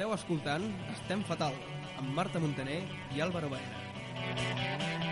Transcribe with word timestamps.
Esteu 0.00 0.14
escoltant 0.16 0.62
Estem 0.94 1.20
Fatal, 1.28 1.58
amb 2.00 2.14
Marta 2.16 2.40
Montaner 2.40 2.78
i 3.12 3.20
Álvaro 3.20 3.52
Baena. 3.52 5.09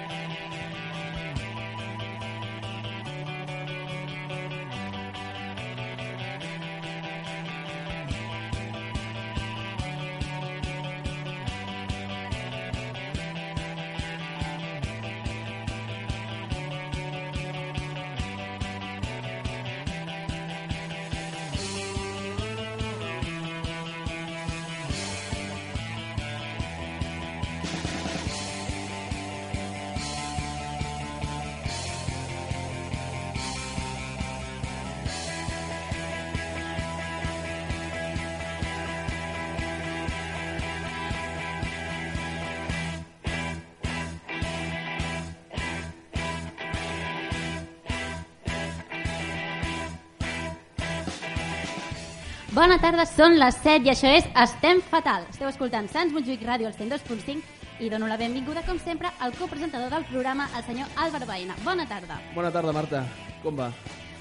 Bona 52.79 52.93
tarda, 52.93 53.05
són 53.11 53.33
les 53.35 53.57
7 53.59 53.89
i 53.89 53.91
això 53.91 54.11
és 54.15 54.27
Estem 54.39 54.79
Fatal. 54.87 55.25
Esteu 55.33 55.49
escoltant 55.49 55.89
Sants 55.91 56.13
Montjuïc 56.15 56.45
Ràdio 56.47 56.69
al 56.69 56.77
102.5 56.77 57.83
i 57.83 57.89
dono 57.91 58.07
la 58.07 58.15
benvinguda, 58.21 58.63
com 58.69 58.79
sempre, 58.79 59.11
al 59.19 59.35
copresentador 59.35 59.91
del 59.91 60.05
programa, 60.07 60.47
el 60.55 60.63
senyor 60.63 60.87
Álvaro 60.95 61.27
Baena. 61.27 61.57
Bona 61.65 61.89
tarda. 61.91 62.21
Bona 62.37 62.53
tarda, 62.55 62.71
Marta. 62.77 63.03
Com 63.43 63.59
va? 63.59 63.73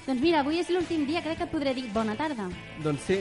Doncs 0.08 0.18
mira, 0.18 0.40
avui 0.42 0.58
és 0.58 0.72
l'últim 0.74 1.06
dia, 1.06 1.22
crec 1.22 1.38
que 1.38 1.46
et 1.46 1.54
podré 1.54 1.70
dir 1.76 1.86
bona 1.94 2.18
tarda. 2.18 2.48
Doncs 2.82 3.06
sí, 3.06 3.20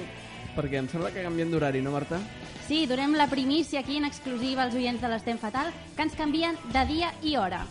perquè 0.58 0.82
em 0.82 0.90
sembla 0.90 1.14
que 1.14 1.22
canviem 1.30 1.54
d'horari, 1.54 1.86
no, 1.86 1.94
Marta? 1.94 2.18
Sí, 2.66 2.88
donem 2.90 3.14
la 3.14 3.30
primícia 3.30 3.86
aquí 3.86 4.02
en 4.02 4.10
exclusiva 4.10 4.66
als 4.66 4.74
oients 4.74 5.06
de 5.06 5.14
l'Estem 5.14 5.38
Fatal, 5.38 5.70
que 5.94 6.02
ens 6.02 6.18
canvien 6.18 6.58
de 6.74 6.88
dia 6.90 7.14
i 7.22 7.38
hora. 7.38 7.62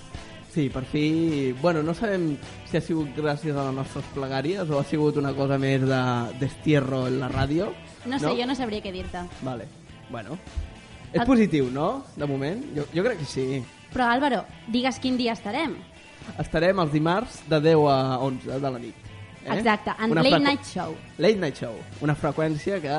Sí, 0.57 0.71
per 0.73 0.87
fi... 0.89 1.53
Bueno, 1.61 1.83
no 1.83 1.93
sabem 1.93 2.31
si 2.65 2.79
ha 2.79 2.81
sigut 2.81 3.11
gràcies 3.13 3.53
a 3.53 3.67
les 3.67 3.75
nostres 3.77 4.07
plegàries 4.15 4.71
o 4.73 4.79
ha 4.81 4.85
sigut 4.89 5.19
una 5.21 5.35
cosa 5.37 5.59
més 5.61 5.83
de 5.85 5.99
destierro 6.41 7.03
en 7.11 7.19
la 7.21 7.29
ràdio. 7.29 7.67
No 8.09 8.17
sé, 8.17 8.31
jo 8.39 8.47
no 8.49 8.55
sabria 8.57 8.81
què 8.81 8.89
dir-te. 8.95 9.21
Vale, 9.45 9.67
bueno. 10.09 10.39
És 11.13 11.21
El- 11.21 11.27
positiu, 11.29 11.69
no?, 11.69 12.07
de 12.17 12.25
moment? 12.31 12.65
Jo, 12.73 12.87
jo 12.95 13.05
crec 13.05 13.21
que 13.21 13.29
sí. 13.29 13.45
Però 13.93 14.09
Álvaro, 14.15 14.47
digues 14.73 14.97
quin 14.99 15.21
dia 15.21 15.37
estarem. 15.37 15.77
Estarem 16.41 16.81
els 16.81 16.97
dimarts 16.97 17.43
de 17.53 17.61
10 17.61 17.85
a 17.93 18.01
11 18.25 18.57
de 18.57 18.71
la 18.79 18.81
nit. 18.81 19.13
Eh? 19.45 19.59
Exacte, 19.59 19.93
en 20.01 20.17
Una 20.17 20.23
Late 20.25 20.41
Night 20.41 20.65
Show. 20.73 20.97
Late 21.19 21.37
Night 21.37 21.61
Show. 21.61 21.77
Una 22.01 22.17
freqüència 22.17 22.81
que 22.81 22.97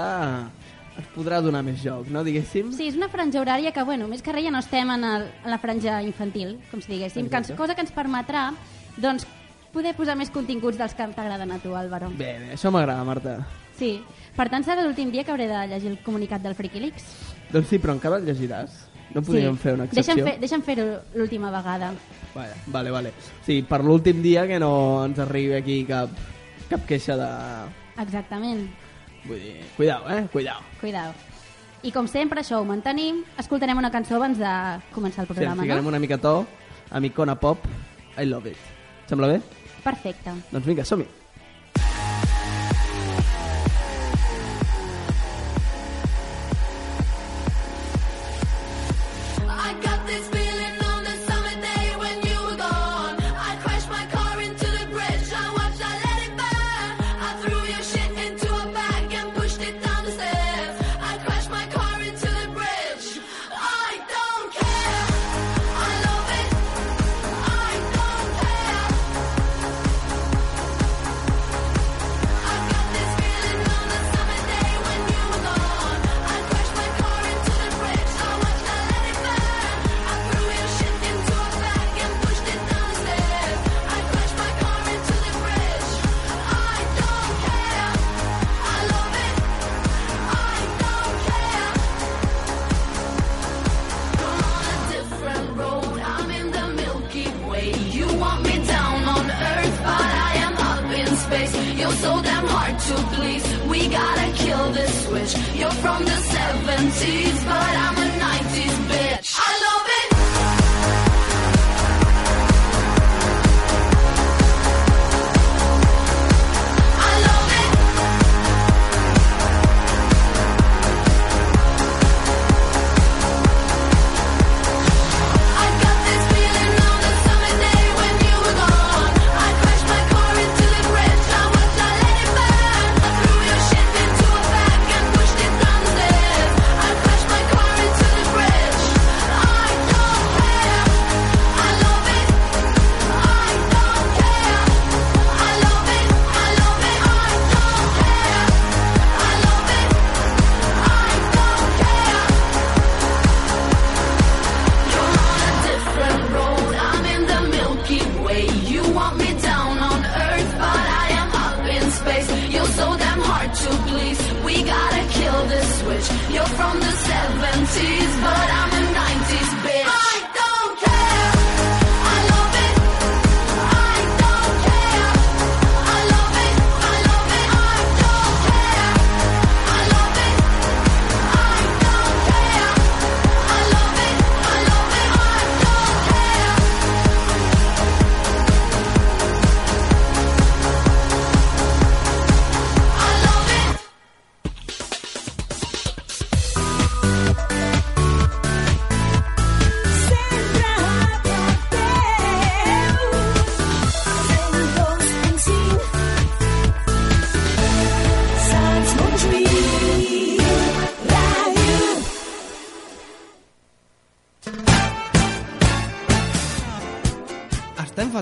es 0.98 1.08
podrà 1.16 1.42
donar 1.44 1.64
més 1.66 1.80
joc, 1.84 2.10
no, 2.14 2.24
diguéssim? 2.26 2.72
Sí, 2.76 2.90
és 2.92 2.98
una 2.98 3.10
franja 3.14 3.42
horària 3.42 3.74
que, 3.74 3.84
bueno, 3.88 4.08
més 4.10 4.24
que 4.26 4.34
res 4.34 4.46
ja 4.46 4.54
no 4.54 4.62
estem 4.64 4.90
en, 4.94 5.06
el, 5.06 5.28
en 5.44 5.54
la 5.54 5.60
franja 5.62 6.02
infantil, 6.06 6.58
com 6.72 6.82
si 6.82 6.94
diguéssim, 6.96 7.30
que 7.30 7.42
ens, 7.44 7.54
cosa 7.60 7.76
que 7.78 7.86
ens 7.86 7.94
permetrà, 7.96 8.50
doncs, 8.98 9.28
poder 9.74 9.94
posar 9.98 10.18
més 10.18 10.32
continguts 10.34 10.80
dels 10.80 10.96
que 10.98 11.08
t'agraden 11.14 11.54
a 11.54 11.62
tu, 11.62 11.76
Álvaro. 11.78 12.10
Bé, 12.18 12.34
bé, 12.42 12.52
això 12.58 12.72
m'agrada, 12.74 13.06
Marta. 13.08 13.38
Sí. 13.78 13.98
Per 14.38 14.48
tant, 14.50 14.66
serà 14.66 14.84
l'últim 14.86 15.12
dia 15.14 15.24
que 15.26 15.34
hauré 15.34 15.48
de 15.50 15.64
llegir 15.70 15.92
el 15.92 16.00
comunicat 16.06 16.42
del 16.42 16.56
Friquilix. 16.58 17.06
Doncs 17.52 17.70
sí, 17.70 17.80
però 17.82 17.94
encara 17.98 18.20
el 18.22 18.26
llegiràs. 18.26 18.86
No 19.14 19.22
podríem 19.24 19.56
fer 19.58 19.76
una 19.78 19.86
excepció? 19.88 20.16
Deixa'm, 20.16 20.28
fer, 20.28 20.40
deixa'm 20.42 20.64
fer-ho 20.66 20.88
l'última 21.16 21.52
vegada. 21.54 21.94
Vale, 22.34 22.58
vale, 22.74 22.92
vale. 22.92 23.14
Sí, 23.46 23.62
per 23.66 23.80
l'últim 23.86 24.20
dia 24.22 24.44
que 24.50 24.60
no 24.60 24.72
ens 25.06 25.22
arribi 25.24 25.56
aquí 25.58 25.78
cap, 25.88 26.12
cap 26.70 26.84
queixa 26.90 27.16
de... 27.18 27.30
Exactament. 28.04 28.68
Vull 29.28 29.40
dir, 29.44 29.56
cuidao, 29.76 30.08
eh? 30.10 30.28
Cuidao. 30.32 30.62
Cuidao. 30.82 31.14
I 31.84 31.92
com 31.94 32.08
sempre, 32.10 32.42
això 32.42 32.62
ho 32.62 32.66
mantenim. 32.66 33.22
Escoltarem 33.38 33.78
una 33.78 33.92
cançó 33.94 34.16
abans 34.18 34.40
de 34.40 34.52
començar 34.96 35.22
el 35.24 35.28
Sí, 35.28 35.34
programa, 35.34 35.62
ficarem 35.64 35.84
no? 35.84 35.90
una 35.90 36.00
mica 36.00 36.18
to 36.18 36.46
amb 36.90 37.06
Icona 37.06 37.36
Pop, 37.40 37.60
I 38.18 38.26
love 38.26 38.50
it. 38.50 38.58
Sembla 39.08 39.28
bé? 39.28 39.42
Perfecte. 39.84 40.32
Doncs 40.52 40.66
vinga, 40.66 40.84
som-hi. 40.86 41.06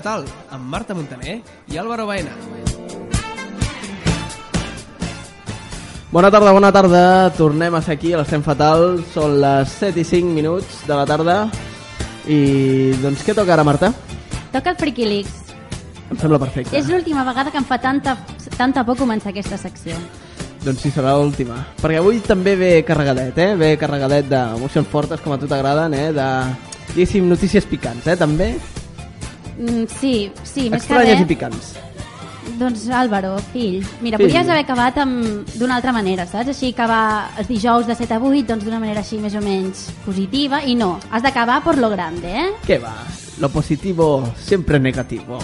Fatal, 0.06 0.22
amb 0.54 0.68
Marta 0.70 0.94
Montaner 0.94 1.40
i 1.66 1.76
Álvaro 1.82 2.04
Baena. 2.06 2.30
Bona 6.12 6.30
tarda, 6.30 6.52
bona 6.52 6.70
tarda. 6.70 7.32
Tornem 7.34 7.74
a 7.74 7.80
ser 7.82 7.96
aquí 7.96 8.12
a 8.14 8.20
l'Estem 8.20 8.44
Fatal. 8.46 9.00
Són 9.10 9.34
les 9.42 9.72
7 9.80 9.98
i 9.98 10.04
5 10.06 10.30
minuts 10.30 10.84
de 10.86 10.94
la 10.94 11.08
tarda. 11.10 11.34
I 12.30 12.94
doncs 13.02 13.26
què 13.26 13.34
toca 13.34 13.56
ara, 13.56 13.64
Marta? 13.66 13.90
Toca 14.54 14.76
el 14.78 14.94
Leaks. 15.08 15.42
Em 16.12 16.22
sembla 16.22 16.38
perfecte. 16.38 16.78
És 16.78 16.86
l'última 16.86 17.26
vegada 17.26 17.50
que 17.50 17.58
em 17.58 17.66
fa 17.66 17.80
tanta, 17.82 18.14
tanta 18.56 18.86
por 18.86 18.94
començar 18.96 19.34
aquesta 19.34 19.58
secció. 19.58 19.98
Doncs 20.62 20.86
sí, 20.86 20.94
serà 20.94 21.18
l'última. 21.18 21.58
Perquè 21.82 21.98
avui 21.98 22.22
també 22.22 22.54
ve 22.54 22.84
carregadet, 22.86 23.34
eh? 23.42 23.56
Ve 23.58 23.74
carregadet 23.76 24.30
d'emocions 24.30 24.86
fortes, 24.86 25.18
com 25.18 25.34
a 25.34 25.42
tu 25.42 25.50
t'agraden, 25.50 25.98
eh? 25.98 26.12
De, 26.14 26.30
diguéssim, 26.94 27.26
notícies 27.26 27.66
picants, 27.66 28.06
eh? 28.06 28.14
També. 28.14 28.54
Mm, 29.58 29.84
sí, 30.00 30.30
sí, 30.44 30.68
més 30.70 30.84
que 30.84 30.94
res... 30.98 31.20
i 31.20 31.24
picants. 31.28 31.74
Doncs 32.56 32.84
Álvaro, 32.94 33.34
fill, 33.52 33.82
mira, 34.00 34.16
Fill. 34.20 34.28
podries 34.28 34.46
haver 34.48 34.62
acabat 34.62 34.96
amb- 35.02 35.44
d'una 35.58 35.74
altra 35.80 35.92
manera, 35.92 36.26
saps? 36.30 36.48
Així 36.54 36.68
acabar 36.72 37.30
els 37.40 37.48
dijous 37.50 37.86
de 37.88 37.94
7 37.98 38.14
a 38.14 38.18
8, 38.20 38.46
doncs 38.46 38.64
d'una 38.64 38.78
manera 38.80 39.00
així 39.02 39.18
més 39.18 39.34
o 39.34 39.40
menys 39.42 39.88
positiva, 40.04 40.60
i 40.64 40.74
no, 40.78 41.00
has 41.10 41.22
d'acabar 41.26 41.58
por 41.64 41.76
lo 41.82 41.90
grande, 41.90 42.28
eh? 42.30 42.50
Què 42.66 42.78
va? 42.80 42.94
Lo 43.42 43.48
positivo 43.50 44.22
sempre 44.38 44.78
negativo. 44.78 45.38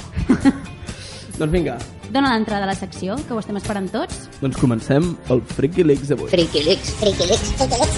doncs 1.38 1.52
vinga, 1.52 1.76
Dóna 2.12 2.28
l'entrada 2.34 2.64
a 2.64 2.66
la 2.68 2.74
secció, 2.76 3.16
que 3.26 3.32
ho 3.32 3.38
estem 3.40 3.56
esperant 3.56 3.88
tots. 3.90 4.28
doncs 4.40 4.56
comencem 4.60 5.16
el 5.32 5.40
Freaky 5.42 5.82
Leaks 5.88 6.08
d'avui. 6.12 6.28
Freaky 6.30 6.62
Leaks, 6.68 6.90
Freaky 7.00 7.26
Leaks, 7.32 7.52
Freaky 7.56 7.76
Leaks. 7.80 7.96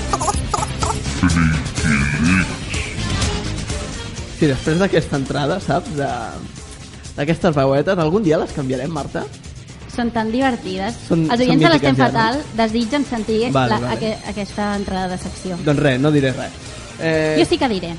Sí, 4.39 4.47
després 4.51 4.79
d'aquesta 4.81 5.17
entrada, 5.17 5.61
saps? 5.61 5.95
De 5.97 6.09
d'aquestes 7.15 7.55
veuetes, 7.55 7.99
algun 8.03 8.25
dia 8.27 8.37
les 8.41 8.51
canviarem, 8.51 8.91
Marta? 8.91 9.23
Són 9.95 10.09
tan 10.11 10.33
divertides. 10.33 10.97
Són- 11.09 11.29
Els 11.31 11.41
oients 11.45 11.63
de 11.63 11.69
l'Estem 11.71 11.95
ja, 11.95 12.09
Fatal 12.09 12.41
desitgen 12.59 13.05
sentir 13.07 13.53
Vale, 13.53 13.71
la, 13.77 13.79
vale. 13.79 13.93
aque- 13.95 14.19
aquesta 14.33 14.75
entrada 14.75 15.09
de 15.13 15.19
secció. 15.23 15.57
Doncs 15.65 15.79
res, 15.81 16.01
no 16.01 16.11
diré 16.11 16.33
res. 16.33 16.51
Eh, 16.99 17.37
Jo 17.39 17.45
sí 17.49 17.57
que 17.59 17.69
diré. 17.69 17.93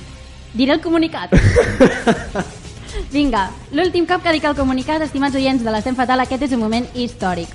Diré 0.53 0.73
el 0.73 0.81
comunicat. 0.81 1.31
Vinga, 3.13 3.49
l'últim 3.71 4.05
cop 4.07 4.21
que 4.23 4.31
dic 4.35 4.43
el 4.43 4.55
comunicat, 4.55 5.01
estimats 5.01 5.35
oients 5.35 5.63
de 5.63 5.71
l'Estem 5.71 5.95
Fatal, 5.95 6.19
aquest 6.19 6.43
és 6.43 6.51
un 6.55 6.59
moment 6.59 6.85
històric. 6.93 7.47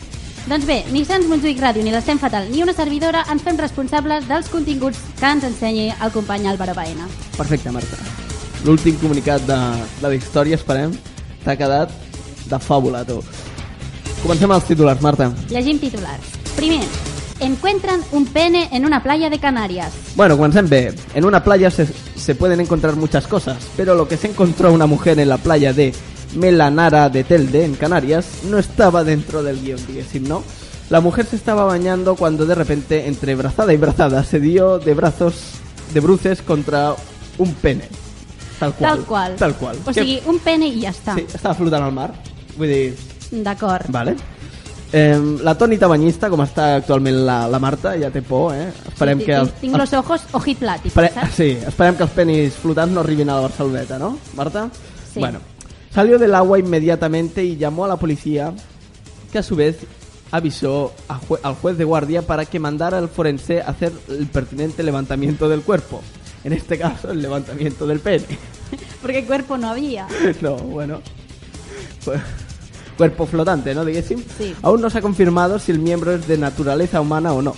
Doncs 0.49 0.65
bé, 0.65 0.85
ni 0.93 1.05
Sants 1.05 1.29
Montjuïc 1.29 1.61
Ràdio, 1.61 1.85
ni 1.85 1.93
l'Estem 1.93 2.19
Fatal, 2.19 2.49
ni 2.50 2.62
una 2.65 2.73
servidora 2.73 3.26
ens 3.31 3.43
fem 3.44 3.59
responsables 3.61 4.26
dels 4.29 4.49
continguts 4.49 4.99
que 5.21 5.26
ens 5.29 5.44
ensenyi 5.44 5.91
el 6.00 6.11
company 6.12 6.47
Álvaro 6.49 6.73
Baena. 6.75 7.09
Perfecte, 7.37 7.71
Marta. 7.71 7.97
L'últim 8.65 8.97
comunicat 9.01 9.45
de, 9.49 9.59
de 10.01 10.09
la 10.09 10.15
història, 10.15 10.59
esperem, 10.61 10.93
t'ha 11.45 11.57
quedat 11.57 11.93
de 12.51 12.59
fàbula, 12.61 13.05
tu. 13.09 13.21
Comencem 14.21 14.53
els 14.53 14.67
titulars, 14.69 15.01
Marta. 15.01 15.31
Llegim 15.49 15.79
titulars. 15.81 16.35
Primer, 16.57 16.83
encuentran 17.41 18.03
un 18.12 18.27
pene 18.27 18.69
en 18.73 18.85
una 18.85 19.03
playa 19.03 19.31
de 19.31 19.39
Canarias. 19.39 19.93
Bueno, 20.15 20.37
comencem 20.37 20.69
bé. 20.69 20.93
En 21.15 21.25
una 21.25 21.43
playa 21.43 21.71
se, 21.71 21.87
se 21.87 22.35
pueden 22.35 22.61
encontrar 22.61 22.97
muchas 22.97 23.27
cosas, 23.27 23.57
pero 23.77 23.95
lo 23.95 24.07
que 24.07 24.19
se 24.19 24.29
encontró 24.29 24.73
una 24.73 24.87
mujer 24.87 25.19
en 25.19 25.31
la 25.31 25.39
playa 25.39 25.73
de 25.73 25.95
Melanara 26.35 27.09
de 27.09 27.25
Telde, 27.25 27.65
en 27.65 27.75
Canarias, 27.75 28.27
no 28.45 28.59
estaba 28.59 29.05
dentro 29.05 29.43
del 29.43 29.61
guion, 29.61 29.85
diguéssim, 29.87 30.29
¿no? 30.29 30.43
La 30.91 31.01
mujer 31.01 31.25
se 31.25 31.37
estaba 31.37 31.65
bañando 31.65 32.17
cuando 32.17 32.47
de 32.47 32.55
repente, 32.55 33.07
entre 33.07 33.35
brazada 33.37 33.73
y 33.73 33.77
brazada, 33.77 34.23
se 34.25 34.41
dio 34.41 34.79
de 34.79 34.93
brazos, 34.93 35.35
de 35.95 36.01
bruces 36.01 36.43
contra 36.43 36.95
un 37.39 37.55
pene. 37.55 37.85
Tal 38.61 38.75
qual. 38.77 38.91
Tal 38.99 39.05
qual. 39.09 39.37
Tal 39.41 39.55
qual. 39.57 39.77
O 39.89 39.93
sigui, 39.97 40.21
un 40.31 40.39
pene 40.45 40.69
i 40.69 40.83
ja 40.85 40.91
està. 40.93 41.15
Sí, 41.17 41.25
estava 41.33 41.55
flotant 41.59 41.83
al 41.89 41.93
mar. 41.97 42.11
Vull 42.59 42.69
dir, 42.69 42.95
D'acord. 43.31 43.89
Vale. 43.95 44.15
Eh, 44.93 45.17
la 45.47 45.55
tònica 45.55 45.87
banyista, 45.87 46.27
com 46.29 46.41
està 46.43 46.65
actualment 46.81 47.21
la, 47.25 47.45
la 47.49 47.61
Marta, 47.62 47.93
ja 47.97 48.09
té 48.11 48.23
por, 48.27 48.53
eh? 48.59 48.73
Esperem 48.91 49.21
Sí, 49.21 49.27
que... 49.29 49.37
tinc, 49.39 49.61
tinc 49.61 49.77
los 49.79 49.93
ojos 49.95 50.25
ojipláticos, 50.35 50.91
espere- 50.91 51.12
saps? 51.15 51.37
sí, 51.39 51.51
esperem 51.62 51.95
que 51.95 52.03
els 52.09 52.11
penis 52.17 52.55
flotants 52.59 52.93
no 52.93 53.05
arribin 53.05 53.31
a 53.31 53.37
la 53.39 53.45
Barceloneta, 53.47 54.01
¿no, 54.03 54.17
Marta? 54.35 54.65
Sí. 55.15 55.21
Bueno, 55.21 55.39
salió 55.95 56.19
del 56.19 56.35
agua 56.35 56.59
inmediatamente 56.59 57.45
y 57.45 57.57
llamó 57.57 57.85
a 57.85 57.89
la 57.89 57.97
policía, 57.97 58.53
que 59.31 59.39
a 59.39 59.45
su 59.45 59.55
vez 59.55 59.77
avisó 60.33 60.93
a 61.09 61.21
jue- 61.21 61.39
al 61.45 61.55
juez 61.55 61.79
de 61.79 61.85
guardia 61.85 62.23
para 62.23 62.45
que 62.47 62.59
mandara 62.59 62.99
al 62.99 63.09
forense 63.09 63.62
a 63.62 63.69
hacer 63.71 63.93
el 64.09 64.27
pertinente 64.27 64.83
levantamiento 64.83 65.49
del 65.49 65.61
cuerpo. 65.62 66.03
En 66.44 66.52
este 66.52 66.78
caso, 66.78 67.10
el 67.10 67.20
levantamiento 67.20 67.87
del 67.87 68.00
pene. 68.00 68.25
Porque 69.02 69.25
cuerpo 69.25 69.56
no 69.56 69.70
había. 69.70 70.06
No, 70.40 70.56
bueno. 70.56 71.00
Pues, 72.04 72.20
cuerpo 72.96 73.26
flotante, 73.26 73.75
¿no? 73.75 73.84
Sí. 73.84 74.54
Aún 74.62 74.81
no 74.81 74.90
se 74.90 74.98
ha 74.98 75.02
confirmado 75.02 75.58
si 75.58 75.72
el 75.72 75.78
miembro 75.78 76.12
es 76.12 76.26
de 76.26 76.38
naturaleza 76.38 77.00
humana 77.00 77.32
o 77.32 77.42
no, 77.42 77.54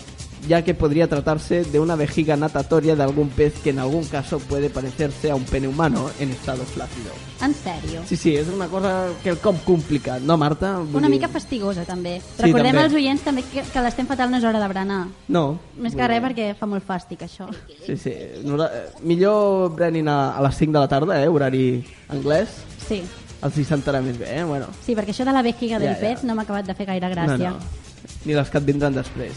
ya 0.49 0.62
que 0.62 0.75
podría 0.75 1.09
tratarse 1.09 1.62
de 1.65 1.79
una 1.79 1.94
vejiga 1.97 2.37
natatoria 2.37 2.97
de 2.97 3.03
algún 3.03 3.29
pez 3.29 3.55
que 3.62 3.71
en 3.71 3.79
algún 3.79 4.05
caso 4.06 4.39
puede 4.41 4.71
parecerse 4.71 5.31
a 5.31 5.35
un 5.37 5.44
pene 5.44 5.69
humano 5.69 6.11
en 6.19 6.31
estado 6.31 6.65
flácido. 6.65 7.12
En 7.41 7.55
sèrio. 7.55 8.03
Sí, 8.06 8.17
sí, 8.17 8.37
és 8.37 8.49
una 8.49 8.67
cosa 8.69 9.09
que 9.23 9.31
el 9.31 9.39
cop 9.39 9.56
complicat, 9.65 10.21
no, 10.23 10.37
Marta? 10.37 10.79
Vull 10.79 10.97
Una 10.97 11.09
dir- 11.09 11.17
mica 11.17 11.29
fastigosa, 11.29 11.85
també. 11.85 12.21
Sí, 12.21 12.43
Recordem 12.43 12.73
també. 12.73 12.83
als 12.85 12.94
oients 12.94 13.23
també 13.23 13.43
que, 13.43 13.62
que 13.62 13.81
l'estem 13.83 14.06
fatal 14.06 14.31
no 14.31 14.37
és 14.39 14.44
hora 14.44 14.61
de 14.61 14.69
berenar. 14.69 15.06
No. 15.29 15.59
Més 15.77 15.93
vull 15.93 16.00
que 16.03 16.09
res 16.09 16.21
dir- 16.21 16.29
perquè 16.29 16.55
fa 16.59 16.67
molt 16.67 16.87
fàstic, 16.87 17.23
això. 17.23 17.49
Sí, 17.87 17.97
sí. 17.97 18.15
Nora- 18.44 18.71
eh, 18.73 18.91
Millor 19.03 19.71
brenin 19.75 20.06
a, 20.09 20.37
a 20.37 20.43
les 20.43 20.56
5 20.56 20.73
de 20.73 20.79
la 20.79 20.89
tarda, 20.89 21.23
eh? 21.23 21.29
Horari 21.29 21.85
anglès. 22.09 22.49
Sí, 22.89 23.03
Els 23.43 23.56
hi 23.59 23.65
sentarà 23.65 24.00
més 24.03 24.17
bé, 24.19 24.39
eh? 24.39 24.44
Bueno. 24.44 24.67
sí 24.87 24.94
perquè 24.94 25.11
això 25.11 25.25
de 25.25 25.33
la 25.33 25.43
vejiga 25.43 25.79
del 25.81 25.97
Ja, 25.97 26.15
ja. 26.15 26.19
no 26.23 26.35
m'ha 26.37 26.43
acabat 26.43 26.65
de 26.67 26.75
fer 26.75 26.87
gaire 26.87 27.08
gràcia. 27.11 27.51
No, 27.51 27.58
no. 27.58 27.81
Ni 28.25 28.34
les 28.34 28.49
que 28.51 28.58
et 28.58 28.65
vindran 28.65 28.94
després. 28.94 29.32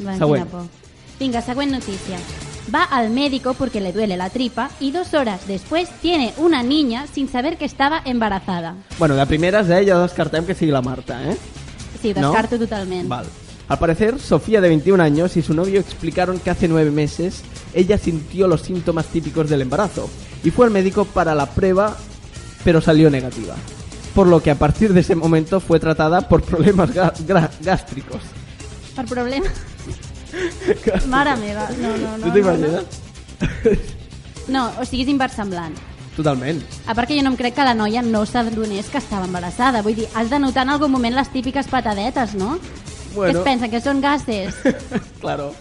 Quina 0.00 0.46
por. 0.46 0.66
Venga, 1.18 1.42
següent 1.42 1.70
noticia. 1.70 2.16
Va 2.74 2.84
al 2.84 3.10
médico 3.10 3.54
porque 3.54 3.80
le 3.80 3.92
duele 3.92 4.16
la 4.16 4.30
tripa 4.30 4.70
y 4.80 4.90
dos 4.90 5.12
horas 5.12 5.46
después 5.46 5.88
tiene 6.00 6.32
una 6.38 6.62
niña 6.62 7.06
sin 7.12 7.28
saber 7.28 7.58
que 7.58 7.64
estaba 7.64 8.00
embarazada. 8.04 8.76
Bueno, 8.98 9.16
de 9.16 9.26
primeres, 9.26 9.68
eh, 9.68 9.84
ja 9.86 9.98
descartem 10.00 10.46
que 10.46 10.54
sigui 10.54 10.72
la 10.72 10.80
Marta, 10.80 11.22
eh? 11.30 11.36
Sí, 12.00 12.14
¿No? 12.14 12.28
descarto 12.28 12.58
totalment. 12.58 13.08
Vale. 13.08 13.28
Al 13.68 13.78
parecer, 13.78 14.18
Sofía, 14.18 14.60
de 14.60 14.68
21 14.68 15.02
años, 15.02 15.36
y 15.36 15.42
su 15.42 15.54
novio 15.54 15.78
explicaron 15.78 16.40
que 16.40 16.50
hace 16.50 16.68
nueve 16.68 16.90
meses 16.90 17.42
ella 17.74 17.98
sintió 17.98 18.48
los 18.48 18.62
síntomas 18.62 19.06
típicos 19.06 19.48
del 19.48 19.62
embarazo 19.62 20.08
y 20.42 20.50
fue 20.50 20.66
al 20.66 20.72
médico 20.72 21.04
para 21.04 21.34
la 21.34 21.46
prueba, 21.46 21.96
pero 22.64 22.80
salió 22.80 23.10
negativa. 23.10 23.54
Por 24.14 24.26
lo 24.26 24.42
que 24.42 24.50
a 24.50 24.56
partir 24.56 24.92
de 24.92 25.00
ese 25.00 25.14
momento 25.14 25.60
fue 25.60 25.78
tratada 25.78 26.22
por 26.22 26.42
problemas 26.42 26.90
gástricos. 27.60 28.22
Per 28.96 29.04
problema... 29.04 29.46
Mare 31.12 31.36
meva, 31.36 31.68
no, 31.78 31.96
no, 31.96 32.18
no. 32.18 32.22
¿Tú 32.24 32.28
no, 32.28 32.32
te 32.32 32.40
imaginas? 32.40 32.84
No, 34.50 34.72
o 34.80 34.84
sigui, 34.84 35.04
és 35.04 35.10
inversemblant. 35.12 35.76
Totalment. 36.16 36.58
A 36.90 36.94
part 36.96 37.06
que 37.06 37.14
jo 37.14 37.22
no 37.22 37.30
em 37.30 37.36
crec 37.38 37.54
que 37.54 37.64
la 37.64 37.74
noia 37.76 38.02
no 38.02 38.24
s'adonés 38.26 38.88
que 38.90 38.98
estava 38.98 39.28
embarassada. 39.28 39.82
Vull 39.86 39.94
dir, 39.94 40.08
has 40.18 40.30
de 40.32 40.40
notar 40.42 40.64
en 40.66 40.72
algun 40.74 40.90
moment 40.90 41.14
les 41.14 41.30
típiques 41.30 41.68
patadetes, 41.70 42.34
no? 42.34 42.58
Bueno. 43.14 43.38
es 43.38 43.44
pensen, 43.44 43.70
que 43.70 43.80
són 43.80 44.00
gases? 44.02 44.58
Claro. 45.22 45.52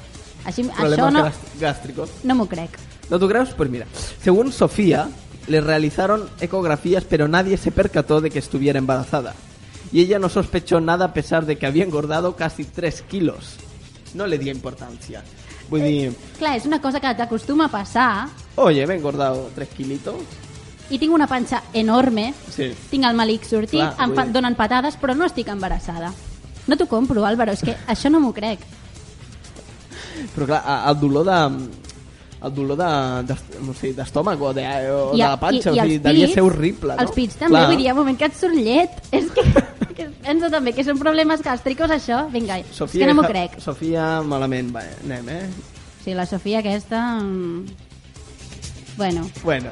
Així, 0.46 0.64
això 0.64 0.96
Problemas 0.96 1.38
no, 1.38 1.60
gástricos. 1.62 2.10
no 2.24 2.36
m'ho 2.36 2.48
crec. 2.50 2.80
¿No 3.12 3.20
tú 3.20 3.28
crees? 3.28 3.50
Pues 3.54 3.70
mira, 3.70 3.86
según 4.24 4.52
Sofía, 4.52 5.10
le 5.48 5.62
realizaron 5.62 6.30
ecografías, 6.40 7.04
pero 7.04 7.28
nadie 7.28 7.58
se 7.58 7.72
percató 7.72 8.22
de 8.22 8.30
que 8.30 8.40
estuviera 8.40 8.80
embarazada. 8.80 9.36
Y 9.92 10.02
ella 10.02 10.18
no 10.20 10.30
sospechó 10.30 10.80
nada 10.80 11.06
a 11.06 11.14
pesar 11.14 11.46
de 11.46 11.58
que 11.58 11.66
había 11.66 11.84
engordado 11.84 12.36
casi 12.36 12.64
3 12.64 13.02
kilos. 13.04 13.58
No 14.14 14.26
le 14.28 14.38
dio 14.38 14.52
importancia. 14.52 15.24
Vull 15.70 15.82
dir, 15.86 16.14
Clar, 16.40 16.56
és 16.58 16.66
una 16.66 16.80
cosa 16.82 17.00
que 17.00 17.12
t'acostuma 17.16 17.66
a 17.66 17.70
passar 17.70 18.30
oye, 18.56 18.86
me 18.88 18.96
he 18.96 18.98
engordado 18.98 19.52
3 19.56 19.70
kilitos. 19.70 20.16
i 20.90 20.98
tinc 20.98 21.14
una 21.14 21.28
panxa 21.28 21.62
enorme, 21.74 22.34
Sí. 22.50 22.72
tinc 22.90 23.06
el 23.06 23.14
malic 23.16 23.44
sortit, 23.46 23.80
Clar, 23.80 23.96
em 24.00 24.16
fa, 24.16 24.24
dir- 24.26 24.34
donen 24.34 24.56
patades, 24.56 24.98
però 25.00 25.16
no 25.16 25.26
estic 25.26 25.48
embarassada. 25.48 26.12
No 26.68 26.76
t'ho 26.78 26.88
compro, 26.88 27.24
Álvaro, 27.26 27.52
és 27.52 27.62
que 27.62 27.76
això 27.88 28.10
no 28.10 28.20
m'ho 28.20 28.34
crec. 28.34 28.60
Però 30.36 30.46
clar, 30.46 30.64
el 30.90 31.00
dolor 31.00 31.26
de... 31.26 31.70
El 32.42 32.54
dolor 32.56 32.78
de, 32.80 32.90
de, 33.34 33.36
no 33.68 33.74
sé, 33.76 33.90
d'estómac 33.94 34.40
o 34.42 34.54
de, 34.54 34.64
o 34.94 35.12
de 35.16 35.24
a- 35.24 35.30
la 35.34 35.40
panxa, 35.40 35.72
o 35.72 35.74
els 35.74 35.82
sigui, 35.82 35.98
devia 36.00 36.26
pits- 36.28 36.34
ser 36.38 36.44
horrible, 36.44 36.96
no? 36.96 37.02
Els 37.04 37.12
pits 37.12 37.36
també, 37.36 37.58
Clar. 37.58 37.66
vull 37.68 37.78
dir, 37.82 37.90
un 37.92 37.98
moment 37.98 38.18
que 38.18 38.30
et 38.30 38.38
surt 38.40 38.56
llet. 38.56 38.96
És 39.12 39.26
que, 39.36 39.44
que 39.98 40.04
es 40.08 40.14
pensa 40.24 40.50
també 40.54 40.72
que 40.78 40.86
són 40.88 40.98
problemes 41.02 41.44
gàstricos, 41.44 41.92
això. 41.92 42.22
Vinga, 42.32 42.60
és 42.62 42.80
que 42.94 43.06
no 43.10 43.18
m'ho 43.18 43.28
crec. 43.28 43.60
Sofia, 43.60 44.22
malament, 44.24 44.72
va, 44.76 44.86
anem, 45.04 45.28
eh? 45.36 45.44
Sí, 46.06 46.14
la 46.16 46.26
Sofia 46.26 46.60
aquesta... 46.64 47.02
mm, 47.20 47.66
Bueno, 48.98 49.30
Bueno, 49.44 49.70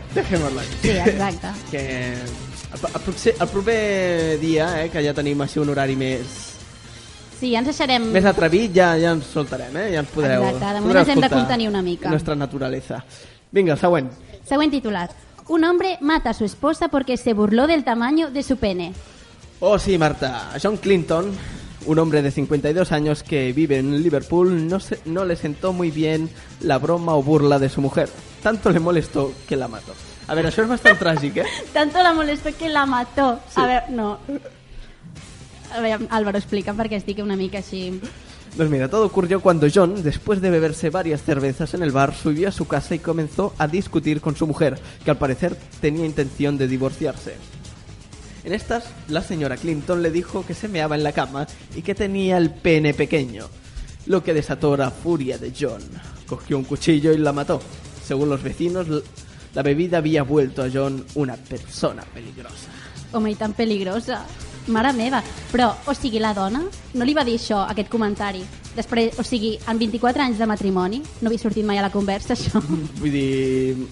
ahí. 0.60 0.68
sí, 0.82 0.90
exacte. 0.90 1.48
que 1.72 2.14
el, 2.14 2.80
el, 2.94 3.02
potser, 3.02 3.36
el 3.40 3.48
proper 3.48 4.40
dia, 4.40 4.84
eh, 4.86 4.90
que 4.90 5.04
ja 5.04 5.14
tenim 5.14 5.42
així 5.44 5.60
un 5.60 5.70
horari 5.74 5.96
més, 6.00 6.36
Sí, 7.39 7.53
ens 7.56 7.67
deixarem... 7.70 8.08
més 8.13 8.25
atrevit, 8.25 8.72
ja, 8.74 8.96
ja 8.98 9.12
ens 9.13 9.27
soltarem, 9.29 9.75
eh? 9.77 9.91
Ja 9.94 10.00
ens 10.01 10.10
podreu, 10.10 10.44
Exacte, 10.48 10.74
de 10.74 10.82
moment 10.82 10.98
ens 11.03 11.10
hem 11.13 11.22
de 11.22 11.29
contenir 11.29 11.67
una 11.70 11.82
mica. 11.86 12.10
Nostra 12.10 12.36
naturalesa. 12.36 13.03
Vinga, 13.51 13.75
següent. 13.77 14.10
Següent 14.48 14.72
titular. 14.74 15.10
Un 15.48 15.63
hombre 15.63 15.98
mata 16.01 16.32
a 16.32 16.34
su 16.34 16.44
esposa 16.46 16.88
porque 16.89 17.15
se 17.15 17.34
burló 17.34 17.67
del 17.67 17.84
tamaño 17.84 18.32
de 18.32 18.44
su 18.44 18.58
pene. 18.58 18.94
Oh, 19.60 19.77
sí, 19.79 19.98
Marta. 19.98 20.50
John 20.62 20.77
Clinton, 20.77 21.32
un 21.86 22.00
hombre 22.00 22.22
de 22.22 22.32
52 22.32 22.91
años 22.91 23.24
que 23.24 23.53
vive 23.53 23.77
en 23.77 24.01
Liverpool, 24.03 24.67
no, 24.67 24.79
se- 24.79 25.00
no 25.06 25.24
le 25.24 25.36
sentó 25.36 25.72
muy 25.74 25.89
bien 25.91 26.29
la 26.62 26.77
broma 26.79 27.15
o 27.15 27.24
burla 27.24 27.60
de 27.60 27.70
su 27.70 27.82
mujer. 27.82 28.10
Tanto 28.44 28.70
le 28.72 28.79
molestó 28.79 29.32
que 29.48 29.56
la 29.56 29.67
mató. 29.67 29.94
A 30.27 30.36
ver, 30.36 30.44
això 30.50 30.60
és 30.65 30.67
bastant 30.67 30.98
tràgic, 31.00 31.38
eh? 31.39 31.46
Tanto 31.74 32.01
la 32.03 32.12
molestó 32.13 32.50
que 32.60 32.67
la 32.67 32.86
mató. 32.86 33.39
A 33.56 33.65
ver, 33.65 33.84
no. 33.89 34.17
A 35.74 35.82
ver, 35.82 36.00
Álvaro, 36.10 36.38
explica 36.38 36.74
perquè 36.74 37.00
estic 37.02 37.20
una 37.24 37.36
mica 37.36 37.60
així... 37.60 38.00
Pues 38.56 38.72
mira, 38.72 38.90
todo 38.90 39.06
ocurrió 39.06 39.40
cuando 39.40 39.68
John, 39.72 40.02
después 40.02 40.42
de 40.42 40.50
beberse 40.50 40.90
varias 40.90 41.22
cervezas 41.22 41.76
en 41.76 41.84
el 41.84 41.92
bar, 41.92 42.16
subió 42.16 42.50
a 42.50 42.52
su 42.52 42.66
casa 42.66 42.96
y 42.96 43.00
comenzó 43.00 43.54
a 43.60 43.68
discutir 43.68 44.20
con 44.20 44.36
su 44.36 44.48
mujer, 44.48 44.80
que 45.04 45.12
al 45.12 45.18
parecer 45.18 45.56
tenía 45.80 46.06
intención 46.06 46.58
de 46.58 46.68
divorciarse. 46.68 47.36
En 48.44 48.54
estas, 48.54 48.86
la 49.10 49.22
señora 49.22 49.58
Clinton 49.58 50.02
le 50.02 50.10
dijo 50.10 50.44
que 50.46 50.56
se 50.56 50.70
meaba 50.70 50.96
en 50.96 51.04
la 51.04 51.12
cama 51.12 51.46
y 51.76 51.84
que 51.84 51.94
tenía 51.94 52.38
el 52.38 52.50
pene 52.50 52.94
pequeño, 52.96 53.46
lo 54.08 54.24
que 54.24 54.34
desató 54.34 54.76
la 54.76 54.90
furia 54.90 55.38
de 55.38 55.54
John. 55.58 55.82
Cogió 56.26 56.58
un 56.58 56.64
cuchillo 56.64 57.12
y 57.14 57.18
la 57.18 57.34
mató. 57.34 57.62
Según 58.04 58.30
los 58.30 58.42
vecinos, 58.42 58.88
la 59.54 59.62
bebida 59.62 59.98
había 60.00 60.24
vuelto 60.24 60.64
a 60.64 60.70
John 60.74 61.06
una 61.16 61.36
persona 61.36 62.04
peligrosa. 62.14 62.70
Home, 63.12 63.32
i 63.32 63.36
tan 63.36 63.54
peligrosa. 63.54 64.26
Mare 64.74 64.92
meva. 64.94 65.22
Però, 65.52 65.70
o 65.88 65.96
sigui, 65.96 66.20
la 66.24 66.34
dona 66.38 66.64
no 66.94 67.08
li 67.08 67.16
va 67.16 67.24
dir 67.28 67.38
això, 67.40 67.64
aquest 67.70 67.90
comentari. 67.92 68.44
Després, 68.76 69.16
o 69.18 69.26
sigui, 69.26 69.56
en 69.68 69.80
24 69.80 70.26
anys 70.28 70.42
de 70.42 70.50
matrimoni, 70.50 71.02
no 71.22 71.32
havia 71.32 71.42
sortit 71.42 71.66
mai 71.66 71.80
a 71.80 71.86
la 71.86 71.94
conversa, 71.94 72.36
això. 72.36 72.62
Vull 73.02 73.16
dir... 73.16 73.88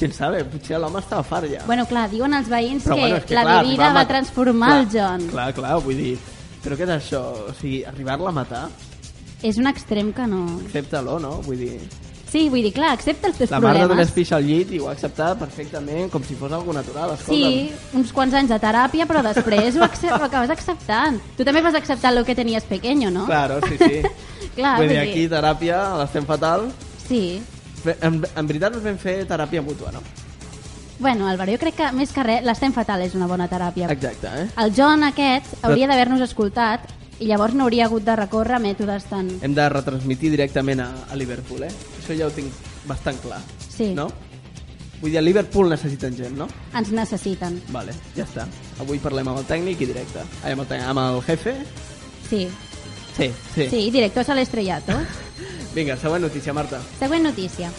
Quién 0.00 0.14
sabe, 0.16 0.38
potser 0.48 0.78
l'home 0.80 0.96
estava 1.02 1.20
fart 1.20 1.44
ja. 1.52 1.60
bueno, 1.68 1.84
clar, 1.84 2.06
diuen 2.08 2.32
els 2.32 2.46
veïns 2.48 2.86
Però 2.86 2.96
que, 2.96 3.02
bueno, 3.02 3.18
que 3.28 3.34
la 3.36 3.42
clar, 3.44 3.56
bebida 3.60 3.90
va 3.92 4.04
transformar 4.08 4.70
clar, 4.70 4.78
el 4.80 4.86
John. 4.94 5.26
Clar, 5.28 5.48
clar, 5.58 5.74
vull 5.84 6.00
dir... 6.00 6.14
Però 6.64 6.76
què 6.76 6.86
és 6.86 6.92
això? 6.94 7.20
O 7.50 7.52
sigui, 7.58 7.82
arribar-la 7.88 8.32
a 8.32 8.36
matar? 8.38 8.62
És 9.44 9.60
un 9.60 9.68
extrem 9.68 10.14
que 10.16 10.24
no... 10.28 10.46
Accepta-lo, 10.64 11.18
no? 11.20 11.34
Vull 11.44 11.60
dir... 11.66 11.76
Sí, 12.30 12.44
vull 12.48 12.62
dir, 12.62 12.70
clar, 12.72 12.92
accepta 12.94 13.26
els 13.26 13.36
teus 13.40 13.50
La 13.50 13.58
mare 13.58 13.80
de 13.80 13.86
problemes. 13.88 14.06
les 14.06 14.14
pix 14.14 14.30
al 14.36 14.44
llit 14.46 14.70
i 14.70 14.78
ho 14.78 14.86
ha 14.88 14.92
acceptat 14.92 15.38
perfectament, 15.40 16.08
com 16.12 16.22
si 16.22 16.36
fos 16.38 16.52
algo 16.52 16.72
natural, 16.72 17.10
escolta'm. 17.16 17.34
Sí, 17.34 17.72
uns 17.98 18.12
quants 18.14 18.34
anys 18.38 18.52
de 18.52 18.58
teràpia, 18.62 19.06
però 19.10 19.22
després 19.26 19.74
ho, 19.76 19.82
acce- 19.82 20.12
ho 20.12 20.22
acabes 20.22 20.50
acceptant. 20.54 21.18
Tu 21.36 21.44
també 21.44 21.60
vas 21.60 21.74
acceptar 21.74 22.12
el 22.14 22.24
que 22.24 22.36
tenies 22.38 22.62
pequeño, 22.64 23.10
no? 23.10 23.26
Claro, 23.26 23.58
sí, 23.66 23.76
sí. 23.78 24.00
Clar, 24.56 24.76
vull 24.78 24.86
vull 24.86 24.94
dir, 24.94 25.00
dir- 25.00 25.10
aquí 25.10 25.28
teràpia, 25.28 25.80
l'estem 25.98 26.24
fatal. 26.26 26.68
Sí. 27.08 27.40
En, 28.00 28.22
en 28.36 28.46
veritat 28.46 28.74
ens 28.78 28.84
vam 28.84 28.98
fer 29.00 29.24
teràpia 29.26 29.62
mútua, 29.62 29.90
no? 29.90 30.00
Bueno, 31.00 31.26
Álvaro, 31.26 31.50
jo 31.50 31.58
crec 31.58 31.74
que 31.78 31.90
més 31.96 32.10
que 32.12 32.22
res, 32.22 32.42
l'estem 32.44 32.74
fatal 32.76 33.00
és 33.02 33.14
una 33.16 33.26
bona 33.26 33.46
teràpia. 33.48 33.88
Exacte, 33.90 34.28
eh? 34.28 34.48
El 34.60 34.70
John 34.76 35.02
aquest 35.06 35.54
hauria 35.64 35.86
d'haver-nos 35.88 36.20
escoltat 36.26 36.84
i 37.20 37.26
llavors 37.28 37.54
no 37.56 37.64
hauria 37.64 37.86
hagut 37.86 38.04
de 38.04 38.14
recórrer 38.16 38.58
mètodes 38.60 39.06
tan... 39.08 39.30
Hem 39.42 39.54
de 39.56 39.66
retransmitir 39.72 40.30
directament 40.30 40.80
a, 40.84 40.90
a 41.10 41.16
Liverpool, 41.16 41.64
eh? 41.64 41.72
Això 42.10 42.18
ja 42.18 42.26
ho 42.26 42.32
tinc 42.34 42.50
bastant 42.90 43.18
clar. 43.22 43.38
Sí. 43.70 43.92
No? 43.94 44.08
Vull 45.00 45.12
dir, 45.12 45.18
a 45.20 45.22
Liverpool 45.22 45.70
necessiten 45.70 46.16
gent, 46.18 46.34
no? 46.34 46.48
Ens 46.74 46.90
necessiten. 46.90 47.60
Vale, 47.70 47.94
ja 48.16 48.24
està. 48.26 48.48
Avui 48.82 48.98
parlem 48.98 49.30
amb 49.30 49.38
el 49.38 49.46
tècnic 49.46 49.84
i 49.84 49.88
directe. 49.92 50.24
Ai, 50.42 50.56
amb 50.56 50.64
el, 50.64 50.68
tècnic, 50.72 50.88
amb 50.90 51.02
el 51.04 51.22
jefe? 51.28 51.54
Sí. 52.26 52.42
Sí, 53.14 53.30
sí. 53.54 53.68
Sí, 53.70 53.84
directos 53.94 54.28
al 54.28 54.42
estrellato. 54.42 54.98
Vinga, 55.76 55.94
següent 56.02 56.26
notícia, 56.26 56.52
Marta. 56.52 56.82
Següent 56.98 57.30
noticia. 57.30 57.70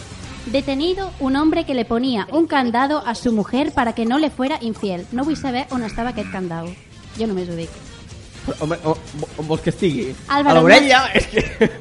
Detenido 0.46 1.12
un 1.20 1.36
hombre 1.36 1.66
que 1.66 1.76
le 1.76 1.84
ponía 1.84 2.26
un 2.32 2.46
candado 2.46 3.04
a 3.06 3.14
su 3.14 3.32
mujer 3.32 3.72
para 3.72 3.92
que 3.92 4.06
no 4.06 4.18
le 4.18 4.30
fuera 4.30 4.58
infiel. 4.62 5.06
No 5.12 5.28
vull 5.28 5.36
saber 5.36 5.66
on 5.70 5.84
estava 5.84 6.16
aquest 6.16 6.32
candau. 6.32 6.72
Jo 7.20 7.28
només 7.28 7.52
ho 7.52 7.58
dic. 7.60 7.80
Però, 8.46 8.62
Home, 8.64 8.80
o, 8.88 8.96
on 9.36 9.46
vols 9.46 9.60
que 9.60 9.76
estigui? 9.76 10.14
Álvaro, 10.26 10.56
a 10.56 10.62
l'orella? 10.62 11.04
És 11.20 11.28
que... 11.28 11.74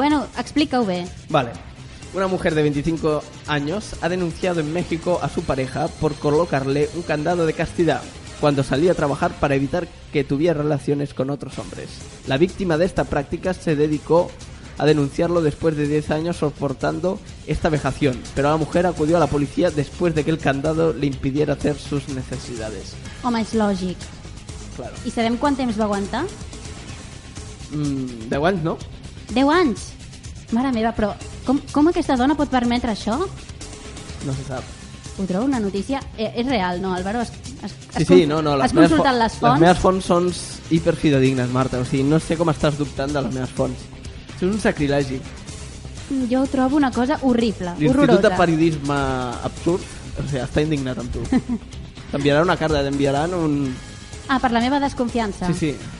Bueno, 0.00 0.24
explica-ho 0.40 0.88
bé. 0.88 1.04
Vale. 1.28 1.68
Una 2.12 2.26
mujer 2.26 2.56
de 2.56 2.62
25 2.62 3.22
años 3.46 3.94
ha 4.00 4.08
denunciado 4.08 4.60
en 4.60 4.72
México 4.72 5.20
a 5.22 5.28
su 5.28 5.44
pareja 5.44 5.86
por 5.86 6.14
colocarle 6.14 6.88
un 6.94 7.02
candado 7.02 7.46
de 7.46 7.52
castidad 7.52 8.02
cuando 8.40 8.64
salía 8.64 8.92
a 8.92 8.96
trabajar 8.96 9.32
para 9.38 9.54
evitar 9.54 9.86
que 10.12 10.24
tuviera 10.24 10.60
relaciones 10.60 11.14
con 11.14 11.30
otros 11.30 11.58
hombres. 11.58 11.88
La 12.26 12.36
víctima 12.36 12.78
de 12.78 12.86
esta 12.86 13.04
práctica 13.04 13.54
se 13.54 13.76
dedicó 13.76 14.30
a 14.78 14.86
denunciarlo 14.86 15.40
después 15.40 15.76
de 15.76 15.86
10 15.86 16.10
años 16.10 16.38
soportando 16.38 17.20
esta 17.46 17.68
vejación, 17.68 18.20
pero 18.34 18.50
la 18.50 18.56
mujer 18.56 18.86
acudió 18.86 19.18
a 19.18 19.20
la 19.20 19.26
policía 19.28 19.70
después 19.70 20.14
de 20.14 20.24
que 20.24 20.30
el 20.30 20.38
candado 20.38 20.92
le 20.92 21.06
impidiera 21.06 21.52
hacer 21.52 21.76
sus 21.76 22.08
necesidades. 22.08 22.94
Home, 23.22 23.42
és 23.42 23.54
lògic. 23.54 23.98
Claro. 24.74 24.96
I 25.04 25.12
sabem 25.12 25.36
quant 25.36 25.58
temps 25.60 25.76
va 25.78 25.84
aguantar? 25.84 26.24
Mm, 27.70 28.30
10 28.32 28.46
anys, 28.50 28.64
no? 28.64 28.78
10 29.36 29.52
anys. 29.52 29.90
Mare 30.56 30.72
meva, 30.72 30.94
però 30.96 31.12
com, 31.46 31.60
com 31.72 31.88
aquesta 31.90 32.16
dona 32.20 32.36
pot 32.38 32.50
permetre 32.52 32.92
això? 32.94 33.16
No 34.26 34.34
se 34.36 34.44
sap. 34.48 34.64
Ho 35.18 35.26
trobo 35.28 35.44
una 35.44 35.60
notícia... 35.60 36.00
Eh, 36.16 36.30
és 36.40 36.46
real, 36.46 36.80
no, 36.80 36.94
Álvaro? 36.94 37.20
Has, 37.20 37.32
has, 37.62 37.74
Sí, 37.96 38.04
sí, 38.04 38.26
no, 38.26 38.40
no. 38.42 38.54
Has 38.62 38.72
consultat 38.72 39.16
les 39.18 39.36
fonts? 39.36 39.58
Les 39.58 39.64
meves 39.66 39.82
fonts 39.82 40.06
són 40.08 40.30
hiperfidedignes, 40.72 41.50
Marta. 41.52 41.80
O 41.82 41.84
sigui, 41.84 42.04
no 42.08 42.20
sé 42.22 42.38
com 42.40 42.48
estàs 42.52 42.78
dubtant 42.80 43.12
de 43.12 43.24
les 43.26 43.34
meves 43.34 43.52
fonts. 43.56 43.86
Això 44.30 44.46
és 44.46 44.50
un 44.54 44.60
sacrilegi. 44.62 45.20
Jo 46.30 46.40
ho 46.42 46.46
trobo 46.50 46.78
una 46.78 46.90
cosa 46.90 47.18
horrible, 47.22 47.74
L'Institut 47.76 47.90
horrorosa. 47.90 48.22
de 48.24 48.30
Periodisme 48.38 48.96
Absurd 49.46 49.84
o 50.18 50.24
sigui, 50.26 50.42
està 50.42 50.64
indignat 50.64 50.98
amb 51.00 51.12
tu. 51.14 51.22
T'enviaran 52.10 52.48
una 52.48 52.56
carta, 52.58 52.82
t'enviaran 52.82 53.34
un... 53.36 53.60
Ah, 54.30 54.38
per 54.42 54.50
la 54.54 54.62
meva 54.62 54.80
desconfiança. 54.82 55.50
Sí, 55.52 55.54
sí. 55.54 55.99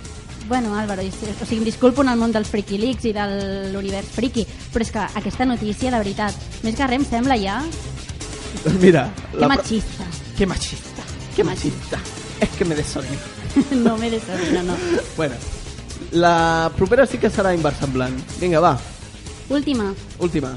Bueno, 0.51 0.75
Álvaro, 0.75 1.01
o 1.07 1.47
sigui, 1.47 1.61
em 1.61 1.65
disculpo 1.65 2.03
en 2.03 2.09
el 2.11 2.19
món 2.19 2.33
dels 2.35 2.49
friki 2.51 2.75
leaks 2.83 3.05
i 3.07 3.13
de 3.15 3.23
l'univers 3.71 4.09
friki, 4.11 4.43
però 4.75 4.83
és 4.83 4.91
que 4.91 5.05
aquesta 5.21 5.47
notícia, 5.47 5.93
de 5.95 6.01
veritat, 6.03 6.35
més 6.67 6.75
que 6.75 6.89
res 6.91 6.99
em 6.99 7.05
sembla 7.07 7.37
ja... 7.39 7.61
Mira... 8.83 9.05
Que 9.31 9.37
pro- 9.39 9.49
machista. 9.53 10.09
Que 10.37 10.47
machista. 10.51 11.05
Que 11.37 11.45
machista. 11.47 12.01
Es 12.41 12.51
que 12.59 12.65
me 12.67 12.75
desollo. 12.75 13.15
no 13.85 13.97
me 13.97 14.11
desordino, 14.11 14.65
no. 14.65 14.75
Bueno, 15.17 15.37
la 16.11 16.73
propera 16.77 17.07
sí 17.07 17.19
que 17.23 17.31
serà 17.31 17.55
inversemblant. 17.55 18.19
Vinga, 18.41 18.59
va. 18.59 18.75
Última. 19.51 19.95
Última. 20.19 20.51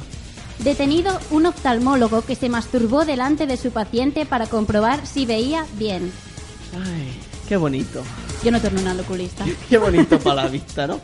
Detenido 0.57 1.19
un 1.29 1.45
oftalmólogo 1.45 2.23
que 2.25 2.35
se 2.35 2.49
masturbó 2.49 3.05
delante 3.05 3.45
de 3.45 3.57
su 3.57 3.69
paciente 3.69 4.25
para 4.25 4.47
comprobar 4.47 5.05
si 5.05 5.27
veía 5.27 5.67
bien. 5.77 6.11
Ay, 6.73 7.13
qué 7.47 7.57
bonito. 7.57 8.01
Jo 8.43 8.51
no 8.51 8.59
torno 8.59 8.79
a 8.79 8.81
anar 8.81 8.91
a 8.93 8.95
l'oculista. 9.01 9.45
Qué 9.69 9.77
bonito 9.77 10.19
para 10.19 10.43
la 10.43 10.47
vista, 10.49 10.85
¿no? 10.87 10.99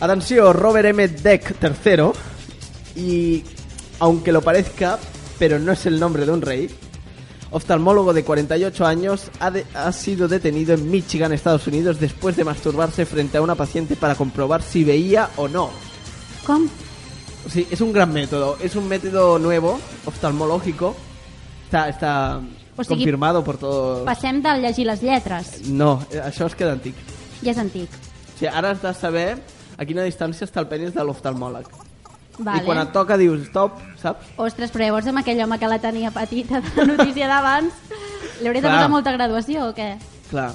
Atenció, 0.00 0.52
Robert 0.52 0.88
M. 0.88 1.08
Deck 1.08 1.56
III. 1.62 2.10
Y 2.96 3.44
aunque 4.00 4.32
lo 4.32 4.42
parezca, 4.42 4.98
pero 5.38 5.58
no 5.58 5.72
es 5.72 5.86
el 5.86 5.98
nombre 5.98 6.26
de 6.26 6.32
un 6.32 6.42
rey, 6.42 6.68
oftalmólogo 7.50 8.12
de 8.12 8.24
48 8.24 8.84
años 8.86 9.30
ha, 9.40 9.50
de- 9.50 9.64
ha 9.74 9.92
sido 9.92 10.26
detenido 10.28 10.74
en 10.74 10.90
Michigan, 10.90 11.32
Estados 11.32 11.66
Unidos, 11.66 12.00
después 12.00 12.36
de 12.36 12.44
masturbarse 12.44 13.06
frente 13.06 13.38
a 13.38 13.42
una 13.42 13.54
paciente 13.54 13.96
para 13.96 14.14
comprobar 14.14 14.62
si 14.62 14.84
veía 14.84 15.30
o 15.36 15.48
no. 15.48 15.70
Com? 16.46 16.66
O 17.46 17.50
sigui, 17.50 17.66
és 17.72 17.80
un 17.80 17.92
gran 17.92 18.12
método. 18.12 18.56
Es 18.62 18.76
un 18.76 18.86
método 18.88 19.38
nuevo, 19.38 19.80
oftalmológico. 20.06 20.94
Está, 21.64 21.88
está 21.88 22.40
O 22.86 22.90
sigui, 22.90 23.04
confirmado 23.04 23.42
por 23.44 23.56
todos. 23.58 24.02
Passem 24.06 24.40
del 24.42 24.62
llegir 24.62 24.86
les 24.86 25.02
lletres. 25.02 25.68
No, 25.68 26.00
eh, 26.10 26.20
això 26.24 26.46
es 26.46 26.54
queda 26.54 26.72
antic. 26.72 26.94
Ja 27.42 27.50
és 27.52 27.58
antic. 27.58 27.88
O 27.90 28.38
sigui, 28.38 28.50
ara 28.52 28.70
has 28.70 28.82
de 28.82 28.92
saber 28.94 29.38
a 29.78 29.84
quina 29.84 30.04
distància 30.04 30.44
està 30.46 30.60
el 30.60 30.68
penis 30.68 30.92
de 30.94 31.04
l'oftalmòleg. 31.04 31.66
Vale. 32.38 32.62
I 32.62 32.64
quan 32.64 32.78
et 32.80 32.92
toca 32.94 33.16
dius 33.20 33.42
stop, 33.50 33.78
saps? 34.00 34.30
Ostres, 34.40 34.70
però 34.72 34.86
llavors 34.86 35.06
amb 35.06 35.20
aquell 35.20 35.40
home 35.44 35.58
que 35.60 35.68
la 35.68 35.78
tenia 35.78 36.10
petita 36.10 36.60
de 36.64 36.70
la 36.76 36.86
notícia 36.96 37.28
d'abans, 37.28 37.72
li 38.40 38.46
hauria 38.48 38.62
de 38.62 38.68
posar 38.68 38.88
molta 38.90 39.12
graduació 39.12 39.66
o 39.68 39.74
què? 39.76 39.90
Clar, 40.30 40.50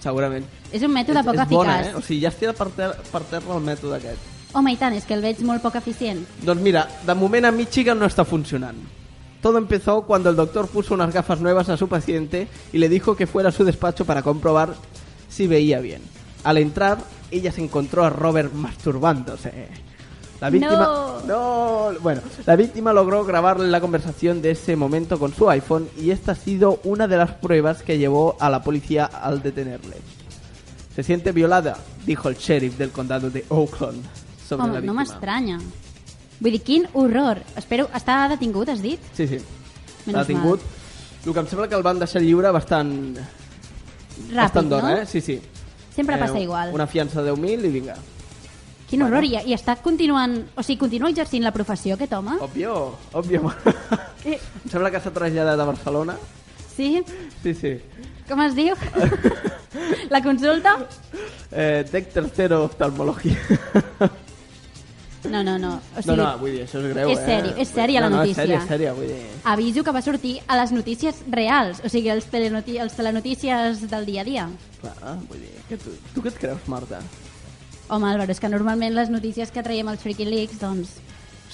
segurament. 0.00 0.46
És 0.72 0.82
un 0.82 0.92
mètode 0.94 1.22
poc 1.26 1.34
és 1.36 1.48
bona, 1.50 1.76
eficaç. 1.80 1.92
eh? 1.92 1.98
O 1.98 2.02
sigui, 2.02 2.20
ja 2.24 2.30
es 2.32 2.36
tira 2.40 2.54
per, 2.56 2.70
ter 2.74 2.88
per 3.12 3.22
terra 3.30 3.54
el 3.58 3.62
mètode 3.62 3.98
aquest. 4.00 4.30
Home, 4.54 4.72
i 4.72 4.76
tant, 4.80 4.94
és 4.94 5.04
que 5.04 5.14
el 5.14 5.20
veig 5.22 5.40
molt 5.44 5.60
poc 5.62 5.76
eficient. 5.76 6.24
Doncs 6.42 6.62
mira, 6.62 6.86
de 7.04 7.14
moment 7.18 7.44
a 7.44 7.52
Michigan 7.52 7.98
no 7.98 8.06
está 8.06 8.24
funcionando. 8.24 8.86
Todo 9.44 9.58
empezó 9.58 10.04
cuando 10.04 10.30
el 10.30 10.36
doctor 10.36 10.68
puso 10.68 10.94
unas 10.94 11.12
gafas 11.12 11.38
nuevas 11.38 11.68
a 11.68 11.76
su 11.76 11.86
paciente 11.86 12.48
y 12.72 12.78
le 12.78 12.88
dijo 12.88 13.14
que 13.14 13.26
fuera 13.26 13.50
a 13.50 13.52
su 13.52 13.62
despacho 13.62 14.06
para 14.06 14.22
comprobar 14.22 14.72
si 15.28 15.46
veía 15.46 15.80
bien. 15.80 16.00
Al 16.44 16.56
entrar, 16.56 16.96
ella 17.30 17.52
se 17.52 17.62
encontró 17.62 18.04
a 18.04 18.08
Robert 18.08 18.54
masturbándose. 18.54 19.68
La 20.40 20.48
víctima, 20.48 21.20
no. 21.26 21.90
bueno, 22.00 22.22
la 22.46 22.56
víctima 22.56 22.94
logró 22.94 23.22
grabarle 23.26 23.68
la 23.68 23.82
conversación 23.82 24.40
de 24.40 24.52
ese 24.52 24.76
momento 24.76 25.18
con 25.18 25.34
su 25.34 25.50
iPhone 25.50 25.90
y 25.98 26.10
esta 26.10 26.32
ha 26.32 26.36
sido 26.36 26.80
una 26.82 27.06
de 27.06 27.18
las 27.18 27.32
pruebas 27.32 27.82
que 27.82 27.98
llevó 27.98 28.38
a 28.40 28.48
la 28.48 28.62
policía 28.62 29.04
al 29.04 29.42
detenerle. 29.42 29.96
Se 30.96 31.02
siente 31.02 31.32
violada, 31.32 31.76
dijo 32.06 32.30
el 32.30 32.36
sheriff 32.36 32.78
del 32.78 32.92
condado 32.92 33.28
de 33.28 33.44
Oakland 33.50 34.02
sobre 34.48 34.68
la 34.68 34.78
Home, 34.78 34.86
no 34.86 34.94
víctima. 34.94 35.02
m'estranya. 35.02 35.58
Vull 36.40 36.52
dir, 36.56 36.62
quin 36.66 36.86
horror. 36.92 37.40
Espero... 37.56 37.88
Està 37.94 38.24
detingut, 38.34 38.68
has 38.68 38.82
dit? 38.82 39.00
Sí, 39.16 39.26
sí. 39.30 39.38
Menys 40.06 40.16
l'ha 40.18 40.24
tingut. 40.28 40.64
El 41.24 41.32
que 41.32 41.40
em 41.40 41.46
sembla 41.48 41.68
que 41.70 41.76
el 41.78 41.82
van 41.86 41.98
deixar 42.02 42.20
lliure 42.20 42.50
bastant, 42.52 42.90
Ràpid, 43.16 44.34
bastant 44.36 44.68
d'hora, 44.68 44.90
no? 44.90 44.96
eh? 45.02 45.06
Sí, 45.08 45.20
sí. 45.24 45.38
Sempre 45.94 46.16
Eh, 46.16 46.18
passa 46.20 46.40
igual. 46.42 46.74
Una 46.74 46.86
fiança 46.90 47.22
de 47.22 47.32
10.000 47.32 47.64
i 47.64 47.70
vinga. 47.72 47.94
Quin 48.90 49.02
horror, 49.02 49.24
i, 49.24 49.32
i 49.48 49.54
està 49.56 49.76
continuant... 49.80 50.34
O 50.58 50.62
sigui, 50.62 50.76
continua 50.82 51.08
exercint 51.10 51.42
la 51.46 51.52
professió, 51.54 51.94
aquest 51.96 52.12
home? 52.12 52.36
Òbvio, 52.44 52.74
òbvio. 53.16 53.50
Eh, 54.26 54.36
em 54.64 54.70
sembla 54.70 54.90
que 54.92 55.00
s'ha 55.00 55.10
traslladat 55.14 55.58
a 55.58 55.64
Barcelona. 55.70 56.18
sí? 56.76 57.00
Sí, 57.42 57.54
sí. 57.54 57.72
Com 58.28 58.40
es 58.40 58.54
diu? 58.56 58.72
la 60.14 60.20
consulta? 60.24 60.76
Eh, 61.52 61.84
Tec 61.90 62.12
tercero 62.12 62.62
oftalmología. 62.64 63.36
No, 65.30 65.42
no, 65.42 65.58
no. 65.58 65.74
O 65.74 65.96
no, 65.96 66.02
sigui, 66.02 66.16
no, 66.20 66.26
vull 66.38 66.52
dir, 66.52 66.62
això 66.66 66.80
és 66.82 66.90
greu, 66.92 67.10
és 67.10 67.18
eh? 67.18 67.24
sèrio, 67.24 67.52
és 67.62 67.70
sèria 67.72 68.02
la 68.04 68.10
no, 68.12 68.18
notícia. 68.20 68.44
No, 68.44 68.44
és 68.44 68.50
sèria, 68.50 68.60
és 68.60 68.68
sèria, 68.68 68.92
vull 68.96 69.08
dir... 69.08 69.20
aviso 69.54 69.84
que 69.84 69.94
va 69.96 70.02
sortir 70.04 70.34
a 70.46 70.58
les 70.60 70.74
notícies 70.76 71.22
reals, 71.32 71.80
o 71.80 71.92
sigui, 71.92 72.10
els, 72.12 72.26
telenoti 72.32 72.76
els 72.82 72.96
telenotícies 72.98 73.86
del 73.90 74.04
dia 74.08 74.20
a 74.20 74.28
dia. 74.28 74.48
Clar, 74.82 75.14
vull 75.30 75.40
dir, 75.40 75.54
que 75.70 75.78
tu, 75.80 75.94
tu 76.12 76.24
què 76.24 76.32
et 76.34 76.42
creus, 76.42 76.68
Marta? 76.68 77.00
Home, 77.88 78.10
Álvaro, 78.10 78.32
és 78.32 78.40
que 78.40 78.52
normalment 78.52 78.96
les 78.96 79.12
notícies 79.12 79.52
que 79.52 79.64
traiem 79.64 79.88
als 79.92 80.04
Freaky 80.04 80.28
Leaks, 80.28 80.60
doncs, 80.60 80.98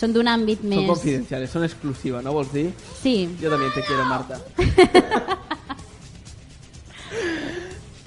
són 0.00 0.15
d'un 0.17 0.31
àmbit 0.33 0.65
Són 0.65 0.75
més... 0.75 0.91
confidenciales, 0.91 1.55
són 1.55 1.67
exclusiva, 1.67 2.25
no 2.27 2.35
vols 2.35 2.50
dir? 2.55 2.71
Sí. 3.03 3.15
Jo 3.43 3.55
també 3.55 3.71
te 3.77 3.87
quiero, 3.87 4.07
Marta. 4.11 4.41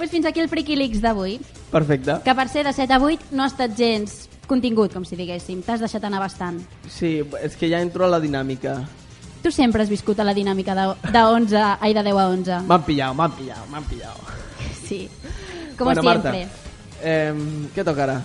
Pues 0.03 0.11
fins 0.11 0.25
aquí 0.25 0.41
el 0.41 0.49
Freaky 0.49 0.75
Leaks 0.75 0.99
d'avui, 0.99 1.37
Perfecte. 1.71 2.17
que 2.25 2.33
per 2.35 2.49
ser 2.51 2.65
de 2.67 2.73
7 2.75 2.91
a 2.91 2.97
8 2.99 3.29
no 3.31 3.45
ha 3.45 3.47
estat 3.47 3.71
gens 3.77 4.25
contingut, 4.49 4.93
com 4.93 5.05
si 5.05 5.17
diguéssim. 5.19 5.61
T'has 5.65 5.83
deixat 5.83 6.03
anar 6.07 6.21
bastant. 6.23 6.59
Sí, 6.91 7.19
és 7.41 7.55
que 7.59 7.69
ja 7.71 7.81
entro 7.83 8.05
a 8.05 8.11
la 8.11 8.19
dinàmica. 8.23 8.77
Tu 9.43 9.51
sempre 9.51 9.83
has 9.83 9.91
viscut 9.91 10.19
a 10.19 10.25
la 10.27 10.33
dinàmica 10.33 10.75
de, 10.77 10.85
de 11.11 11.23
11, 11.23 11.63
ai, 11.79 11.93
de 11.93 12.03
10 12.03 12.19
a 12.19 12.27
11. 12.31 12.59
M'han 12.69 12.85
pillat, 12.87 13.15
m'han 13.17 13.33
pillat, 13.39 13.65
m'han 13.71 13.89
pillat. 13.89 14.31
Sí. 14.83 15.07
Com 15.77 15.87
bueno, 15.87 16.03
sempre. 16.03 16.43
Marta, 16.43 16.99
eh, 17.01 17.69
què 17.73 17.85
toca 17.87 18.03
ara? 18.03 18.17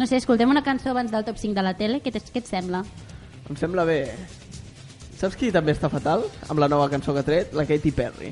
No 0.00 0.06
sé, 0.08 0.16
escoltem 0.16 0.50
una 0.50 0.62
cançó 0.64 0.90
abans 0.90 1.12
del 1.12 1.26
top 1.26 1.36
5 1.38 1.54
de 1.54 1.62
la 1.62 1.74
tele. 1.76 2.00
Què, 2.02 2.10
què 2.10 2.40
et 2.40 2.48
sembla? 2.48 2.80
Em 3.50 3.58
sembla 3.60 3.84
bé. 3.84 4.00
Saps 5.20 5.36
qui 5.36 5.50
també 5.52 5.74
està 5.76 5.90
fatal 5.92 6.24
amb 6.48 6.62
la 6.62 6.70
nova 6.72 6.88
cançó 6.88 7.12
que 7.12 7.20
ha 7.20 7.26
tret? 7.26 7.52
La 7.52 7.66
Katy 7.68 7.92
Perry. 7.92 8.30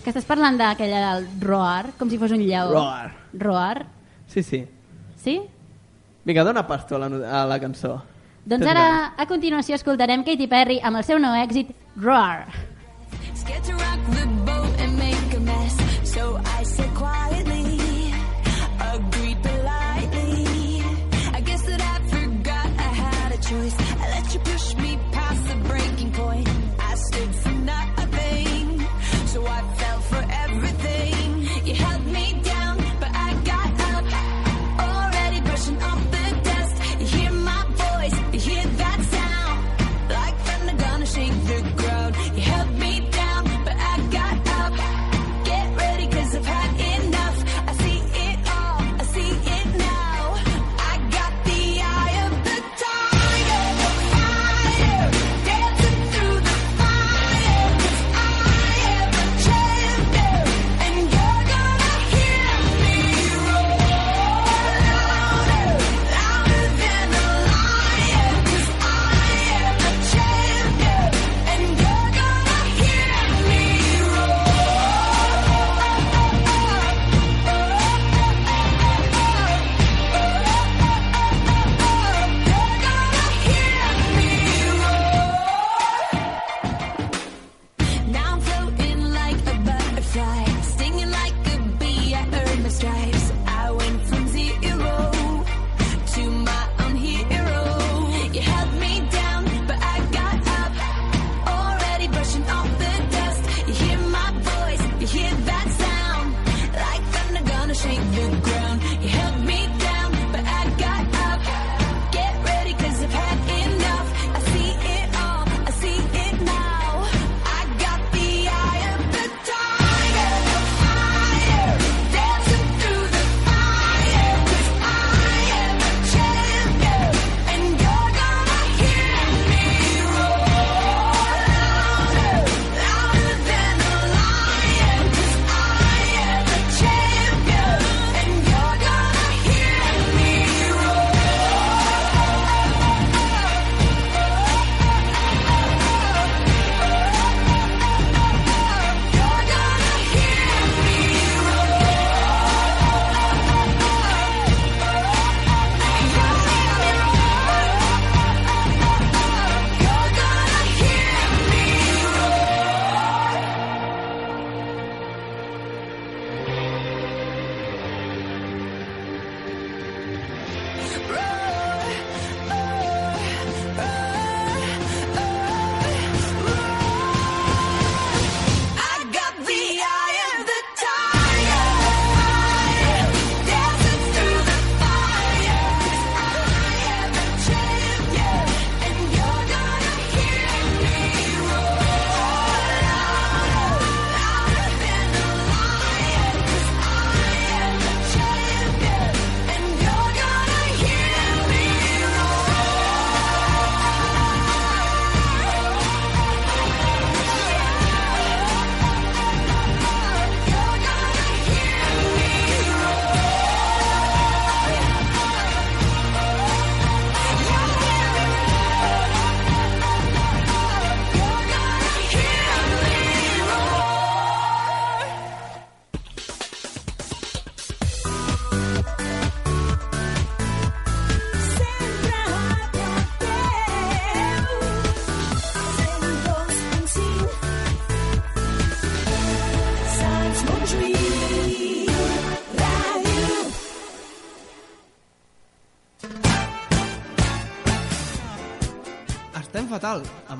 Que 0.00 0.08
estàs 0.14 0.24
parlant 0.24 0.56
d'aquella 0.56 1.02
del 1.04 1.26
Roar, 1.44 1.92
com 2.00 2.08
si 2.08 2.16
fos 2.16 2.32
un 2.32 2.40
lleó. 2.40 2.70
Roar. 2.72 3.12
Roar? 3.36 3.84
Sí, 4.32 4.42
sí. 4.42 4.62
Sí? 5.20 5.36
Vinga, 6.28 6.44
dona 6.44 6.66
pasto 6.68 6.96
a 6.96 6.98
la, 7.00 7.08
a 7.08 7.44
la 7.48 7.56
cançó. 7.58 7.94
Doncs 8.48 8.68
ara, 8.68 8.84
a 9.16 9.24
continuació, 9.28 9.78
escoltarem 9.80 10.26
Katy 10.26 10.48
Perry 10.52 10.76
amb 10.84 11.00
el 11.00 11.06
seu 11.08 11.20
nou 11.20 11.32
èxit, 11.40 11.72
Roar. 11.96 12.44
Scared 13.32 14.37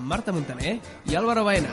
Marta 0.08 0.32
Montaner 0.32 0.78
i 1.04 1.14
Álvaro 1.14 1.44
Baena. 1.44 1.68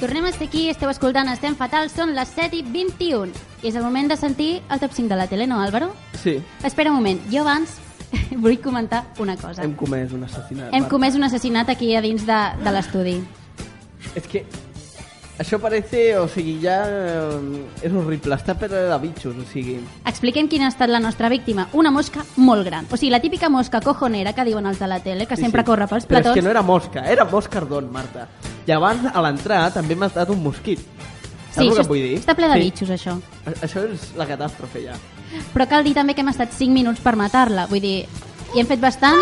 Tornem 0.00 0.26
a 0.26 0.28
estar 0.28 0.44
aquí, 0.46 0.66
esteu 0.68 0.90
escoltant 0.92 1.30
Estem 1.32 1.54
Fatal, 1.56 1.88
són 1.88 2.12
les 2.16 2.28
7 2.36 2.58
i 2.58 2.64
21. 2.66 3.32
I 3.64 3.70
és 3.70 3.78
el 3.78 3.84
moment 3.86 4.10
de 4.10 4.18
sentir 4.20 4.50
el 4.68 4.82
top 4.82 4.92
5 4.92 5.08
de 5.08 5.16
la 5.16 5.26
tele, 5.30 5.46
no, 5.48 5.62
Álvaro? 5.64 5.94
Sí, 6.20 6.36
Espera 6.66 6.90
un 6.92 6.98
moment, 6.98 7.22
jo 7.32 7.40
abans 7.46 7.78
vull 8.44 8.58
comentar 8.60 9.04
una 9.18 9.38
cosa. 9.40 9.64
hem 9.64 9.72
comès 9.78 10.12
un 10.12 10.26
assassinat. 10.28 10.68
Hem 10.74 10.84
Marta. 10.84 10.92
comès 10.92 11.16
un 11.16 11.24
assassinat 11.24 11.72
aquí 11.72 11.94
a 11.96 12.02
dins 12.04 12.26
de, 12.28 12.40
de 12.60 12.76
l'estudi. 12.76 13.16
És 14.14 14.28
que 14.28 14.44
això 15.38 15.58
parece, 15.58 16.16
o 16.18 16.28
sigui, 16.28 16.58
ja 16.62 16.76
eh, 16.86 17.62
és 17.82 17.92
horrible, 17.92 18.36
està 18.36 18.54
per 18.58 18.68
de 18.70 18.98
bitxos, 19.02 19.34
o 19.36 19.44
sigui... 19.50 19.78
Expliquem 20.06 20.46
quina 20.48 20.68
ha 20.68 20.72
estat 20.72 20.88
la 20.92 21.00
nostra 21.02 21.28
víctima. 21.32 21.66
Una 21.72 21.90
mosca 21.90 22.22
molt 22.36 22.64
gran. 22.66 22.86
O 22.92 22.96
sigui, 22.96 23.10
la 23.10 23.20
típica 23.20 23.48
mosca 23.50 23.80
cojonera 23.82 24.32
que 24.32 24.44
diuen 24.46 24.66
els 24.70 24.78
de 24.78 24.86
la 24.90 25.00
tele, 25.00 25.26
que 25.26 25.36
Sí, 25.36 25.42
sempre 25.42 25.62
sí. 25.62 25.66
corre 25.66 25.88
pels 25.90 26.06
Però 26.06 26.20
platons. 26.20 26.36
és 26.36 26.40
que 26.40 26.44
no 26.46 26.50
era 26.54 26.62
mosca, 26.62 27.04
era 27.10 27.24
moscardón, 27.24 27.90
Marta. 27.92 28.28
I 28.66 28.72
abans, 28.72 29.08
a 29.12 29.20
l'entrar, 29.26 29.72
també 29.74 29.96
m'ha 29.96 30.06
estat 30.12 30.30
un 30.30 30.42
mosquit. 30.42 30.78
Saps 31.54 31.60
Sí, 31.62 31.68
el 31.68 31.76
que 31.76 31.82
vull 31.88 32.02
dir? 32.02 32.14
està 32.18 32.34
ple 32.34 32.48
de 32.48 32.54
sí. 32.54 32.60
bitxos, 32.68 32.90
això. 32.90 33.12
A- 33.46 33.58
Això 33.66 33.82
és 33.92 34.12
la 34.16 34.26
catàstrofe, 34.26 34.82
ja. 34.86 34.94
Però 35.52 35.66
cal 35.68 35.84
dir 35.84 35.94
també 35.94 36.14
que 36.14 36.22
hem 36.22 36.30
estat 36.30 36.50
5 36.52 36.72
minuts 36.72 37.00
per 37.00 37.14
matar-la. 37.16 37.66
Vull 37.66 37.80
dir, 37.82 38.06
i 38.54 38.60
hem 38.60 38.66
fet 38.66 38.80
bastant... 38.80 39.18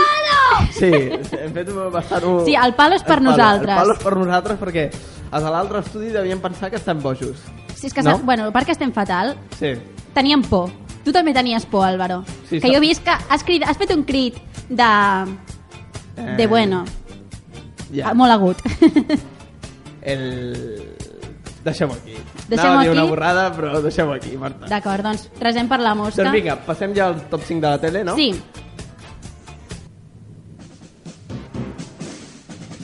Sí, 0.77 0.88
hem 0.92 1.53
fet 1.53 1.68
bastant... 1.92 2.25
Un... 2.25 2.44
Sí, 2.46 2.55
el 2.55 2.75
palo 2.77 2.96
és 2.96 3.03
per 3.03 3.18
El 3.18 3.25
palo, 3.25 3.31
nosaltres. 3.31 3.70
El 3.75 3.81
palo 3.83 3.92
és 3.96 4.03
per 4.05 4.16
nosaltres 4.16 4.59
perquè 4.61 4.87
els 5.32 5.42
de 5.44 5.50
l'altre 5.50 5.80
estudi 5.80 6.10
devien 6.12 6.40
pensar 6.40 6.70
que 6.70 6.76
estan 6.76 7.00
bojos. 7.02 7.40
Si 7.74 7.86
és 7.88 7.94
que, 7.94 8.02
No? 8.02 8.18
no? 8.18 8.18
bueno, 8.24 8.50
perquè 8.52 8.70
estem 8.76 8.92
fatal, 8.92 9.36
Sí. 9.58 9.72
teníem 10.14 10.42
por. 10.42 10.70
Tu 11.04 11.10
també 11.12 11.32
tenies 11.34 11.64
por, 11.66 11.84
Álvaro. 11.86 12.22
Sí, 12.48 12.60
que 12.60 12.68
jo 12.68 12.76
he 12.76 12.80
vist 12.80 13.02
que 13.02 13.10
has, 13.10 13.42
cridat, 13.42 13.70
has 13.70 13.76
fet 13.78 13.90
un 13.90 14.04
crit 14.04 14.36
de... 14.68 14.90
de 16.36 16.42
Eh, 16.44 16.46
bueno, 16.46 16.84
Ja. 17.92 18.10
Ah, 18.10 18.14
molt 18.14 18.32
agut. 18.32 18.56
El... 20.02 20.96
Deixem-ho 21.62 21.92
aquí. 21.94 22.14
Deixem-ho 22.48 22.72
Anava 22.72 22.80
a 22.80 22.84
dir 22.84 22.90
una 22.90 23.02
aquí? 23.02 23.10
borrada, 23.10 23.42
però 23.54 23.80
deixem-ho 23.82 24.12
aquí, 24.14 24.36
Marta. 24.36 24.66
D'acord, 24.66 25.02
doncs 25.04 25.28
resem 25.40 25.68
per 25.68 25.78
la 25.80 25.94
mosca. 25.94 26.22
Doncs 26.22 26.32
vinga, 26.34 26.56
passem 26.66 26.94
ja 26.96 27.06
al 27.10 27.20
top 27.30 27.42
5 27.46 27.60
de 27.60 27.68
la 27.68 27.78
tele, 27.78 28.02
no? 28.04 28.16
Sí, 28.16 28.32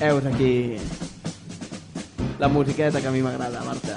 Heus 0.00 0.24
aquí 0.26 0.76
la 2.38 2.48
musiqueta 2.48 3.00
que 3.00 3.08
a 3.08 3.10
mi 3.10 3.22
m'agrada, 3.22 3.60
Marta. 3.64 3.94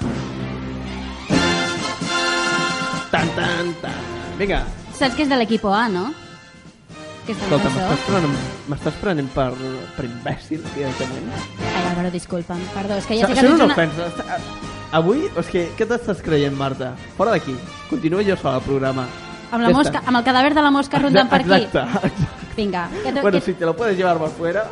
Tan, 3.10 3.28
tan, 3.36 3.74
tan. 3.82 4.00
Vinga, 4.38 4.62
saps 4.96 5.14
que 5.14 5.26
és 5.26 5.30
de 5.30 5.36
l'equip 5.36 5.64
A, 5.68 5.86
no? 5.92 6.08
Aquesta 7.22 7.44
escolta, 7.44 7.70
m'estàs 7.70 8.06
prenent, 8.08 8.36
m'estàs 8.72 8.96
prenent 8.98 9.28
per, 9.34 9.50
per 9.94 10.06
imbècil, 10.08 10.62
directament. 10.74 11.28
Ai, 11.68 11.82
Álvaro, 11.92 12.10
disculpa'm. 12.10 12.62
Perdó, 12.74 12.96
és 12.98 13.06
que 13.06 13.18
ja 13.20 13.28
Això, 13.28 13.36
sé 13.36 13.44
això 13.44 13.52
que 13.52 13.76
és 13.76 13.76
tens 13.76 14.00
una 14.00 14.08
ofensa. 14.10 14.38
Avui, 14.98 15.28
és 15.30 15.50
que, 15.52 15.66
què 15.78 15.86
t'estàs 15.88 16.22
creient, 16.24 16.56
Marta? 16.58 16.90
Fora 17.16 17.36
d'aquí. 17.36 17.54
Continuo 17.92 18.24
jo 18.26 18.34
sola 18.40 18.56
al 18.58 18.66
programa. 18.66 19.06
Amb, 19.52 19.62
la 19.62 19.70
Ja 19.70 19.76
mosca, 19.76 20.02
amb 20.02 20.18
el 20.18 20.24
cadàver 20.26 20.54
de 20.56 20.64
la 20.64 20.72
mosca 20.74 20.98
rondant 20.98 21.30
per 21.30 21.42
aquí. 21.44 21.60
Exacte, 21.60 22.08
exacte. 22.08 22.48
Vinga, 22.56 22.88
que 23.04 23.12
tu, 23.12 23.20
Bueno, 23.20 23.38
que, 23.38 23.44
si 23.44 23.54
te 23.54 23.64
lo 23.64 23.76
puedes 23.76 23.96
llevar 23.96 24.18
por 24.18 24.30
fuera... 24.30 24.66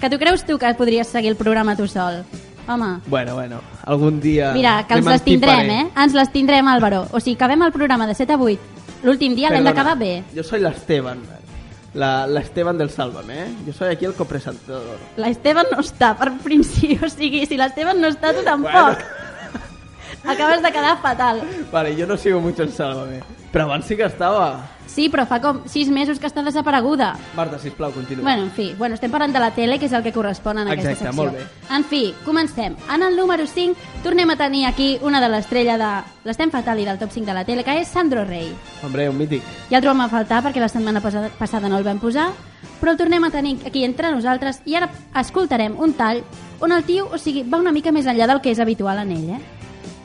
que 0.00 0.08
tu 0.08 0.18
creus 0.18 0.44
tu 0.46 0.58
que 0.58 0.72
podries 0.74 1.08
seguir 1.08 1.32
el 1.32 1.36
programa 1.36 1.74
tu 1.74 1.88
sol? 1.88 2.22
Home, 2.68 3.00
Bueno, 3.06 3.34
bueno, 3.34 3.60
algun 3.86 4.20
dia... 4.20 4.52
mira, 4.52 4.84
que 4.86 4.94
ens 4.94 5.06
les 5.06 5.22
tindrem, 5.24 5.70
eh? 5.70 5.90
Ens 5.96 6.12
les 6.14 6.30
tindrem, 6.30 6.68
Álvaro. 6.68 7.06
O 7.12 7.20
sigui, 7.20 7.36
acabem 7.36 7.62
el 7.64 7.72
programa 7.72 8.06
de 8.06 8.14
7 8.14 8.34
a 8.34 8.38
8. 8.38 8.58
L'últim 9.04 9.34
dia 9.34 9.48
l'hem 9.50 9.64
d'acabar 9.64 9.96
bé. 9.96 10.22
Yo 10.34 10.42
soy 10.44 10.60
la 10.60 10.70
Esteban. 10.70 11.22
La, 11.94 12.26
la 12.26 12.40
Esteban 12.40 12.76
del 12.76 12.90
Sálvame, 12.90 13.44
¿eh? 13.44 13.54
Yo 13.66 13.72
soy 13.72 13.88
aquí 13.88 14.04
el 14.04 14.12
copresentador. 14.14 14.98
La 15.16 15.30
Esteban 15.32 15.66
no 15.72 15.80
està, 15.80 16.12
per 16.18 16.32
principi. 16.44 16.98
O 17.02 17.08
sigui, 17.08 17.46
si 17.46 17.56
l'Esteban 17.56 18.00
no 18.00 18.08
està, 18.12 18.34
tu 18.36 18.44
tampoc. 18.44 18.70
Bueno. 18.72 19.16
Acabes 20.28 20.62
de 20.62 20.70
quedar 20.72 21.00
fatal. 21.00 21.40
Vale, 21.72 21.96
yo 21.96 22.06
no 22.06 22.16
sigo 22.16 22.40
mucho 22.40 22.62
el 22.62 22.72
Sálvame. 22.72 23.20
Pero 23.50 23.64
abans 23.64 23.86
sí 23.86 23.96
que 23.96 24.04
estaba. 24.04 24.66
Sí, 24.88 25.10
però 25.12 25.26
fa 25.28 25.36
com 25.38 25.60
6 25.68 25.90
mesos 25.92 26.18
que 26.18 26.26
està 26.26 26.42
desapareguda. 26.42 27.12
Marta, 27.36 27.58
sisplau, 27.60 27.92
continua. 27.92 28.22
Bueno, 28.24 28.44
en 28.48 28.50
fi, 28.50 28.72
bueno, 28.78 28.96
estem 28.96 29.12
parlant 29.12 29.34
de 29.36 29.38
la 29.38 29.50
tele, 29.54 29.78
que 29.78 29.84
és 29.86 29.92
el 29.92 30.02
que 30.02 30.12
correspon 30.16 30.58
en 30.58 30.68
aquesta 30.72 30.92
Exacte, 30.96 31.12
secció. 31.12 31.22
molt 31.22 31.36
bé. 31.36 31.74
En 31.76 31.84
fi, 31.84 32.14
comencem. 32.24 32.74
En 32.92 33.02
el 33.04 33.14
número 33.16 33.46
5 33.46 33.76
tornem 34.02 34.30
a 34.30 34.36
tenir 34.36 34.64
aquí 34.66 34.98
una 35.02 35.20
de 35.20 35.28
l'estrella 35.28 35.76
de 35.78 35.90
l'Estem 36.24 36.50
Fatal 36.50 36.80
i 36.80 36.86
del 36.88 36.98
top 36.98 37.12
5 37.12 37.26
de 37.26 37.34
la 37.34 37.44
tele, 37.44 37.62
que 37.64 37.78
és 37.82 37.86
Sandro 37.88 38.24
Rey. 38.24 38.48
Hombre, 38.82 39.08
un 39.10 39.18
mític. 39.18 39.42
Ja 39.70 39.76
el 39.76 39.82
trobem 39.84 40.00
a 40.00 40.08
faltar 40.08 40.42
perquè 40.42 40.58
la 40.58 40.68
setmana 40.72 41.00
passada 41.00 41.68
no 41.68 41.76
el 41.78 41.84
vam 41.84 42.00
posar, 42.00 42.30
però 42.80 42.92
el 42.92 42.96
tornem 42.96 43.22
a 43.24 43.30
tenir 43.30 43.58
aquí 43.66 43.84
entre 43.84 44.10
nosaltres 44.10 44.62
i 44.64 44.74
ara 44.74 44.88
escoltarem 45.14 45.78
un 45.78 45.92
tall 45.92 46.24
on 46.60 46.72
el 46.72 46.82
tio, 46.84 47.08
o 47.12 47.18
sigui, 47.18 47.44
va 47.44 47.58
una 47.58 47.72
mica 47.72 47.92
més 47.92 48.06
enllà 48.06 48.26
del 48.26 48.40
que 48.40 48.50
és 48.50 48.58
habitual 48.58 48.98
en 49.04 49.12
ell, 49.12 49.30
eh? 49.36 49.40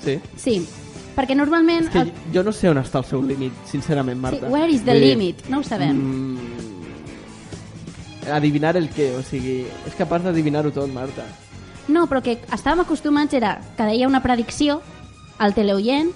Sí. 0.03 0.19
Sí, 0.35 0.67
perquè 1.15 1.35
normalment... 1.35 1.85
És 1.85 1.89
que 1.93 1.99
el- 2.07 2.13
jo 2.33 2.43
no 2.43 2.51
sé 2.51 2.69
on 2.69 2.77
està 2.81 2.99
el 2.99 3.05
seu 3.05 3.21
límit, 3.21 3.53
sincerament, 3.69 4.17
Sí, 4.17 4.21
Marta. 4.21 4.47
where 4.49 4.71
is 4.71 4.83
the 4.83 4.91
Vull 4.93 5.01
dir, 5.01 5.09
limit? 5.17 5.45
No 5.49 5.59
ho 5.59 5.63
sabem. 5.63 5.97
Mm, 5.97 6.37
adivinar 8.31 8.77
el 8.77 8.89
què, 8.89 9.11
o 9.17 9.23
sigui, 9.23 9.65
és 9.87 9.95
capaç 9.97 10.23
d'adivinar-ho 10.23 10.71
tot, 10.71 10.89
Marta. 10.93 11.25
No, 11.91 12.05
però 12.07 12.21
que 12.23 12.37
estàvem 12.55 12.79
acostumats 12.85 13.33
era 13.35 13.57
que 13.75 13.83
deia 13.89 14.07
una 14.07 14.21
predicció 14.23 14.81
al 15.37 15.53
teleoient 15.53 16.11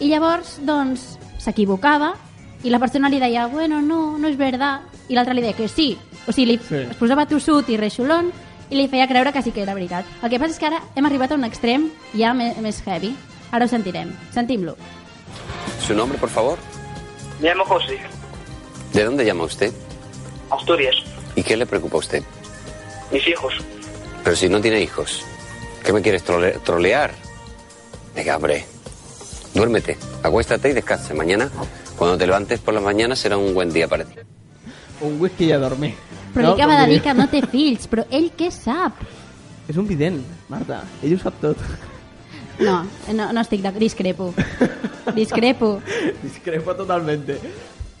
i 0.00 0.08
llavors, 0.08 0.58
doncs, 0.64 1.18
s'equivocava 1.40 2.14
i 2.64 2.70
la 2.72 2.78
persona 2.80 3.08
li 3.12 3.18
deia, 3.20 3.46
bueno, 3.48 3.80
no, 3.82 4.16
no 4.18 4.28
és 4.28 4.36
verdad, 4.40 4.80
i 5.08 5.14
l'altre 5.16 5.34
li 5.34 5.42
deia 5.44 5.56
que 5.56 5.68
sí. 5.68 5.96
O 6.26 6.32
sigui, 6.32 6.52
li, 6.54 6.60
Sí. 6.66 6.76
es 6.90 6.96
posava 6.96 7.26
tossut 7.26 7.68
i 7.68 7.76
reixolón 7.76 8.32
i 8.70 8.76
li 8.76 8.88
feia 8.88 9.08
creure 9.08 9.32
que 9.32 9.42
sí 9.42 9.50
que 9.52 9.62
era 9.62 9.74
veritat. 9.74 10.04
El 10.22 10.30
que 10.30 10.38
passa 10.38 10.52
és 10.52 10.58
que 10.58 10.66
ara 10.66 10.80
hem 10.94 11.06
arribat 11.06 11.32
a 11.32 11.34
un 11.34 11.44
extrem 11.44 11.90
ja 12.16 12.32
més 12.34 12.80
heavy. 12.86 13.14
Ara 13.52 13.64
ho 13.64 13.68
sentirem. 13.68 14.12
Sentim-lo. 14.32 14.76
¿Su 15.86 15.94
nombre, 15.94 16.18
por 16.18 16.28
favor? 16.28 16.58
Me 17.40 17.48
llamo 17.48 17.64
José, 17.64 17.98
¿De 18.92 19.04
dónde 19.04 19.24
llama 19.24 19.44
usted? 19.44 19.72
Asturias. 20.50 20.96
¿Y 21.36 21.42
qué 21.42 21.56
le 21.56 21.64
preocupa 21.64 21.96
a 21.96 22.00
usted? 22.00 22.22
Mis 23.12 23.26
hijos. 23.26 23.54
Pero 24.24 24.36
si 24.36 24.48
no 24.48 24.60
tiene 24.60 24.80
hijos, 24.80 25.22
¿qué 25.84 25.92
me 25.92 26.02
quieres 26.02 26.24
trole- 26.24 26.58
trolear? 26.64 27.12
Venga, 28.14 28.36
hombre, 28.36 28.64
duérmete, 29.54 29.96
acuéstate 30.22 30.70
y 30.70 30.72
descansa. 30.72 31.14
Mañana, 31.14 31.48
cuando 31.96 32.18
te 32.18 32.26
levantes 32.26 32.58
por 32.60 32.74
las 32.74 32.82
mañanas, 32.82 33.18
será 33.20 33.36
un 33.38 33.54
buen 33.54 33.72
día 33.72 33.86
para 33.88 34.04
ti. 34.04 34.14
Un 35.00 35.20
whisky 35.20 35.46
i 35.46 35.52
a 35.52 35.58
dormir. 35.58 35.94
Però 36.34 36.42
no, 36.48 36.52
acaba 36.52 36.82
de 36.82 36.92
dir 36.92 37.00
que 37.02 37.14
no 37.14 37.26
té 37.28 37.40
fills, 37.46 37.86
però 37.88 38.04
ell 38.10 38.30
què 38.36 38.50
sap? 38.52 38.98
És 39.66 39.76
un 39.78 39.86
vident, 39.88 40.20
Marta. 40.48 40.82
Ell 41.02 41.14
ho 41.14 41.18
sap 41.22 41.40
tot. 41.40 41.56
No, 42.60 42.84
no, 43.16 43.32
no 43.32 43.40
estic 43.40 43.62
de... 43.64 43.72
Discrepo. 43.80 44.32
Discrepo. 45.16 45.80
Discrepo 46.22 46.74
totalmente. 46.76 47.38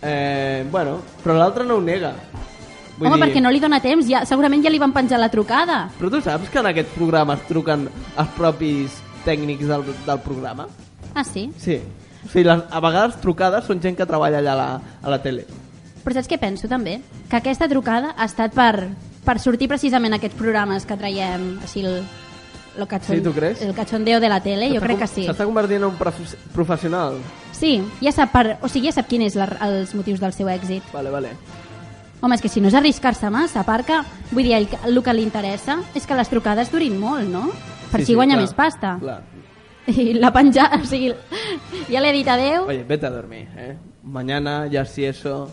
Eh, 0.02 0.64
bueno, 0.70 1.00
però 1.22 1.36
l'altre 1.36 1.64
no 1.64 1.76
ho 1.76 1.80
nega. 1.80 2.14
Vull 2.98 3.08
Home, 3.08 3.16
dir- 3.16 3.24
perquè 3.24 3.40
no 3.40 3.50
li 3.52 3.60
dona 3.60 3.80
temps, 3.80 4.04
ja, 4.08 4.24
segurament 4.28 4.62
ja 4.64 4.70
li 4.72 4.78
van 4.80 4.92
penjar 4.92 5.18
la 5.20 5.30
trucada. 5.32 5.86
Però 5.98 6.10
tu 6.12 6.20
saps 6.20 6.50
que 6.52 6.60
en 6.60 6.68
aquest 6.68 6.92
programa 6.96 7.34
es 7.38 7.46
truquen 7.48 7.88
els 7.90 8.34
propis 8.36 8.98
tècnics 9.24 9.66
del, 9.68 9.84
del 10.06 10.20
programa? 10.24 10.66
Ah, 11.14 11.24
sí? 11.24 11.48
Sí. 11.58 11.80
O 12.20 12.28
sigui, 12.28 12.44
les, 12.44 12.60
a 12.68 12.80
vegades 12.84 13.16
trucades 13.22 13.64
són 13.64 13.80
gent 13.80 13.96
que 13.96 14.06
treballa 14.08 14.40
allà 14.42 14.52
a 14.52 14.58
la, 14.60 14.68
a 15.00 15.12
la 15.16 15.20
tele. 15.24 15.46
Però 16.04 16.16
saps 16.16 16.28
què 16.28 16.36
penso 16.40 16.68
també? 16.68 16.98
Que 17.28 17.40
aquesta 17.40 17.68
trucada 17.68 18.14
ha 18.16 18.28
estat 18.28 18.52
per, 18.56 18.90
per 19.24 19.38
sortir 19.40 19.68
precisament 19.68 20.16
aquests 20.16 20.36
programes 20.36 20.84
que 20.88 20.96
traiem 21.00 21.54
així 21.64 21.84
el, 21.84 22.02
lo 22.78 22.86
cachon, 22.86 23.16
Sí, 23.16 23.22
tu 23.22 23.32
creus? 23.32 23.60
el 23.62 23.74
cachondeo 23.74 24.20
de 24.20 24.28
la 24.28 24.40
tele, 24.40 24.68
jo 24.74 24.80
crec 24.80 24.98
que 24.98 25.06
sí. 25.06 25.24
S'està 25.26 25.44
convertint 25.44 25.82
en 25.82 25.88
un 25.90 25.96
prof 25.98 26.14
professional. 26.54 27.16
Sí, 27.52 27.82
ja 28.00 28.12
sap, 28.12 28.30
per, 28.32 28.58
o 28.62 28.68
sigui, 28.68 28.86
ja 28.88 28.92
sap 28.96 29.08
quin 29.08 29.22
és 29.22 29.34
la, 29.36 29.46
els 29.66 29.94
motius 29.94 30.20
del 30.20 30.32
seu 30.32 30.48
èxit. 30.48 30.82
Vale, 30.92 31.10
vale. 31.10 31.32
Home, 32.22 32.34
és 32.36 32.42
que 32.44 32.48
si 32.52 32.60
no 32.60 32.68
és 32.68 32.74
arriscar-se 32.76 33.30
massa, 33.32 33.60
a 33.60 33.64
part 33.64 33.86
que, 33.88 33.98
vull 34.30 34.44
dir, 34.44 34.54
el, 34.58 34.68
el 34.86 35.02
que 35.02 35.12
li 35.16 35.22
interessa 35.24 35.78
és 35.96 36.04
que 36.06 36.14
les 36.18 36.28
trucades 36.28 36.70
durin 36.70 36.98
molt, 37.00 37.26
no? 37.28 37.46
Per 37.90 38.00
Sí, 38.00 38.06
si 38.06 38.12
sí, 38.12 38.14
guanya 38.14 38.36
clar, 38.36 38.42
més 38.44 38.54
pasta. 38.54 38.96
Clar. 39.00 39.22
I 39.88 40.12
la 40.14 40.30
penjada, 40.32 40.76
o 40.82 40.86
sigui, 40.86 41.14
ja 41.90 42.00
l'he 42.04 42.12
dit 42.12 42.28
adeu, 42.28 42.66
Oye, 42.68 42.84
vete 42.84 43.06
a 43.06 43.10
dormir, 43.10 43.48
¿eh? 43.56 43.76
Mañana 44.04 44.66
ya 44.68 44.84
si 44.84 45.04
eso... 45.04 45.50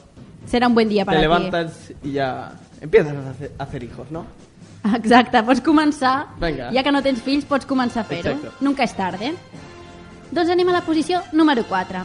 serà 0.47 0.67
un 0.67 0.75
buen 0.75 0.87
dia 0.87 1.03
per 1.03 1.13
te 1.15 1.17
aquí. 1.17 1.21
levantas 1.23 1.93
y 2.03 2.11
ya 2.13 2.53
empiezas 2.79 3.15
a 3.15 3.29
hacer, 3.31 3.51
a 3.57 3.63
hacer 3.63 3.83
hijos, 3.83 4.11
¿no? 4.11 4.25
Exacte, 4.95 5.41
pots 5.43 5.61
començar, 5.61 6.27
Vinga. 6.39 6.69
ja 6.71 6.83
que 6.83 6.91
no 6.91 7.01
tens 7.03 7.21
fills, 7.21 7.45
pots 7.45 7.65
començar 7.67 8.01
a 8.01 8.07
fer-ho. 8.07 8.37
Nunca 8.61 8.83
és 8.83 8.93
tarde. 8.95 9.33
Doncs 10.31 10.49
anem 10.49 10.69
a 10.69 10.77
la 10.77 10.81
posició 10.85 11.21
número 11.33 11.63
4. 11.67 12.03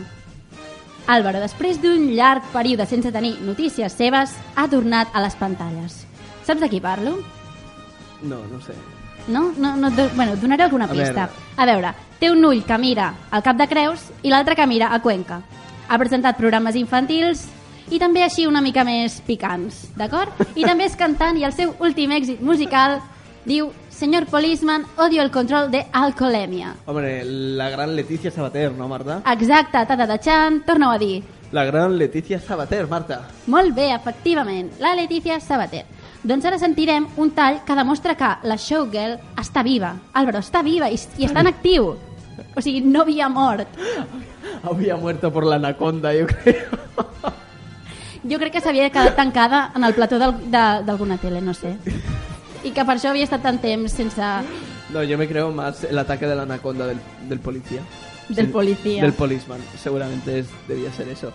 Álvaro, 1.07 1.41
després 1.43 1.81
d'un 1.83 2.09
llarg 2.15 2.43
període 2.53 2.87
sense 2.87 3.11
tenir 3.13 3.37
notícies 3.43 3.93
seves, 3.93 4.35
ha 4.57 4.69
tornat 4.71 5.09
a 5.13 5.21
les 5.23 5.35
pantalles. 5.35 6.07
Saps 6.47 6.61
de 6.63 6.69
qui 6.71 6.81
parlo? 6.81 7.17
No, 8.23 8.39
no 8.51 8.61
sé. 8.63 8.75
No? 9.29 9.53
no, 9.57 9.77
no 9.77 9.91
bueno, 10.15 10.33
et 10.35 10.41
donaré 10.41 10.65
alguna 10.65 10.85
A 10.87 10.89
pista. 10.89 11.13
veure. 11.13 11.31
A 11.57 11.67
veure, 11.67 11.95
té 12.19 12.31
un 12.31 12.45
ull 12.45 12.65
que 12.65 12.79
mira 12.79 13.13
al 13.31 13.43
Cap 13.43 13.57
de 13.57 13.69
Creus 13.69 14.11
i 14.23 14.31
l'altre 14.31 14.57
que 14.57 14.67
mira 14.67 14.93
a 14.95 15.01
Cuenca. 15.03 15.41
Ha 15.89 15.99
presentat 15.99 16.37
programes 16.39 16.75
infantils 16.77 17.47
i 17.91 17.99
també 17.99 18.23
així 18.23 18.47
una 18.47 18.63
mica 18.63 18.85
més 18.85 19.21
picants, 19.27 19.89
d'acord? 19.97 20.33
I 20.55 20.65
també 20.65 20.87
és 20.87 20.97
cantant 20.97 21.39
i 21.39 21.45
el 21.49 21.55
seu 21.57 21.75
últim 21.81 22.13
èxit 22.15 22.41
musical 22.41 23.01
diu 23.45 23.73
Señor 23.91 24.27
Policeman, 24.27 24.87
odio 24.99 25.23
el 25.23 25.31
control 25.31 25.71
de 25.71 25.87
alcoholemia. 25.93 26.75
Hombre, 26.87 27.25
la 27.25 27.69
gran 27.71 27.95
Leticia 27.97 28.31
Sabater, 28.31 28.73
no, 28.73 28.89
Marta? 28.89 29.23
Exacte, 29.33 29.85
tata 29.87 30.07
de 30.07 30.19
Chan, 30.19 30.63
torna-ho 30.67 30.93
a 30.93 30.99
dir. 30.99 31.23
La 31.53 31.65
gran 31.65 31.99
Leticia 31.99 32.41
Sabater, 32.41 32.87
Marta. 32.89 33.21
Molt 33.47 33.75
bé, 33.75 33.93
efectivament, 33.95 34.73
la 34.81 34.95
Letícia 34.95 35.39
Sabater. 35.41 35.85
Doncs 36.23 36.47
ara 36.47 36.59
sentirem 36.59 37.09
un 37.19 37.33
tall 37.35 37.61
que 37.67 37.75
demostra 37.75 38.15
que 38.15 38.31
la 38.47 38.57
showgirl 38.57 39.19
està 39.43 39.63
viva. 39.67 39.97
Álvaro, 40.15 40.39
està 40.39 40.63
viva 40.63 40.89
i, 40.89 40.99
i 41.19 41.27
està 41.27 41.43
en 41.43 41.51
actiu. 41.51 41.93
O 42.57 42.63
sigui, 42.63 42.81
no 42.81 43.03
havia 43.03 43.29
mort. 43.29 43.69
Había 44.63 44.97
muerto 44.97 45.33
por 45.33 45.45
la 45.47 45.57
anaconda, 45.57 46.15
yo 46.15 46.27
creo. 46.27 46.71
Jo 48.23 48.39
crec 48.39 48.53
que 48.55 48.61
s'havia 48.63 48.91
quedat 48.91 49.17
tancada 49.19 49.73
en 49.75 49.85
el 49.85 49.95
plató 49.95 50.19
d'alguna 50.19 51.19
tele, 51.19 51.41
no 51.41 51.55
sé. 51.55 51.75
I 52.63 52.71
que 52.71 52.85
per 52.87 52.95
això 52.95 53.11
havia 53.11 53.27
estat 53.27 53.43
tant 53.43 53.59
temps 53.59 53.93
sense... 53.93 54.23
No, 54.93 55.03
yo 55.03 55.17
me 55.19 55.27
creo 55.27 55.51
más 55.51 55.85
el 55.85 55.99
ataque 55.99 56.27
de 56.27 56.37
la 56.37 56.43
anaconda 56.43 56.87
del, 56.87 57.01
del 57.29 57.41
policía. 57.41 57.81
Del 58.29 58.49
policía. 58.49 59.03
Del 59.03 59.15
policeman. 59.15 59.61
Seguramente 59.77 60.41
es, 60.41 60.47
debía 60.69 60.93
ser 60.93 61.09
eso. 61.09 61.33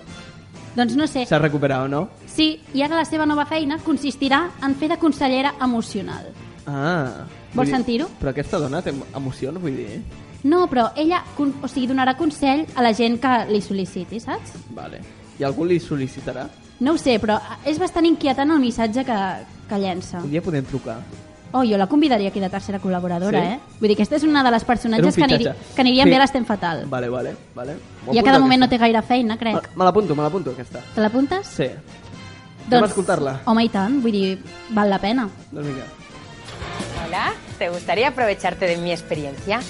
Doncs 0.76 0.95
no 0.95 1.08
sé. 1.08 1.26
Se 1.26 1.36
ha 1.36 1.39
recuperado, 1.39 1.88
¿no? 1.88 2.10
Sí, 2.28 2.62
i 2.73 2.84
ara 2.86 3.00
la 3.00 3.06
seva 3.06 3.26
nova 3.26 3.47
feina 3.50 3.80
consistirà 3.82 4.43
en 4.63 4.76
fer 4.78 4.91
de 4.93 5.00
consellera 5.02 5.56
emocional. 5.60 6.30
Ah. 6.69 7.26
Vols 7.56 7.73
sentir-ho? 7.73 8.08
Però 8.21 8.32
aquesta 8.32 8.60
dona 8.62 8.84
té 8.86 8.93
emocions, 8.93 9.60
vull 9.60 9.76
dir. 9.76 10.00
No, 10.45 10.67
però 10.69 10.91
ella 10.95 11.23
o 11.41 11.67
sigui, 11.67 11.88
donarà 11.89 12.13
consell 12.15 12.67
a 12.76 12.86
la 12.86 12.93
gent 12.93 13.17
que 13.19 13.34
li 13.50 13.60
sol·liciti, 13.65 14.21
saps? 14.21 14.54
Vale. 14.78 15.02
I 15.39 15.47
algú 15.50 15.65
li 15.65 15.80
sol·licitarà? 15.82 16.45
No 16.79 16.93
ho 16.93 16.97
sé, 16.97 17.19
però 17.19 17.39
és 17.65 17.79
bastant 17.81 18.05
inquietant 18.05 18.51
el 18.53 18.59
missatge 18.61 19.03
que, 19.05 19.17
que 19.69 19.79
llença. 19.81 20.19
Un 20.23 20.29
dia 20.31 20.41
podem 20.45 20.65
trucar. 20.65 20.99
Oh, 21.53 21.63
jo 21.63 21.77
la 21.79 21.87
convidaria 21.87 22.27
aquí 22.29 22.41
de 22.43 22.49
tercera 22.51 22.77
col·laboradora, 22.79 23.39
Sí? 23.39 23.53
eh? 23.55 23.59
Vull 23.79 23.87
dir 23.89 23.95
que 23.95 24.03
aquesta 24.03 24.17
és 24.17 24.23
una 24.27 24.43
de 24.43 24.51
les 24.51 24.65
personatges 24.67 25.15
que, 25.15 25.23
aniri, 25.23 25.45
que 25.75 25.81
anirien 25.81 26.05
Sí. 26.05 26.09
bé 26.11 26.17
a 26.17 26.19
l'Estem 26.19 26.45
Fatal. 26.45 26.83
Vale, 26.91 27.09
vale, 27.09 27.35
vale. 27.55 27.77
I 28.11 28.19
a 28.19 28.23
cada 28.23 28.37
moment 28.39 28.59
no 28.59 28.65
aquesta. 28.65 28.85
té 28.85 28.91
gaire 28.91 29.01
feina, 29.01 29.37
crec. 29.37 29.69
me 29.75 29.85
l'apunto, 29.85 30.13
me 30.15 30.23
l'apunto, 30.23 30.51
aquesta. 30.51 30.81
Te 30.93 31.01
l'apuntes? 31.01 31.47
Sí. 31.47 31.69
Anem 32.67 32.83
a 32.83 32.87
escoltar-la. 32.87 33.39
Home, 33.45 33.63
i 33.63 33.69
tant, 33.69 34.01
vull 34.03 34.11
dir, 34.11 34.43
val 34.69 34.89
la 34.89 34.99
pena. 34.99 35.29
Doncs 35.51 35.65
vinga. 35.67 35.85
Hola, 37.07 37.33
¿te 37.57 37.69
gustaría 37.69 38.09
aprovecharte 38.09 38.65
de 38.65 38.77
mi 38.77 38.91
experiencia? 38.91 39.61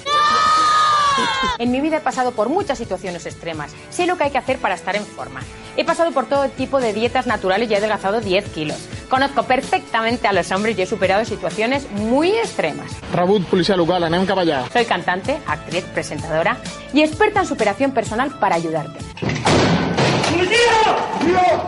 En 1.60 1.72
mi 1.72 1.82
vida 1.82 1.98
he 1.98 2.02
pasado 2.02 2.32
por 2.32 2.50
muchas 2.50 2.78
situaciones 2.78 3.26
extremas. 3.26 3.74
Sé 3.90 4.06
lo 4.06 4.18
que 4.18 4.26
hay 4.26 4.32
que 4.32 4.38
hacer 4.38 4.58
para 4.58 4.76
estar 4.76 4.96
en 4.96 5.06
forma. 5.06 5.42
He 5.76 5.86
pasado 5.86 6.12
por 6.12 6.26
todo 6.28 6.50
tipo 6.50 6.80
de 6.80 6.94
dietas 6.94 7.28
naturales 7.28 7.70
y 7.70 7.74
he 7.74 7.78
adelgazado 7.78 8.22
10 8.22 8.50
kilos. 8.50 8.78
Conozco 9.10 9.44
perfectamente 9.44 10.28
a 10.28 10.34
los 10.34 10.52
hombres 10.52 10.78
y 10.78 10.82
he 10.82 10.86
superado 10.86 11.24
situaciones 11.26 11.90
muy 11.92 12.30
extremas. 12.30 12.92
Rebut, 13.14 13.46
policia 13.46 13.78
local, 13.78 14.04
anem 14.04 14.26
cap 14.26 14.40
allà. 14.40 14.66
Soy 14.74 14.86
cantante, 14.86 15.40
actriz, 15.48 15.86
presentadora 15.94 16.58
y 16.94 17.02
experta 17.02 17.42
en 17.42 17.48
superación 17.48 17.92
personal 17.92 18.38
para 18.40 18.56
ayudarte. 18.56 19.00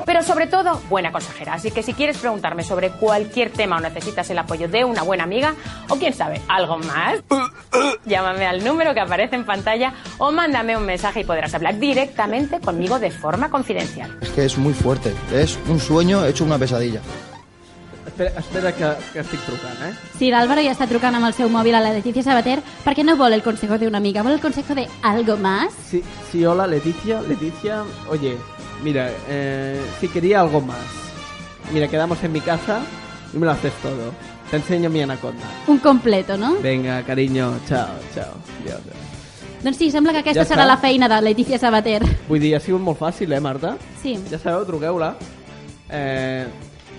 Pero 0.06 0.24
sobre 0.24 0.48
todo, 0.48 0.82
buena 0.90 1.12
consejera. 1.12 1.54
Así 1.54 1.72
que 1.72 1.84
si 1.84 1.94
quieres 1.94 2.18
preguntarme 2.18 2.64
sobre 2.64 2.90
cualquier 2.90 3.52
tema 3.52 3.78
o 3.78 3.80
necesitas 3.80 4.30
el 4.30 4.38
apoyo 4.38 4.68
de 4.68 4.84
una 4.84 5.04
buena 5.04 5.24
amiga, 5.24 5.56
o 5.90 5.96
quién 5.96 6.14
sabe, 6.14 6.42
algo 6.48 6.78
más, 6.78 7.22
llámame 8.06 8.46
al 8.46 8.64
número 8.64 8.94
que 8.94 9.00
aparece 9.00 9.36
en 9.36 9.46
pantalla 9.46 9.94
o 10.18 10.32
mándame 10.32 10.78
un 10.78 10.86
mensaje 10.86 11.22
y 11.22 11.24
podrás 11.24 11.54
hablar 11.54 11.78
directamente 11.80 12.60
conmigo 12.60 13.00
de 13.00 13.12
forma 13.12 13.50
confidencial. 13.50 14.18
Es 14.22 14.30
que 14.30 14.46
es 14.46 14.58
muy 14.58 14.74
fuerte. 14.74 15.14
Es 15.34 15.60
un 15.68 15.80
sueño 15.80 16.26
hecho 16.26 16.44
una 16.44 16.58
pesadilla. 16.58 17.02
Espera, 18.20 18.40
espera 18.40 18.72
que, 18.76 18.88
que 19.14 19.20
estic 19.24 19.40
trucant, 19.48 19.78
eh? 19.88 19.94
Sí, 20.20 20.28
l'Àlvaro 20.28 20.60
ja 20.60 20.74
està 20.74 20.84
trucant 20.90 21.16
amb 21.16 21.24
el 21.30 21.34
seu 21.38 21.48
mòbil 21.48 21.78
a 21.78 21.80
la 21.80 21.94
Leticia 21.96 22.20
Sabater 22.26 22.58
perquè 22.84 23.06
no 23.08 23.16
vol 23.16 23.32
el 23.32 23.44
consejo 23.46 23.78
de 23.80 23.88
una 23.88 23.98
amiga, 24.02 24.24
vol 24.28 24.34
el 24.36 24.42
consejo 24.44 24.76
de 24.76 24.90
algo 25.08 25.38
más. 25.38 25.72
Sí, 25.88 26.02
sí, 26.30 26.44
hola, 26.46 26.68
Leticia. 26.68 27.22
Leticia, 27.22 27.86
oye, 28.10 28.36
mira, 28.84 29.10
eh, 29.30 29.80
si 30.02 30.10
quería 30.10 30.42
algo 30.42 30.60
más. 30.60 30.84
Mira, 31.72 31.88
quedamos 31.88 32.22
en 32.22 32.34
mi 32.34 32.42
casa 32.42 32.82
y 33.34 33.38
me 33.38 33.46
lo 33.46 33.54
haces 33.54 33.72
todo. 33.82 34.12
Te 34.52 34.58
enseño 34.58 34.90
mi 34.90 35.02
anaconda. 35.02 35.46
Un 35.68 35.78
completo, 35.78 36.36
no? 36.36 36.58
Venga, 36.60 37.02
cariño, 37.04 37.54
chao, 37.70 37.88
chao. 38.14 38.34
Adiós. 38.66 38.82
Doncs 39.64 39.78
sí, 39.78 39.92
sembla 39.92 40.12
que 40.12 40.20
aquesta 40.26 40.44
Ja 40.44 40.56
serà 40.58 40.66
està. 40.66 40.74
la 40.74 40.78
feina 40.78 41.08
de 41.08 41.22
Leticia 41.22 41.58
Sabater. 41.58 42.04
Vull 42.28 42.40
dir, 42.44 42.58
ha 42.58 42.60
sigut 42.60 42.82
molt 42.82 43.00
fàcil, 43.00 43.32
eh, 43.32 43.40
Marta? 43.40 43.78
Sí. 44.04 44.18
Ja 44.30 44.40
sabeu, 44.40 44.66
truqueu-la. 44.68 45.16
Eh, 45.90 46.48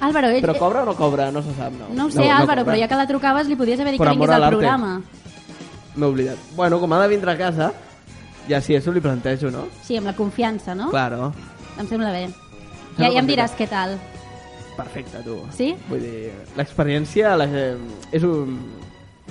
Álvaro, 0.01 0.31
ell... 0.33 0.41
però 0.43 0.57
cobra 0.59 0.83
o 0.83 0.89
no 0.89 0.95
cobra? 0.97 1.31
No 1.31 1.43
se 1.45 1.55
sap, 1.57 1.75
no? 1.77 1.91
No 1.95 2.07
ho 2.07 2.11
sé, 2.11 2.25
Álvaro, 2.29 2.63
cobra. 2.63 2.73
però 2.73 2.81
ja 2.81 2.89
que 2.89 2.99
la 2.99 3.07
trucaves 3.09 3.49
li 3.49 3.57
podies 3.57 3.81
haver 3.81 3.95
dit 3.95 4.03
Per 4.03 4.09
que 4.09 4.17
vingués 4.17 4.35
al 4.37 4.49
programa. 4.49 4.93
M'he 5.95 6.07
oblidat. 6.07 6.39
Bueno, 6.57 6.79
com 6.81 6.93
ha 6.93 7.03
de 7.03 7.09
vindre 7.13 7.33
a 7.33 7.37
casa, 7.39 7.73
ja 8.49 8.61
sí, 8.65 8.77
això 8.79 8.95
li 8.95 9.03
plantejo, 9.05 9.51
no? 9.53 9.67
Sí, 9.85 9.99
amb 10.01 10.09
la 10.09 10.17
confiança, 10.17 10.75
no? 10.75 10.91
Claro. 10.95 11.33
Em 11.79 11.87
sembla 11.87 12.13
bé. 12.15 12.27
Sembla 12.31 13.07
Ja, 13.07 13.13
ja 13.13 13.21
em 13.21 13.29
diràs 13.29 13.57
què 13.59 13.69
tal. 13.69 13.99
Perfecte, 14.77 15.21
tu. 15.27 15.41
Sí? 15.53 15.75
Vull 15.91 16.01
dir, 16.01 16.31
l'experiència 16.57 17.35
la, 17.37 17.49
és 18.13 18.25
un, 18.25 18.57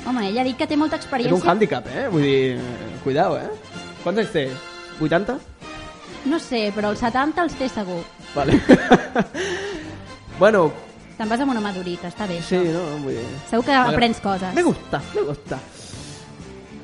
Home, 0.05 0.29
ella 0.29 0.41
ha 0.41 0.47
dit 0.47 0.57
que 0.57 0.67
té 0.67 0.77
molta 0.79 0.95
és 0.95 1.03
experiència. 1.03 1.35
un 1.35 1.49
hàndicap, 1.51 1.87
eh? 1.91 2.07
Vull 2.11 2.23
dir, 2.23 2.59
cuidao, 3.03 3.35
eh? 3.35 3.49
Quants 4.03 4.21
anys 4.21 4.31
té? 4.31 4.45
80? 5.01 5.35
No 6.29 6.39
sé, 6.39 6.69
però 6.75 6.93
els 6.93 7.01
70 7.03 7.43
els 7.43 7.57
té 7.59 7.67
segur. 7.71 7.99
Vale. 8.35 8.59
bueno, 10.39 10.71
Te'n 11.19 11.27
vas 11.27 11.41
amb 11.43 11.51
una 11.51 11.59
madurita, 11.59 12.07
està 12.07 12.25
bé. 12.27 12.41
sí, 12.41 12.55
no? 12.71 12.79
Vull 13.03 13.11
dir... 13.17 13.25
Segur 13.49 13.65
que 13.65 13.71
M'agrada. 13.73 13.91
aprens 13.97 14.19
coses. 14.23 14.53
Me 14.55 14.63
gusta, 14.63 15.01
me 15.15 15.21
gusta. 15.27 15.57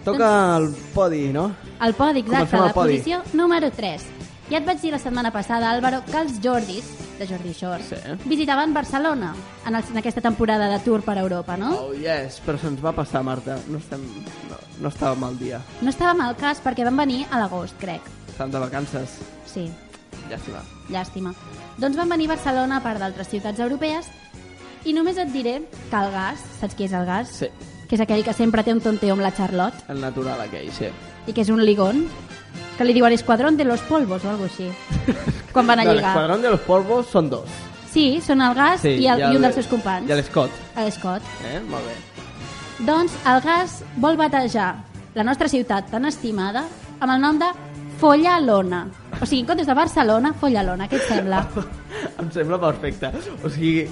Toca 0.03 0.57
el 0.57 0.69
podi, 0.93 1.29
no? 1.33 1.55
El 1.81 1.93
podi, 1.95 2.19
exacte, 2.19 2.35
Comencem 2.51 2.59
la 2.61 2.73
podi. 2.73 2.97
posició 2.99 3.21
número 3.33 3.71
3. 3.71 4.03
Ja 4.51 4.59
et 4.59 4.65
vaig 4.67 4.77
dir 4.83 4.91
la 4.93 4.99
setmana 5.01 5.31
passada, 5.33 5.71
Álvaro, 5.71 6.03
que 6.05 6.19
els 6.19 6.35
Jordis, 6.43 6.85
de 7.17 7.25
Jordi 7.27 7.53
Shore, 7.53 7.81
Sí. 7.81 7.95
visitaven 8.25 8.73
Barcelona 8.73 9.33
en, 9.65 9.73
el, 9.75 9.83
en 9.89 9.97
aquesta 9.97 10.21
temporada 10.21 10.67
de 10.69 10.77
tour 10.83 11.01
per 11.01 11.17
Europa, 11.17 11.55
no? 11.57 11.71
Oh, 11.73 11.93
yes, 11.93 12.41
però 12.45 12.59
se'ns 12.59 12.83
va 12.83 12.91
passar, 12.91 13.23
Marta. 13.23 13.57
No, 13.71 13.79
estem, 13.79 14.03
no, 14.51 14.59
no 14.81 14.89
estàvem 14.89 15.23
al 15.23 15.39
dia. 15.39 15.61
No 15.81 15.89
estava 15.89 16.13
mal 16.13 16.35
cas 16.35 16.61
perquè 16.61 16.83
van 16.85 16.97
venir 16.97 17.25
a 17.31 17.39
l'agost, 17.39 17.73
crec. 17.79 18.01
Estàvem 18.29 18.51
de 18.51 18.59
vacances. 18.59 19.17
Sí, 19.47 19.71
Llàstima. 20.29 20.61
llàstima. 20.89 21.33
Doncs 21.77 21.97
van 21.97 22.09
venir 22.09 22.25
a 22.29 22.35
Barcelona 22.35 22.77
a 22.77 22.83
part 22.83 22.99
d'altres 22.99 23.27
ciutats 23.29 23.59
europees 23.59 24.07
i 24.85 24.93
només 24.93 25.17
et 25.17 25.31
diré 25.33 25.61
que 25.89 25.95
el 25.97 26.11
gas, 26.11 26.39
saps 26.59 26.75
qui 26.75 26.85
és 26.85 26.93
el 26.93 27.05
gas? 27.05 27.29
Sí, 27.29 27.47
Que 27.87 27.95
és 27.95 28.01
aquell 28.01 28.23
que 28.25 28.33
sempre 28.33 28.63
té 28.63 28.73
un 28.73 28.79
tonteo 28.81 29.13
amb 29.13 29.21
la 29.21 29.29
Charlotte 29.31 29.77
el 29.93 29.99
natural 30.01 30.39
aquell, 30.41 30.71
sí. 30.73 30.87
i 31.27 31.33
que 31.33 31.41
és 31.41 31.49
un 31.53 31.63
ligón, 31.63 32.07
que 32.77 32.83
li 32.83 32.93
diuen 32.93 33.13
Esquadrón 33.13 33.57
de 33.57 33.63
los 33.63 33.79
Polvos 33.81 34.25
o 34.25 34.29
alguna 34.31 34.49
així, 34.49 34.71
quan 35.53 35.67
van 35.67 35.79
a 35.79 35.83
No, 35.85 35.93
lligar. 35.93 36.15
L'esquadrón 36.15 36.41
de 36.41 36.49
los 36.49 36.59
polvos 36.61 37.05
són 37.07 37.29
dos. 37.29 37.45
Sí, 37.91 38.19
són 38.25 38.41
el 38.41 38.55
gas 38.55 38.81
Sí, 38.81 38.89
i, 38.89 39.05
el, 39.07 39.19
i 39.19 39.21
i, 39.21 39.25
el- 39.29 39.35
un 39.37 39.41
dels 39.43 39.53
seus 39.55 39.67
companys. 39.67 40.09
I 40.09 40.13
l'Scott, 40.17 40.49
L'Scott. 40.75 41.21
eh? 41.45 41.61
Molt 41.69 41.85
bé. 41.85 41.93
Doncs 42.89 43.13
el 43.25 43.39
gas 43.41 43.83
vol 43.97 44.17
batejar 44.17 44.75
la 45.13 45.23
nostra 45.23 45.47
ciutat 45.47 45.89
tan 45.91 46.05
estimada 46.05 46.65
amb 46.99 47.11
el 47.13 47.21
nom 47.21 47.37
de 47.39 47.51
Follalona. 47.99 48.87
O 49.25 49.27
sigui, 49.27 49.41
en 49.41 49.47
comptes 49.49 49.65
de 49.65 49.73
Barcelona, 49.73 50.35
Follalona. 50.37 50.85
Què 50.85 50.99
et 50.99 51.07
sembla? 51.09 51.39
em 52.21 52.27
sembla 52.29 52.59
perfecte. 52.61 53.09
O 53.41 53.49
sigui, 53.49 53.87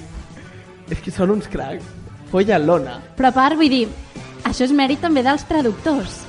és 0.94 1.00
que 1.02 1.10
són 1.10 1.32
uns 1.34 1.48
cracs. 1.50 1.88
Folla 2.30 2.60
lona. 2.62 3.00
Però 3.18 3.32
a 3.32 3.34
part, 3.34 3.58
vull 3.58 3.72
dir, 3.72 3.88
això 4.46 4.68
és 4.68 4.74
mèrit 4.78 5.02
també 5.02 5.24
dels 5.26 5.42
traductors. 5.50 6.20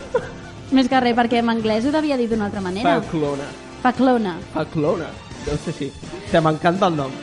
Més 0.73 0.89
que 0.89 1.03
res, 1.05 1.13
perquè 1.19 1.43
en 1.43 1.53
anglès 1.53 1.85
ho 1.85 1.93
devia 1.93 2.17
dir 2.17 2.25
d'una 2.31 2.47
altra 2.49 2.65
manera. 2.65 2.97
Faclona. 3.03 3.45
Faclona. 3.83 4.33
Faclona. 4.55 5.11
Deu 5.45 5.61
ser 5.61 5.75
així. 5.75 5.91
O 5.93 6.25
sigui, 6.31 6.41
m'encanta 6.47 6.89
el 6.89 6.97
nom. 7.03 7.13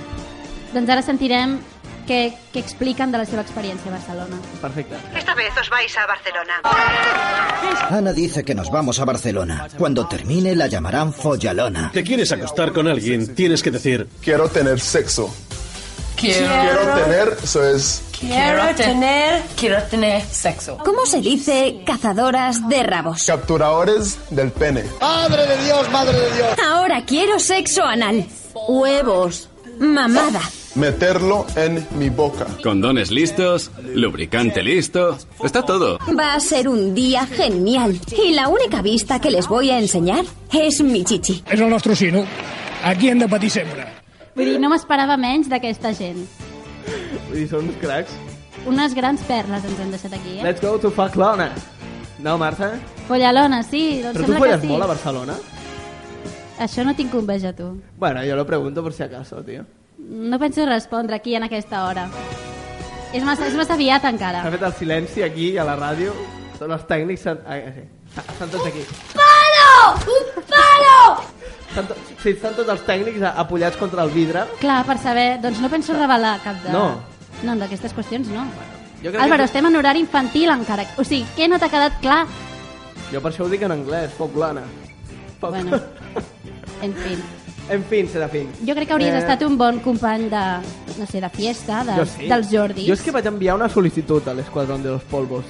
Doncs 0.70 0.94
ara 0.94 1.02
sentirem 1.02 1.58
què, 2.06 2.32
què 2.52 2.58
expliquen 2.60 3.12
de 3.12 3.18
la 3.18 3.24
seva 3.26 3.42
experiència 3.42 3.88
a 3.90 3.96
Barcelona. 3.96 4.36
Perfecte. 4.60 4.96
Esta 5.16 5.34
vez 5.34 5.52
os 5.60 5.68
vais 5.70 5.96
a 5.98 6.06
Barcelona. 6.06 6.60
Ana 7.90 8.12
dice 8.12 8.44
que 8.44 8.54
nos 8.54 8.70
vamos 8.70 8.98
a 9.00 9.04
Barcelona. 9.04 9.68
Cuando 9.78 10.06
termine 10.06 10.54
la 10.54 10.66
llamarán 10.66 11.12
Follalona. 11.12 11.90
¿Te 11.92 12.02
quieres 12.02 12.32
acostar 12.32 12.72
con 12.72 12.88
alguien? 12.88 13.34
Tienes 13.34 13.62
que 13.62 13.70
decir... 13.70 14.08
Quiero 14.20 14.48
tener 14.48 14.80
sexo. 14.80 15.32
Quiero, 16.16 16.46
Quiero 16.46 16.94
tener, 17.04 17.36
eso 17.42 17.66
es. 17.66 18.02
quiero 18.20 18.74
tener, 18.76 19.42
quiero 19.58 19.82
tener 19.84 20.22
sexo. 20.22 20.78
¿Cómo 20.84 21.04
se 21.04 21.20
dice 21.20 21.82
cazadoras 21.84 22.68
de 22.68 22.82
rabos? 22.84 23.24
Capturadores 23.26 24.18
del 24.30 24.52
pene. 24.52 24.84
¡Madre 25.00 25.46
de 25.46 25.64
Dios, 25.64 25.90
madre 25.90 26.16
de 26.16 26.34
Dios! 26.36 26.48
Ahora 26.64 27.02
quiero 27.04 27.40
sexo 27.40 27.82
anal. 27.82 28.24
Huevos. 28.68 29.48
Mamada. 29.80 30.40
Meterlo 30.74 31.44
en 31.54 31.86
mi 31.98 32.08
boca. 32.08 32.46
Condones 32.62 33.10
listos, 33.10 33.70
lubricante 33.94 34.62
listo, 34.62 35.18
está 35.44 35.62
todo. 35.62 35.98
Va 36.18 36.32
a 36.32 36.40
ser 36.40 36.66
un 36.66 36.94
día 36.94 37.26
genial. 37.26 38.00
Y 38.10 38.32
la 38.32 38.48
única 38.48 38.80
vista 38.80 39.20
que 39.20 39.30
les 39.30 39.48
voy 39.48 39.68
a 39.68 39.78
enseñar 39.78 40.24
es 40.50 40.80
mi 40.80 41.04
chichi. 41.04 41.42
És 41.50 41.60
el 41.60 41.68
nostre 41.68 41.94
sino. 41.94 42.24
Aquí 42.84 43.10
hem 43.10 43.18
de 43.18 43.28
patir 43.28 43.50
sempre. 43.50 43.84
Vull 44.34 44.48
dir, 44.48 44.60
no 44.60 44.70
m'esperava 44.72 45.18
menys 45.20 45.50
d'aquesta 45.52 45.92
gent. 45.92 46.24
Vull 47.28 47.36
dir, 47.36 47.44
són 47.50 47.68
uns 47.68 47.76
cracs. 47.82 48.16
Unes 48.64 48.96
grans 48.96 49.20
perles 49.28 49.68
ens 49.68 49.78
han 49.82 49.92
deixat 49.92 50.16
aquí, 50.16 50.38
eh? 50.38 50.46
Let's 50.46 50.64
go 50.64 50.78
to 50.80 50.90
Faclona. 50.90 51.50
No, 52.22 52.38
Marta? 52.40 52.72
Follalona, 53.10 53.60
sí, 53.66 54.00
doncs 54.00 54.16
Però 54.16 54.24
tu 54.30 54.40
folles 54.40 54.64
sí. 54.64 54.72
molt 54.72 54.86
a 54.86 54.90
Barcelona? 54.94 55.36
Això 56.64 56.84
no 56.86 56.96
tinc 56.96 57.12
enveja, 57.18 57.52
tu. 57.52 57.74
Bueno, 57.98 58.24
yo 58.24 58.36
lo 58.40 58.46
pregunto 58.46 58.82
por 58.82 58.94
si 58.94 59.02
acaso, 59.02 59.44
tío. 59.44 59.66
No 60.02 60.38
penso 60.38 60.64
respondre 60.66 61.16
aquí 61.16 61.34
en 61.34 61.44
aquesta 61.46 61.84
hora. 61.86 62.08
És 63.12 63.22
massa, 63.24 63.46
és 63.46 63.54
massa 63.54 63.74
aviat 63.76 64.04
encara. 64.08 64.42
S'ha 64.44 64.50
fet 64.54 64.62
el 64.66 64.72
silenci 64.78 65.22
aquí 65.22 65.50
a 65.60 65.64
la 65.68 65.76
ràdio. 65.78 66.14
Tots 66.58 66.70
els 66.72 66.84
tècnics 66.88 67.20
estan, 67.26 67.40
ah, 67.46 67.58
sí. 67.74 67.84
estan 68.22 68.50
tots 68.52 68.66
aquí. 68.66 68.84
Palo! 69.12 70.12
Palo! 70.48 70.98
Estan 71.68 71.86
to... 71.88 71.96
Sí, 72.22 72.30
estan 72.34 72.54
tots 72.56 72.70
els 72.72 72.84
tècnics 72.86 73.22
a- 73.26 73.34
apoyats 73.42 73.76
contra 73.80 74.04
el 74.06 74.10
vidre. 74.14 74.44
Clar, 74.60 74.82
per 74.88 74.98
saber... 75.02 75.26
Doncs 75.42 75.60
no 75.60 75.70
penso 75.72 75.96
revelar 75.96 76.38
cap 76.44 76.60
de... 76.64 76.72
No. 76.72 76.86
No, 77.42 77.56
d'aquestes 77.58 77.94
qüestions 77.96 78.28
no. 78.30 78.44
Jo 79.02 79.10
crec 79.10 79.20
Álvaro, 79.24 79.42
que... 79.42 79.50
estem 79.50 79.66
en 79.66 79.76
horari 79.80 80.02
infantil 80.04 80.52
encara. 80.54 80.84
O 81.00 81.04
sigui, 81.04 81.24
què 81.36 81.48
no 81.50 81.58
t'ha 81.58 81.70
quedat 81.72 81.96
clar? 82.04 82.22
Jo 83.12 83.20
per 83.20 83.32
això 83.32 83.44
ho 83.44 83.50
dic 83.52 83.64
en 83.66 83.74
anglès, 83.74 84.12
Foglana. 84.16 84.62
Foc... 85.40 85.50
Bueno, 85.56 85.80
en 86.86 86.94
fi. 87.02 87.16
En 87.70 87.84
fin, 87.84 88.08
Serafín. 88.08 88.48
Jo 88.66 88.74
crec 88.74 88.86
que 88.88 88.92
hauries 88.94 89.14
Eh, 89.14 89.18
estat 89.18 89.42
un 89.46 89.56
bon 89.58 89.78
company 89.80 90.28
de, 90.28 90.42
no 90.98 91.06
sé, 91.06 91.20
de 91.20 91.30
fiesta, 91.30 91.84
de, 91.84 91.94
Jo 91.96 92.06
sí. 92.06 92.26
dels 92.28 92.48
Jordis. 92.50 92.86
Jo 92.88 92.94
és 92.94 93.02
que 93.02 93.10
vaig 93.14 93.26
enviar 93.26 93.54
una 93.56 93.68
sol·licitud 93.68 94.26
a 94.28 94.34
l'Esquadrón 94.34 94.82
de 94.82 94.90
los 94.90 95.02
Polvos. 95.04 95.44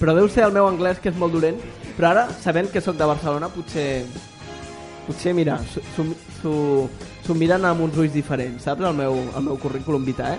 Però 0.00 0.14
deu 0.14 0.28
ser 0.28 0.44
el 0.44 0.52
meu 0.52 0.66
anglès, 0.68 0.98
que 1.00 1.08
és 1.08 1.16
molt 1.16 1.32
dolent. 1.32 1.56
Però 1.96 2.10
ara, 2.10 2.26
sabent 2.42 2.70
que 2.72 2.80
sóc 2.80 2.96
de 2.98 3.04
Barcelona, 3.06 3.48
potser... 3.48 4.04
Potser, 5.06 5.34
mira, 5.34 5.58
s'ho- 6.42 7.34
miren 7.36 7.64
amb 7.64 7.80
uns 7.84 7.96
ulls 7.96 8.12
diferents, 8.12 8.62
saps? 8.64 8.82
El 8.82 8.94
meu, 8.96 9.14
el 9.36 9.42
meu 9.42 9.56
currículum 9.60 10.04
vitae. 10.04 10.38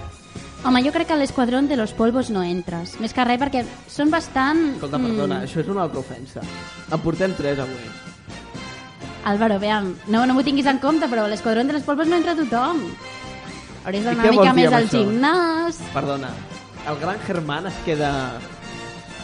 Home, 0.66 0.82
jo 0.84 0.92
crec 0.92 1.08
que 1.08 1.14
a 1.14 1.18
l'Esquadrón 1.18 1.68
de 1.68 1.78
los 1.78 1.94
Polvos 1.94 2.32
no 2.34 2.42
entres. 2.44 2.96
Més 3.00 3.14
que 3.14 3.24
res 3.24 3.40
perquè 3.40 3.62
són 3.88 4.10
bastant... 4.10 4.74
Escolta, 4.76 4.98
perdona, 4.98 5.40
mm, 5.40 5.46
això 5.46 5.62
és 5.62 5.68
una 5.70 5.84
altra 5.86 6.00
ofensa. 6.02 6.42
En 6.92 7.00
portem 7.00 7.34
tres 7.38 7.60
avui. 7.62 7.86
Álvaro, 9.26 9.58
veam, 9.60 9.96
no, 10.08 10.26
no 10.30 10.36
m'ho 10.38 10.44
tinguis 10.46 10.68
en 10.70 10.78
compte, 10.80 11.08
però 11.10 11.26
a 11.26 11.32
l'Esquadrón 11.32 11.68
de 11.68 11.74
los 11.74 11.84
Polvos 11.84 12.08
no 12.08 12.16
entra 12.20 12.36
tothom. 12.38 12.84
Hauries 13.86 14.06
d'anar 14.06 14.26
una 14.30 14.32
mica 14.36 14.54
més 14.54 14.72
al 14.74 14.86
això? 14.86 15.02
gimnàs. 15.02 15.80
Perdona, 15.94 16.30
el 16.90 17.00
gran 17.02 17.20
Germán 17.28 17.68
es 17.72 17.78
queda... 17.86 18.12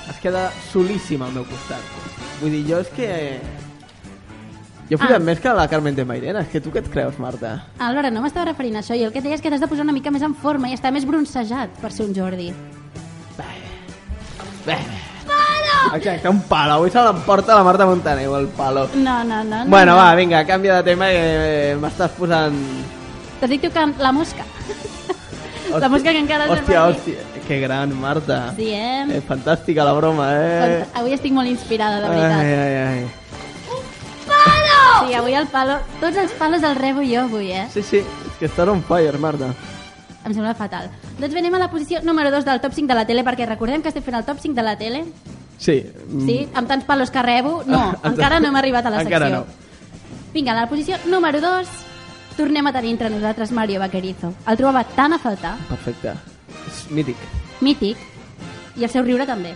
Es 0.09 0.17
queda 0.19 0.47
solíssim 0.71 1.21
al 1.23 1.31
meu 1.31 1.45
costat. 1.45 1.81
Vull 2.41 2.51
dir, 2.57 2.63
jo 2.67 2.79
és 2.81 2.89
que... 2.97 3.09
Jo 4.89 4.97
he 4.99 5.13
Ah. 5.15 5.19
més 5.23 5.39
que 5.39 5.53
la 5.55 5.67
Carmen 5.71 5.95
de 5.95 6.03
Mairena. 6.03 6.41
És 6.41 6.49
que 6.51 6.59
tu 6.59 6.69
què 6.73 6.81
et 6.81 6.89
creus, 6.91 7.17
Marta? 7.21 7.67
Álvaro, 7.79 8.09
no 8.11 8.21
m'estava 8.21 8.49
referint 8.49 8.75
a 8.75 8.81
això. 8.81 8.97
I 8.97 9.05
el 9.05 9.13
que 9.13 9.19
et 9.21 9.23
deia 9.23 9.35
és 9.37 9.41
que 9.41 9.49
t'has 9.49 9.61
de 9.61 9.69
posar 9.71 9.85
una 9.85 9.93
mica 9.93 10.11
més 10.11 10.21
en 10.25 10.33
forma 10.35 10.67
i 10.69 10.73
estar 10.73 10.91
més 10.91 11.05
bronzejat 11.05 11.69
per 11.79 11.93
ser 11.93 12.09
un 12.09 12.13
Jordi. 12.17 12.51
Bé. 14.65 14.75
Exacte, 15.95 16.29
un 16.29 16.41
palo. 16.47 16.73
Avui 16.79 16.91
se 16.91 17.01
l'emporta 17.03 17.55
la 17.55 17.63
Marta 17.63 17.85
Montaner, 17.85 18.27
el 18.27 18.47
palo. 18.47 18.87
No, 18.95 19.23
no, 19.23 19.43
no. 19.43 19.63
no 19.63 19.69
Bueno, 19.69 19.93
no. 19.93 19.97
va, 19.97 20.15
vinga, 20.15 20.45
canvia 20.45 20.77
de 20.77 20.83
tema 20.83 21.09
que 21.11 21.21
eh, 21.71 21.77
m'estàs 21.79 22.11
posant... 22.17 22.57
Tu 23.41 23.59
que 23.59 23.71
la 23.97 24.11
mosca. 24.11 24.45
la 25.79 25.89
mosca 25.89 26.11
que 26.11 26.19
encara 26.19 26.45
és 26.45 26.51
Hòstia, 26.51 26.83
hòstia, 26.85 27.23
que 27.47 27.59
gran, 27.59 27.93
Marta. 27.99 28.53
Sí, 28.55 28.69
eh? 28.69 29.05
Eh, 29.17 29.21
fantàstica 29.27 29.85
la 29.87 29.93
broma, 29.97 30.29
eh? 30.35 30.85
Avui 30.99 31.15
estic 31.15 31.33
molt 31.33 31.49
inspirada, 31.49 32.01
de 32.03 32.11
veritat. 32.11 32.39
Ai, 32.39 32.53
ai, 32.53 32.75
ai. 32.85 33.09
Palo! 34.27 35.07
Sí, 35.07 35.17
avui 35.17 35.35
el 35.39 35.47
palo... 35.51 35.79
Tots 35.99 36.21
els 36.21 36.37
palos 36.39 36.63
els 36.63 36.77
rebo 36.77 37.03
jo 37.07 37.25
avui, 37.25 37.51
eh? 37.55 37.67
Sí, 37.73 37.83
sí, 37.83 38.03
és 38.03 38.39
que 38.39 38.49
estàs 38.51 38.69
on 38.69 38.83
fire, 38.87 39.17
Marta. 39.21 39.51
Em 40.21 40.33
sembla 40.35 40.53
fatal. 40.53 40.91
Doncs 41.17 41.33
venim 41.33 41.55
a 41.57 41.61
la 41.63 41.71
posició 41.71 42.01
número 42.05 42.29
2 42.33 42.45
del 42.45 42.61
top 42.61 42.75
5 42.77 42.91
de 42.91 42.97
la 42.99 43.07
tele, 43.09 43.25
perquè 43.25 43.47
recordem 43.49 43.81
que 43.81 43.89
estem 43.89 44.05
fent 44.05 44.19
el 44.19 44.27
top 44.27 44.41
5 44.43 44.57
de 44.57 44.65
la 44.65 44.77
tele. 44.77 45.05
Sí. 45.61 45.77
Sí, 46.25 46.37
amb 46.57 46.67
tants 46.67 46.85
palos 46.89 47.11
que 47.13 47.21
rebo. 47.21 47.61
No, 47.69 47.83
encara 48.09 48.39
no 48.41 48.49
hem 48.49 48.57
arribat 48.57 48.87
a 48.89 48.93
la 48.93 49.03
secció. 49.03 49.15
Encara 49.17 49.29
no. 49.29 49.45
Vinga, 50.33 50.55
a 50.55 50.61
la 50.63 50.69
posició 50.71 50.97
número 51.11 51.41
2 51.43 51.69
tornem 52.37 52.65
a 52.67 52.71
tenir 52.73 52.95
entre 52.95 53.09
nosaltres 53.13 53.51
Mario 53.51 53.79
Vaquerizo. 53.79 54.33
El 54.47 54.57
trobava 54.57 54.83
tan 54.95 55.13
a 55.13 55.19
faltar, 55.19 55.57
Perfecte. 55.69 56.15
És 56.67 56.85
mític. 56.89 57.19
mític, 57.61 57.99
i 58.79 58.87
el 58.87 58.89
seu 58.89 59.03
riure 59.03 59.27
també. 59.27 59.53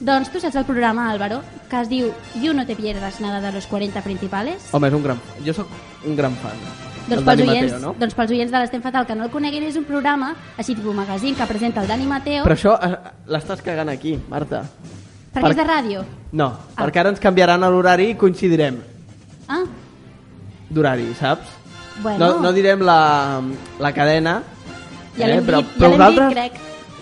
Doncs 0.00 0.30
tu 0.32 0.40
saps 0.40 0.56
el 0.56 0.64
programa, 0.64 1.10
Álvaro, 1.10 1.42
que 1.70 1.80
es 1.80 1.88
diu 1.90 2.08
You 2.40 2.54
no 2.54 2.64
te 2.66 2.76
pierdas 2.76 3.20
nada 3.20 3.40
de 3.40 3.52
los 3.52 3.66
40 3.66 4.00
principales? 4.02 4.70
Home, 4.72 4.88
és 4.88 4.94
un 4.94 5.02
gran... 5.02 5.20
Jo 5.44 5.54
sóc 5.54 5.68
un 6.06 6.16
gran 6.16 6.34
fan. 6.40 6.56
Doncs 7.04 7.20
pels, 7.20 7.24
Dani 7.26 7.48
oients, 7.50 7.72
Mateo, 7.72 7.84
no? 7.84 7.94
doncs 8.00 8.14
pels 8.16 8.30
oients 8.32 8.52
de 8.52 8.58
l'Estem 8.62 8.82
Fatal 8.82 9.06
que 9.06 9.14
no 9.14 9.26
el 9.26 9.30
coneguin, 9.30 9.66
és 9.68 9.76
un 9.76 9.84
programa, 9.84 10.32
així 10.56 10.74
tipus 10.74 10.94
magazín, 10.96 11.36
que 11.36 11.46
presenta 11.50 11.82
el 11.82 11.88
Dani 11.90 12.06
Mateo, 12.08 12.44
Però 12.46 12.56
això 12.56 12.78
eh, 12.80 12.94
l'estàs 13.28 13.60
cagant 13.62 13.92
aquí, 13.92 14.16
Marta. 14.30 14.64
Perquè 15.34 15.50
és 15.50 15.56
de 15.58 15.64
ràdio. 15.68 16.04
No, 16.32 16.48
perquè 16.78 17.00
ara 17.02 17.10
ens 17.14 17.20
canviaran 17.22 17.62
a 17.62 17.68
l'horari 17.70 18.10
i 18.12 18.16
coincidirem 18.18 18.78
Ah, 19.48 19.62
d'horari, 20.70 21.10
saps? 21.18 21.48
bueno, 22.02 22.18
No, 22.18 22.40
no 22.40 22.52
direm 22.52 22.80
la, 22.82 23.40
la 23.78 23.92
cadena, 23.92 24.42
ja 25.18 25.26
l'hem 25.28 25.38
eh, 25.38 25.42
dit, 25.42 25.46
però 25.78 25.90
ja 25.90 26.08
l'hem 26.08 26.14
dit, 26.16 26.32
crec. 26.38 26.52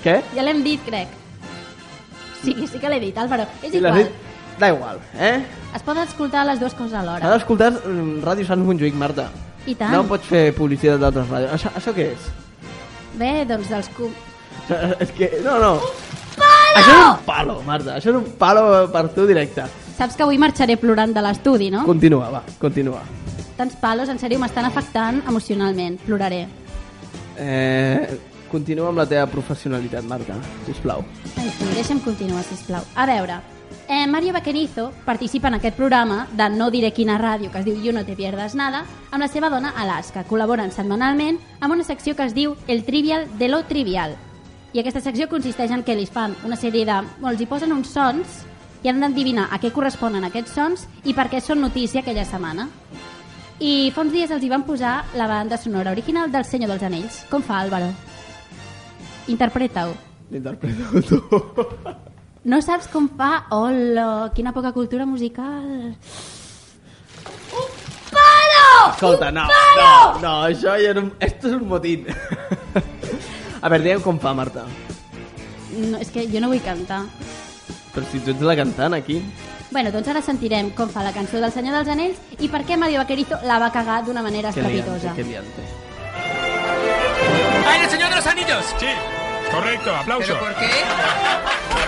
Què? 0.03 0.17
Ja 0.35 0.43
l'hem 0.43 0.63
dit, 0.65 0.81
crec. 0.85 1.09
Sí, 2.43 2.57
sí 2.67 2.79
que 2.83 2.89
l'he 2.91 2.99
dit, 3.01 3.17
Álvaro. 3.17 3.45
És 3.63 3.73
igual. 3.75 3.95
dit? 4.03 4.11
Da 4.59 4.69
igual, 4.69 4.99
eh? 5.19 5.45
Es 5.75 5.83
poden 5.83 6.03
escoltar 6.05 6.45
les 6.47 6.59
dues 6.61 6.75
coses 6.75 6.93
Has 6.93 7.01
alhora. 7.07 7.31
d'escoltar 7.33 7.71
mm, 7.73 8.21
Ràdio 8.25 8.45
Sant 8.47 8.61
Montjuïc, 8.67 8.95
Marta. 8.95 9.29
I 9.67 9.75
tant. 9.79 9.93
No 9.95 10.03
pots 10.11 10.27
fer 10.27 10.53
publicitat 10.55 10.99
d'altres 11.01 11.29
ràdios. 11.31 11.53
Això, 11.55 11.71
això 11.79 11.95
què 11.95 12.09
és? 12.13 12.27
Bé, 13.17 13.45
doncs 13.47 13.69
dels... 13.71 13.89
cu- 13.97 14.11
És 15.01 15.11
que... 15.17 15.31
No, 15.45 15.57
no. 15.63 15.73
Això 16.73 16.93
és 16.93 17.05
un 17.05 17.25
palo, 17.27 17.61
Marta. 17.67 17.97
Això 17.99 18.11
és 18.13 18.17
un 18.17 18.29
palo 18.39 18.65
per 18.93 19.07
tu 19.13 19.27
directe. 19.29 19.67
Saps 19.99 20.17
que 20.17 20.25
avui 20.25 20.39
marxaré 20.41 20.79
plorant 20.81 21.13
de 21.13 21.23
l'estudi, 21.25 21.71
no? 21.71 21.85
Continua, 21.85 22.31
va, 22.33 22.43
continua. 22.59 23.03
Tants 23.59 23.77
palos, 23.81 24.09
en 24.09 24.19
sèrio, 24.19 24.41
m'estan 24.41 24.65
afectant 24.65 25.21
emocionalment. 25.29 25.99
Ploraré. 26.07 26.47
Eh, 27.37 28.19
continua 28.51 28.89
amb 28.89 29.03
la 29.03 29.07
teva 29.09 29.27
professionalitat, 29.31 30.05
Marta, 30.09 30.39
sisplau. 30.67 31.05
En 31.37 31.51
fi, 31.51 31.69
deixa'm 31.77 32.01
continuar, 32.05 32.43
sisplau. 32.49 32.89
A 32.97 33.07
veure, 33.07 33.39
eh, 33.87 34.07
Mario 34.07 34.33
Vaquerizo 34.33 34.91
participa 35.05 35.49
en 35.49 35.61
aquest 35.61 35.77
programa 35.77 36.27
de 36.33 36.49
no 36.57 36.71
diré 36.71 36.93
quina 36.93 37.21
ràdio, 37.21 37.53
que 37.53 37.61
es 37.61 37.69
diu 37.69 37.77
You 37.77 37.93
no 37.93 38.07
te 38.07 38.17
pierdas 38.17 38.55
nada, 38.55 38.87
amb 39.11 39.21
la 39.21 39.29
seva 39.29 39.51
dona 39.51 39.75
Alaska. 39.77 40.25
Col·laboren 40.25 40.73
setmanalment 40.73 41.39
amb 41.61 41.75
una 41.75 41.85
secció 41.85 42.17
que 42.17 42.25
es 42.25 42.35
diu 42.35 42.57
El 42.67 42.85
trivial 42.85 43.29
de 43.39 43.49
lo 43.49 43.65
trivial. 43.65 44.17
I 44.73 44.81
aquesta 44.81 45.03
secció 45.05 45.27
consisteix 45.29 45.73
en 45.75 45.83
que 45.85 45.95
li 45.97 46.07
fan 46.09 46.33
una 46.47 46.57
sèrie 46.57 46.87
de... 46.89 46.95
Bueno, 47.19 47.35
els 47.35 47.43
hi 47.45 47.49
posen 47.49 47.75
uns 47.75 47.91
sons 47.93 48.39
i 48.83 48.89
han 48.89 49.03
d'endevinar 49.03 49.51
a 49.53 49.59
què 49.61 49.71
corresponen 49.75 50.25
aquests 50.25 50.55
sons 50.57 50.87
i 51.05 51.13
per 51.15 51.29
què 51.29 51.43
són 51.45 51.61
notícia 51.61 52.01
aquella 52.01 52.25
setmana. 52.25 52.69
I 53.61 53.93
fa 53.95 54.01
uns 54.03 54.15
dies 54.17 54.33
els 54.33 54.43
hi 54.43 54.49
van 54.51 54.65
posar 54.67 54.95
la 55.15 55.29
banda 55.29 55.59
sonora 55.61 55.93
original 55.93 56.33
del 56.33 56.49
Senyor 56.49 56.73
dels 56.73 56.87
Anells. 56.89 57.21
Com 57.31 57.45
fa, 57.45 57.61
Álvaro? 57.61 57.93
Interpreta-ho. 59.29 59.93
L'interpreto 60.33 61.05
tu. 61.09 61.21
No 62.43 62.59
saps 62.59 62.89
com 62.91 63.05
fa? 63.15 63.45
Hola, 63.55 64.33
quina 64.35 64.51
poca 64.51 64.73
cultura 64.75 65.05
musical. 65.07 65.93
Palo! 68.11 68.65
Escolta, 68.89 69.31
no, 69.31 69.45
Palo! 69.47 69.85
no, 70.17 70.19
no, 70.25 70.33
això 70.49 70.75
ja 70.83 70.91
no... 70.99 71.05
Esto 71.23 71.53
és 71.53 71.55
un 71.61 71.69
motín. 71.71 72.09
A 73.63 73.69
veure, 73.71 73.85
digue'm 73.85 74.03
com 74.03 74.19
fa, 74.19 74.33
Marta. 74.35 74.65
No, 75.79 75.99
és 76.03 76.11
que 76.13 76.27
jo 76.29 76.41
no 76.43 76.49
vull 76.53 76.61
cantar. 76.65 77.05
Però 77.95 78.05
si 78.11 78.21
tu 78.25 78.33
ets 78.35 78.43
la 78.45 78.57
cantant 78.59 78.95
aquí. 78.97 79.21
Bueno, 79.73 79.91
doncs 79.95 80.09
ara 80.13 80.21
sentirem 80.21 80.71
com 80.77 80.91
fa 80.93 81.03
la 81.07 81.13
cançó 81.17 81.41
del 81.41 81.53
Senyor 81.53 81.79
dels 81.79 81.89
Anells 81.95 82.19
i 82.45 82.49
per 82.53 82.61
què 82.69 82.77
Mario 82.77 83.01
Vaquerizo 83.01 83.39
la 83.49 83.59
va 83.63 83.71
cagar 83.73 84.03
d'una 84.05 84.21
manera 84.23 84.53
Que 84.53 84.61
liante, 84.61 84.79
estrepitosa. 84.81 85.15
que 85.17 85.25
liante. 85.25 85.63
¡Ay, 87.67 87.81
el 87.85 87.91
Señor 87.91 88.11
de 88.11 88.17
los 88.17 88.27
Anillos! 88.27 88.65
Sí, 88.79 88.87
correcto, 89.53 89.97
aplauso. 89.97 90.27
¿Pero 90.27 90.39
por 90.41 90.55
qué? 90.57 90.71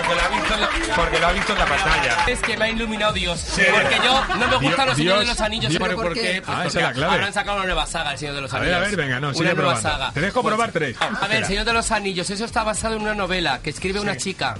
Porque 0.07 0.15
lo 0.15 0.21
ha 0.21 0.27
visto 0.29 0.53
en 0.53 0.61
la, 0.61 0.69
porque 0.95 1.19
lo 1.19 1.27
ha 1.27 1.31
visto 1.31 1.53
en 1.53 1.59
la 1.59 1.65
pantalla. 1.65 2.17
Es 2.27 2.39
que 2.41 2.57
me 2.57 2.65
ha 2.65 2.69
iluminado 2.69 3.13
Dios. 3.13 3.39
Sí. 3.39 3.61
Porque 3.71 3.95
yo 4.03 4.23
no 4.35 4.47
me 4.47 4.55
gustan 4.57 4.87
los 4.87 4.97
Señores 4.97 5.19
de 5.21 5.25
los 5.27 5.41
Anillos. 5.41 5.69
Dios- 5.71 5.83
¿Pero 5.83 5.95
por 5.95 6.13
qué? 6.13 6.43
Ah, 6.45 6.59
Pues 6.63 6.67
esa 6.67 6.67
es 6.67 6.75
la 6.75 6.81
porque 6.87 6.99
clave. 6.99 7.13
Habrán 7.15 7.33
sacado 7.33 7.57
una 7.57 7.65
nueva 7.65 7.85
saga, 7.87 8.11
El 8.11 8.17
Señor 8.19 8.35
de 8.35 8.41
los 8.41 8.53
A 8.53 8.59
ver, 8.59 8.73
Anillos. 8.73 8.87
a 8.87 8.89
ver, 8.89 8.97
venga, 8.97 9.19
no, 9.19 9.27
Una 9.29 9.33
sigue 9.37 9.45
nueva 9.53 9.61
probando. 9.73 9.89
saga. 9.89 10.11
Te 10.13 10.21
dejo 10.21 10.41
Pues- 10.41 10.53
probar 10.55 10.71
tres. 10.71 10.97
A 11.01 11.05
ver, 11.05 11.13
Espera. 11.13 11.37
El 11.39 11.45
Señor 11.45 11.65
de 11.65 11.73
los 11.73 11.91
Anillos, 11.91 12.29
eso 12.29 12.45
está 12.45 12.63
basado 12.63 12.95
en 12.95 13.01
una 13.01 13.15
novela 13.15 13.59
que 13.63 13.69
escribe 13.71 13.99
una 13.99 14.15
chica. 14.17 14.55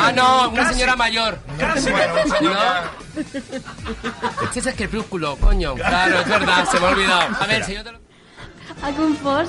Ah, 0.00 0.10
no, 0.14 0.48
una 0.48 0.62
Casi. 0.62 0.74
señora 0.74 0.96
mayor. 0.96 1.38
Casi. 1.58 1.90
Bueno, 1.90 2.14
un 2.24 2.30
señor 2.32 2.54
¿No? 2.54 4.50
Ese 4.56 4.70
es 4.70 4.76
Crepúsculo, 4.76 5.36
coño. 5.36 5.74
Claro, 5.74 6.20
es 6.20 6.28
verdad, 6.28 6.66
se 6.70 6.80
me 6.80 6.86
ha 6.86 6.88
olvidado. 6.90 7.28
A 7.40 7.46
ver, 7.46 7.56
El 7.56 7.64
Señor 7.64 7.84
de 7.84 7.92
los... 7.92 8.00
Ha 8.82 8.90
confós, 8.92 9.48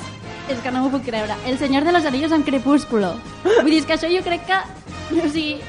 és 0.50 0.60
que 0.62 0.72
no 0.72 0.84
m'ho 0.84 0.92
puc 0.94 1.06
creure, 1.08 1.36
El 1.46 1.58
Senyor 1.58 1.84
de 1.86 1.92
los 1.96 2.06
Anillos 2.06 2.32
amb 2.36 2.46
Crepúsculo. 2.46 3.14
Vull 3.62 3.72
dir, 3.74 3.84
que 3.86 3.96
això 3.98 4.10
jo 4.12 4.22
crec 4.26 4.46
que... 4.46 4.60
O 5.22 5.30
sigui, 5.30 5.60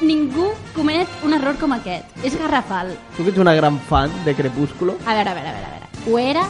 ningú 0.00 0.48
comet 0.74 1.08
un 1.26 1.34
error 1.34 1.56
com 1.58 1.72
aquest. 1.74 2.06
És 2.26 2.36
garrafal. 2.38 2.92
Tu 3.16 3.24
que 3.24 3.30
ets 3.34 3.38
una 3.42 3.54
gran 3.54 3.78
fan 3.88 4.12
de 4.24 4.34
Crepúsculo. 4.38 4.96
A 5.06 5.14
veure, 5.14 5.30
a 5.30 5.34
veure, 5.34 5.48
a 5.48 5.52
veure. 5.58 5.66
a 5.66 5.74
veure. 5.74 6.10
Ho 6.12 6.18
era 6.18 6.44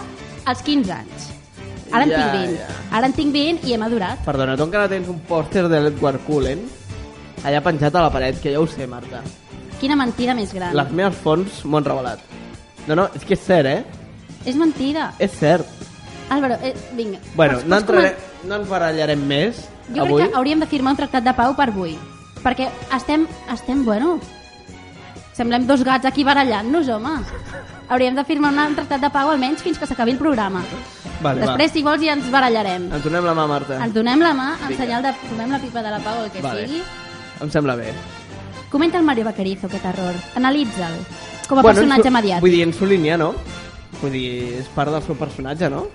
als 0.46 0.62
15 0.62 0.92
anys. 0.92 1.28
Ara 1.92 2.04
en 2.04 2.10
Ja, 2.10 2.16
tinc 2.18 2.32
20. 2.42 2.56
ja. 2.58 2.96
Ara 2.98 3.06
en 3.08 3.12
tinc 3.16 3.32
20 3.32 3.68
i 3.68 3.72
he 3.72 3.78
madurat. 3.80 4.20
Perdona, 4.26 4.56
tu 4.56 4.66
encara 4.68 4.88
tens 4.88 5.08
un 5.08 5.20
pòster 5.28 5.68
de 5.72 5.80
l'Edward 5.86 6.20
Cullen 6.26 6.66
allà 7.44 7.62
penjat 7.64 7.94
a 7.94 8.02
la 8.02 8.10
paret, 8.12 8.40
que 8.42 8.52
ja 8.52 8.60
ho 8.60 8.66
sé, 8.66 8.86
Marta. 8.86 9.22
Quina 9.80 9.96
mentida 9.96 10.34
més 10.34 10.52
gran. 10.52 10.74
Les 10.76 10.90
meves 10.92 11.16
fonts 11.22 11.62
m'ho 11.64 11.78
han 11.78 11.86
revelat. 11.86 12.20
No, 12.88 12.96
no, 12.98 13.08
és 13.14 13.24
que 13.24 13.36
és 13.38 13.40
cert, 13.40 13.68
eh? 13.68 13.84
És 14.44 14.56
mentida. 14.56 15.12
És 15.22 15.32
cert. 15.38 15.64
Álvaro, 16.30 16.56
eh, 16.62 16.74
vinga. 16.94 17.18
Bueno, 17.34 17.58
Pots- 17.58 17.66
no, 17.66 17.76
entrarem, 17.78 18.12
no 18.44 18.54
ens 18.56 18.68
barallarem 18.68 19.26
més 19.26 19.68
Jo 19.94 20.02
avui. 20.02 20.20
crec 20.22 20.30
que 20.32 20.36
hauríem 20.36 20.60
de 20.60 20.66
firmar 20.66 20.92
un 20.92 20.96
tractat 20.98 21.24
de 21.24 21.32
pau 21.34 21.54
per 21.56 21.68
avui. 21.70 21.96
Perquè 22.42 22.68
estem, 22.96 23.26
estem 23.52 23.84
bueno... 23.84 24.18
Semblem 25.38 25.68
dos 25.68 25.84
gats 25.86 26.04
aquí 26.04 26.24
barallant-nos, 26.26 26.88
home. 26.90 27.12
Hauríem 27.88 28.16
de 28.16 28.24
firmar 28.26 28.50
un 28.66 28.74
tractat 28.74 29.00
de 29.00 29.08
pau 29.14 29.30
almenys 29.30 29.62
fins 29.62 29.78
que 29.78 29.86
s'acabi 29.86 30.10
el 30.10 30.18
programa. 30.18 30.64
Vale, 31.22 31.40
Després, 31.46 31.70
si 31.72 31.82
vols, 31.86 32.02
ja 32.02 32.12
ens 32.16 32.26
barallarem. 32.30 32.88
va. 32.90 32.96
Ens 32.98 33.04
donem 33.04 33.24
la 33.24 33.34
mà, 33.38 33.46
Marta. 33.46 33.78
Ens 33.84 33.94
donem 33.94 34.18
la 34.20 34.32
mà 34.34 34.48
en 34.60 34.68
Vinga. 34.68 34.82
senyal 34.82 35.02
de... 35.06 35.12
Fumem 35.28 35.50
la 35.54 35.60
pipa 35.62 35.82
de 35.82 35.90
la 35.94 36.00
pau 36.00 36.18
o 36.20 36.24
el 36.24 36.30
que 36.32 36.42
Vale. 36.42 36.66
sigui. 36.66 36.82
Em 37.40 37.50
sembla 37.54 37.76
bé. 37.76 37.92
Comenta 38.68 38.98
el 38.98 39.04
Mario 39.04 39.24
Vaquerizo, 39.24 39.68
aquest 39.68 39.84
error. 39.84 40.14
Analitza'l. 40.34 40.98
Com 41.48 41.58
a 41.60 41.62
Bueno, 41.62 41.74
personatge 41.78 42.08
en 42.08 42.12
su- 42.12 42.16
mediàtic. 42.18 42.40
Vull 42.42 42.50
dir, 42.50 42.62
en 42.66 42.72
su 42.74 42.86
línia, 42.86 43.16
no? 43.16 43.34
Vull 44.02 44.10
dir, 44.12 44.58
és 44.58 44.66
part 44.74 44.90
del 44.90 45.02
seu 45.02 45.14
personatge, 45.16 45.70
no? 45.70 45.86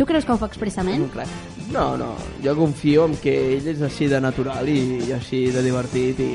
Tu 0.00 0.06
creus 0.08 0.24
que 0.24 0.32
ho 0.32 0.38
fa 0.40 0.46
expressament? 0.48 1.02
crac. 1.12 1.28
No, 1.74 1.90
no, 2.00 2.14
jo 2.40 2.54
confio 2.56 3.02
en 3.04 3.18
que 3.20 3.34
ell 3.58 3.66
és 3.68 3.82
així 3.84 4.06
de 4.08 4.16
natural 4.24 4.64
i, 4.72 4.78
i 5.04 5.12
així 5.12 5.42
de 5.52 5.60
divertit 5.60 6.22
i, 6.24 6.28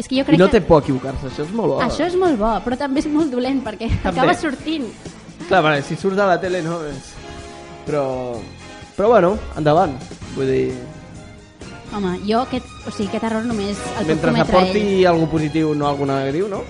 És 0.00 0.08
que 0.08 0.16
jo 0.16 0.22
i 0.22 0.24
crec 0.24 0.40
no 0.40 0.46
té 0.48 0.62
que... 0.62 0.66
por 0.70 0.80
a 0.80 0.84
equivocar-se, 0.86 1.28
això 1.28 1.44
és 1.44 1.52
molt 1.52 1.74
bo. 1.74 1.76
Això 1.84 2.06
és 2.08 2.16
molt 2.16 2.40
bo, 2.40 2.54
però 2.64 2.78
també 2.80 3.02
és 3.04 3.10
molt 3.12 3.28
dolent 3.36 3.60
perquè 3.66 3.90
acaba 3.98 4.32
sortint. 4.40 4.88
Clar, 5.50 5.60
vale, 5.68 5.82
si 5.84 5.98
surts 6.00 6.16
de 6.16 6.30
la 6.30 6.38
tele 6.40 6.62
no 6.64 6.78
és... 6.88 7.12
Però... 7.84 8.06
Però 8.96 9.12
bueno, 9.12 9.34
endavant. 9.60 9.92
Vull 10.32 10.48
dir, 10.48 10.72
Home, 11.92 12.14
jo 12.24 12.40
aquest, 12.40 12.72
o 12.88 12.90
sigui, 12.90 13.10
aquest 13.10 13.28
error 13.28 13.44
només 13.44 13.76
el 13.76 14.00
puc 14.00 14.14
mentre 14.14 14.32
cometre 14.32 14.56
aporti 14.56 14.86
ell. 14.86 15.06
algú 15.12 15.28
positiu, 15.36 15.76
no 15.76 15.90
algú 15.92 16.08
negatiu, 16.08 16.48
no? 16.48 16.64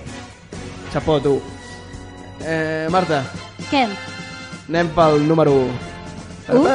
Xapó, 0.91 1.17
tu. 1.23 1.39
Eh, 2.43 2.91
Marta, 2.91 3.23
Què? 3.71 3.87
Anem 4.69 4.89
pel 4.95 5.27
número 5.27 5.53
1. 5.53 6.57
U? 6.57 6.65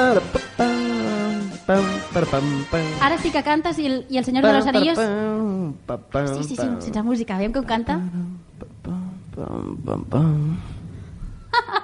Ara 3.00 3.16
sí 3.22 3.30
que 3.32 3.42
cantes 3.42 3.78
i 3.78 3.86
el, 3.88 4.06
i 4.10 4.18
el 4.18 4.24
senyor 4.24 4.44
de 4.44 4.52
los 4.52 4.66
anillos... 4.66 4.98
Sí, 4.98 6.44
sí, 6.44 6.56
sí, 6.56 6.68
sense 6.80 7.02
música, 7.02 7.38
veiem 7.38 7.52
com 7.54 7.64
canta. 7.64 8.00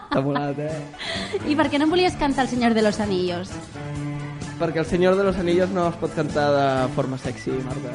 T'ha 0.08 0.20
volat, 0.24 0.58
eh? 0.58 0.76
I 1.48 1.56
per 1.56 1.68
què 1.72 1.80
no 1.80 1.88
volies 1.88 2.16
cantar 2.20 2.44
el 2.46 2.52
senyor 2.52 2.76
de 2.76 2.82
los 2.84 3.00
anillos? 3.04 3.52
Perquè 4.58 4.82
el 4.82 4.86
Senyor 4.90 5.14
de 5.14 5.22
los 5.22 5.36
Anillos 5.38 5.70
no 5.70 5.84
es 5.86 5.94
pot 6.00 6.10
cantar 6.16 6.48
de 6.50 6.94
forma 6.96 7.16
sexy, 7.16 7.52
Marta. 7.62 7.92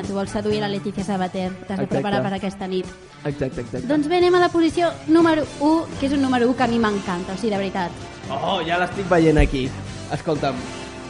Ah, 0.00 0.06
tu 0.06 0.14
vols 0.14 0.30
seduir 0.32 0.60
la 0.62 0.68
Letícia 0.68 1.04
Sabater, 1.04 1.50
t'has 1.68 1.78
de 1.78 1.86
preparar 1.86 2.22
per 2.24 2.32
aquesta 2.32 2.66
nit. 2.66 2.86
Exacte, 3.24 3.60
exacte. 3.60 3.86
Doncs 3.86 4.08
bé, 4.08 4.16
anem 4.16 4.34
a 4.34 4.40
la 4.40 4.48
posició 4.48 4.88
número 5.08 5.44
1, 5.60 5.98
que 6.00 6.06
és 6.08 6.12
un 6.16 6.22
número 6.22 6.48
1 6.48 6.56
que 6.56 6.62
a 6.64 6.68
mi 6.68 6.78
m'encanta, 6.78 7.34
o 7.34 7.36
sigui, 7.36 7.50
de 7.52 7.58
veritat. 7.58 7.90
Oh, 8.30 8.60
ja 8.64 8.78
l'estic 8.80 9.08
veient 9.10 9.36
aquí. 9.38 9.68
Escolta'm, 10.12 10.56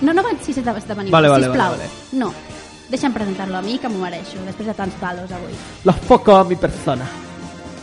No, 0.01 0.15
no 0.17 0.23
vaig 0.25 0.39
si 0.43 0.55
s'ha 0.55 0.63
d'esdevenir, 0.63 1.13
Vale, 1.13 1.29
vale, 1.29 1.45
sisplau. 1.47 1.71
vale, 1.77 1.85
No, 2.13 2.33
deixa'm 2.91 3.13
presentar-lo 3.13 3.57
a 3.59 3.63
mi, 3.63 3.79
que 3.79 3.89
m'ho 3.89 3.99
mereixo, 4.01 4.41
després 4.47 4.67
de 4.67 4.75
tants 4.75 4.95
palos 4.99 5.31
avui. 5.31 5.53
los 5.85 5.97
foco 6.09 6.35
a 6.37 6.43
mi 6.45 6.57
persona. 6.57 7.05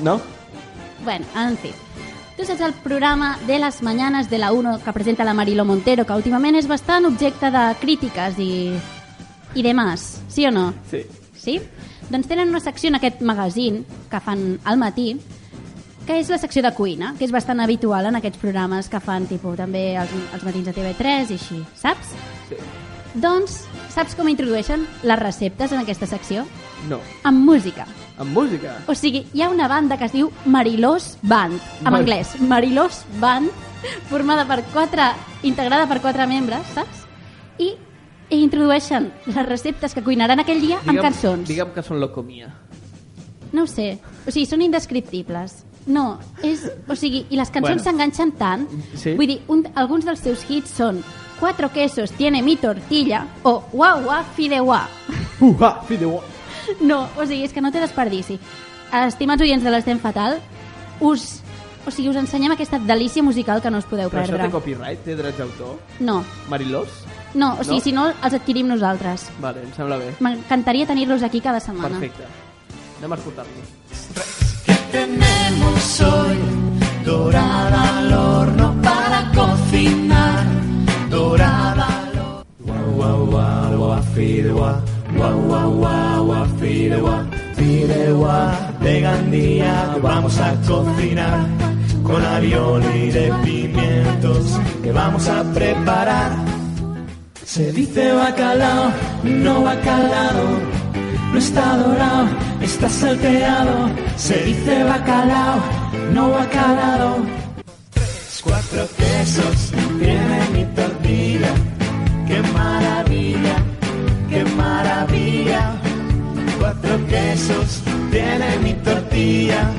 No? 0.03 0.19
Bueno, 1.05 1.25
en 1.37 1.57
fi. 1.57 1.71
Tu 2.35 2.43
saps 2.45 2.61
el 2.61 2.73
programa 2.73 3.37
de 3.47 3.59
les 3.59 3.81
Mañanes 3.81 4.29
de 4.29 4.37
la 4.39 4.51
1 4.51 4.79
que 4.83 4.93
presenta 4.93 5.23
la 5.23 5.33
Marilo 5.33 5.63
Montero, 5.63 6.05
que 6.05 6.13
últimament 6.13 6.55
és 6.55 6.67
bastant 6.67 7.05
objecte 7.05 7.49
de 7.49 7.75
crítiques 7.79 8.37
i, 8.39 8.73
i 9.55 9.63
demás, 9.63 10.21
sí 10.27 10.45
o 10.45 10.51
no? 10.51 10.73
Sí. 10.91 11.03
Sí? 11.37 11.59
Doncs 12.09 12.27
tenen 12.27 12.49
una 12.49 12.59
secció 12.59 12.89
en 12.89 12.95
aquest 12.95 13.21
magazín 13.21 13.85
que 14.11 14.19
fan 14.19 14.59
al 14.63 14.77
matí, 14.77 15.17
que 16.07 16.19
és 16.21 16.29
la 16.31 16.37
secció 16.39 16.61
de 16.63 16.71
cuina, 16.73 17.13
que 17.19 17.25
és 17.27 17.31
bastant 17.35 17.59
habitual 17.59 18.05
en 18.07 18.15
aquests 18.15 18.39
programes 18.39 18.87
que 18.87 18.99
fan 19.03 19.25
tipus 19.27 19.57
també 19.59 19.97
els, 19.99 20.11
els 20.33 20.43
matins 20.47 20.65
de 20.69 20.73
TV3 20.73 21.31
i 21.33 21.39
així, 21.39 21.61
saps? 21.75 22.13
Sí. 22.49 22.55
Doncs, 23.17 23.63
saps 23.91 24.13
com 24.15 24.27
introdueixen 24.29 24.85
les 25.03 25.19
receptes 25.19 25.71
en 25.73 25.79
aquesta 25.81 26.05
secció? 26.07 26.45
No. 26.87 26.99
Amb 27.25 27.43
música. 27.43 27.87
Amb 28.21 28.31
música? 28.33 28.75
O 28.87 28.95
sigui, 28.95 29.25
hi 29.33 29.41
ha 29.41 29.49
una 29.49 29.67
banda 29.67 29.97
que 29.97 30.05
es 30.05 30.13
diu 30.13 30.31
Marilós 30.45 31.17
Band, 31.23 31.59
en 31.79 31.89
Mar- 31.91 31.99
anglès. 32.01 32.35
Marilós 32.39 33.01
Band, 33.19 33.49
formada 34.09 34.45
per 34.47 34.61
quatre, 34.73 35.09
integrada 35.43 35.87
per 35.89 35.99
quatre 36.01 36.27
membres, 36.29 36.65
saps? 36.75 37.03
I, 37.57 37.73
i 38.29 38.41
introdueixen 38.43 39.11
les 39.25 39.45
receptes 39.47 39.93
que 39.95 40.03
cuinaran 40.03 40.39
aquell 40.43 40.59
dia 40.61 40.79
amb 40.85 40.99
cançons. 41.01 41.47
Digue'm 41.47 41.71
que 41.75 41.83
són 41.85 42.01
locomia. 42.01 42.49
No 43.53 43.63
ho 43.63 43.67
sé. 43.71 43.97
O 44.27 44.31
sigui, 44.31 44.45
són 44.49 44.61
indescriptibles. 44.65 45.63
No, 45.87 46.17
és... 46.43 46.65
O 46.89 46.95
sigui, 46.99 47.25
i 47.31 47.37
les 47.39 47.49
cançons 47.49 47.77
Bueno. 47.79 47.83
s'enganxen 47.85 48.33
tant. 48.35 48.67
Sí. 48.99 49.13
Vull 49.15 49.27
dir, 49.31 49.39
un, 49.47 49.63
alguns 49.75 50.03
dels 50.05 50.19
seus 50.19 50.43
hits 50.49 50.73
són 50.75 50.99
Cuatro 51.39 51.69
quesos 51.71 52.11
tiene 52.17 52.41
mi 52.41 52.55
tortilla 52.57 53.27
o 53.43 53.61
Guau, 53.71 54.01
guau, 54.03 54.23
fideuà. 54.35 54.87
Uha, 55.39 55.83
fideu. 55.87 56.19
No, 56.81 57.07
o 57.15 57.25
sigui, 57.25 57.43
és 57.45 57.53
que 57.53 57.61
no 57.61 57.71
té 57.71 57.79
desperdici. 57.79 58.39
Estimats 59.05 59.43
oients 59.45 59.63
de 59.63 59.69
l'Estem 59.71 59.99
Fatal, 60.01 60.39
us, 60.99 61.43
o 61.87 61.91
sigui, 61.91 62.09
us 62.09 62.17
ensenyem 62.19 62.51
aquesta 62.51 62.77
delícia 62.79 63.23
musical 63.23 63.61
que 63.61 63.71
no 63.71 63.77
us 63.79 63.85
podeu 63.85 64.09
Però 64.11 64.21
això 64.21 64.31
perdre. 64.35 64.47
té 64.47 64.51
copyright? 64.51 64.99
Té 65.05 65.15
drets 65.15 65.37
d'autor? 65.39 65.77
No, 65.99 66.23
Marilós? 66.49 66.87
no, 67.33 67.53
o 67.59 67.63
sigui, 67.63 67.77
No? 67.79 67.83
si 67.83 67.91
no, 67.93 68.07
els 68.23 68.33
adquirim 68.33 68.67
nosaltres. 68.67 69.29
Vale, 69.39 69.63
em 69.63 69.71
sembla 69.73 69.97
bé. 69.97 70.13
M'encantaria 70.19 70.85
tenir-los 70.85 71.23
aquí 71.23 71.39
cada 71.41 71.59
setmana. 71.59 71.97
Perfecte. 71.99 72.23
Anem 72.99 73.11
a 73.13 73.15
escoltar-los. 73.15 74.67
Tenemos 74.91 76.01
hoy 76.01 76.37
dorada 77.05 77.97
al 77.99 78.13
horno 78.13 78.75
para 78.81 79.31
cocinar. 79.35 80.45
Dorada 81.09 81.87
al 81.87 82.19
horno. 82.19 82.45
Guau, 82.95 83.25
guau, 83.27 83.77
guau, 83.77 84.03
fideuá. 84.15 84.81
Guau, 85.15 85.41
guau, 85.47 85.71
guau, 85.71 86.25
guau, 86.25 86.45
fideuá. 86.59 87.25
Fideuá 87.55 88.71
de 88.81 89.01
Gandía 89.01 89.91
que 89.93 89.99
vamos 89.99 90.37
a 90.39 90.53
cocinar. 90.67 91.47
Con 92.07 92.23
alioli 92.23 93.11
de 93.11 93.33
pimientos 93.43 94.59
que 94.81 94.91
vamos 94.93 95.27
a 95.27 95.43
preparar. 95.53 96.31
Se 97.43 97.71
dice 97.73 98.13
bacalao, 98.13 98.91
no 99.23 99.63
bacalao. 99.63 100.47
No 101.33 101.37
está 101.37 101.75
dorado, 101.75 102.29
está 102.61 102.87
salteado. 102.89 103.89
Se 104.15 104.41
dice 104.45 104.85
bacalao, 104.85 105.59
no 106.13 106.29
bacalao. 106.31 107.17
Cuatro 108.41 108.87
quesos, 108.95 109.73
tiene 109.99 110.39
mi 110.53 110.63
tortilla. 110.73 111.51
Qué 112.25 112.41
maravilla, 112.53 113.55
qué 114.29 114.45
maravilla. 114.55 115.73
Cuatro 116.57 117.05
quesos, 117.07 117.81
tiene 118.11 118.57
mi 118.63 118.73
tortilla. 118.75 119.69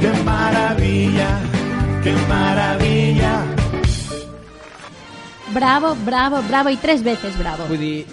Qué 0.00 0.10
maravilla, 0.24 1.28
qué 2.02 2.12
maravilla. 2.28 3.44
Bravo, 5.52 5.96
bravo, 6.04 6.42
bravo 6.48 6.70
i 6.70 6.76
tres 6.76 7.02
veces 7.02 7.36
bravo. 7.38 7.64
Vull 7.68 7.80
dir, 7.80 8.06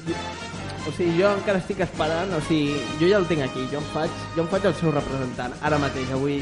o 0.88 0.92
sigui, 0.96 1.20
jo 1.22 1.30
encara 1.38 1.60
estic 1.62 1.80
esperant, 1.86 2.32
o 2.34 2.40
sigui, 2.48 2.74
jo 3.00 3.10
ja 3.12 3.20
el 3.22 3.28
tinc 3.30 3.44
aquí, 3.46 3.68
jo 3.72 3.78
em 3.78 3.90
faig, 3.94 4.14
jo 4.36 4.42
em 4.42 4.48
faig 4.50 4.66
el 4.66 4.74
seu 4.80 4.92
representant, 4.96 5.54
ara 5.62 5.78
mateix, 5.78 6.10
avui, 6.16 6.40